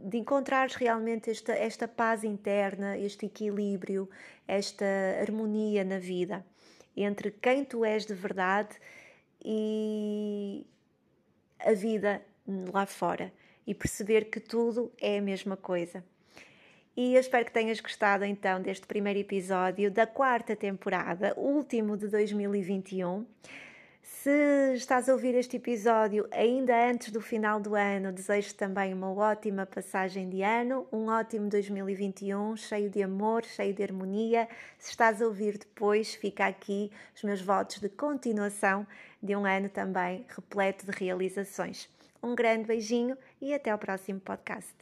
de 0.03 0.17
encontrares 0.17 0.75
realmente 0.75 1.31
esta, 1.31 1.53
esta 1.53 1.87
paz 1.87 2.23
interna, 2.23 2.97
este 2.97 3.25
equilíbrio, 3.25 4.09
esta 4.47 4.85
harmonia 5.21 5.83
na 5.83 5.97
vida 5.97 6.45
entre 6.95 7.31
quem 7.31 7.65
tu 7.65 7.83
és 7.83 8.05
de 8.05 8.13
verdade 8.13 8.79
e 9.43 10.65
a 11.59 11.73
vida 11.73 12.21
lá 12.71 12.85
fora 12.85 13.33
e 13.67 13.73
perceber 13.73 14.25
que 14.25 14.39
tudo 14.39 14.91
é 14.99 15.17
a 15.17 15.21
mesma 15.21 15.57
coisa. 15.57 16.03
E 16.95 17.15
eu 17.15 17.19
espero 17.19 17.43
que 17.45 17.51
tenhas 17.51 17.81
gostado 17.81 18.23
então 18.23 18.61
deste 18.61 18.87
primeiro 18.87 19.19
episódio 19.19 19.91
da 19.91 20.07
quarta 20.07 20.55
temporada, 20.55 21.33
último 21.35 21.97
de 21.97 22.07
2021. 22.07 23.25
Se 24.05 24.75
estás 24.75 25.09
a 25.09 25.13
ouvir 25.13 25.33
este 25.33 25.57
episódio 25.57 26.27
ainda 26.29 26.75
antes 26.87 27.11
do 27.11 27.19
final 27.19 27.59
do 27.59 27.73
ano, 27.73 28.11
desejo 28.11 28.53
também 28.53 28.93
uma 28.93 29.11
ótima 29.11 29.65
passagem 29.65 30.29
de 30.29 30.43
ano, 30.43 30.87
um 30.91 31.07
ótimo 31.07 31.49
2021, 31.49 32.55
cheio 32.55 32.87
de 32.87 33.01
amor, 33.01 33.43
cheio 33.43 33.73
de 33.73 33.81
harmonia. 33.81 34.47
Se 34.77 34.91
estás 34.91 35.23
a 35.23 35.25
ouvir 35.25 35.57
depois, 35.57 36.13
fica 36.13 36.45
aqui 36.45 36.91
os 37.15 37.23
meus 37.23 37.41
votos 37.41 37.79
de 37.79 37.89
continuação 37.89 38.85
de 39.23 39.35
um 39.35 39.43
ano 39.43 39.69
também 39.69 40.23
repleto 40.29 40.85
de 40.85 40.91
realizações. 40.91 41.89
Um 42.21 42.35
grande 42.35 42.67
beijinho 42.67 43.17
e 43.41 43.55
até 43.55 43.71
ao 43.71 43.79
próximo 43.79 44.19
podcast. 44.19 44.75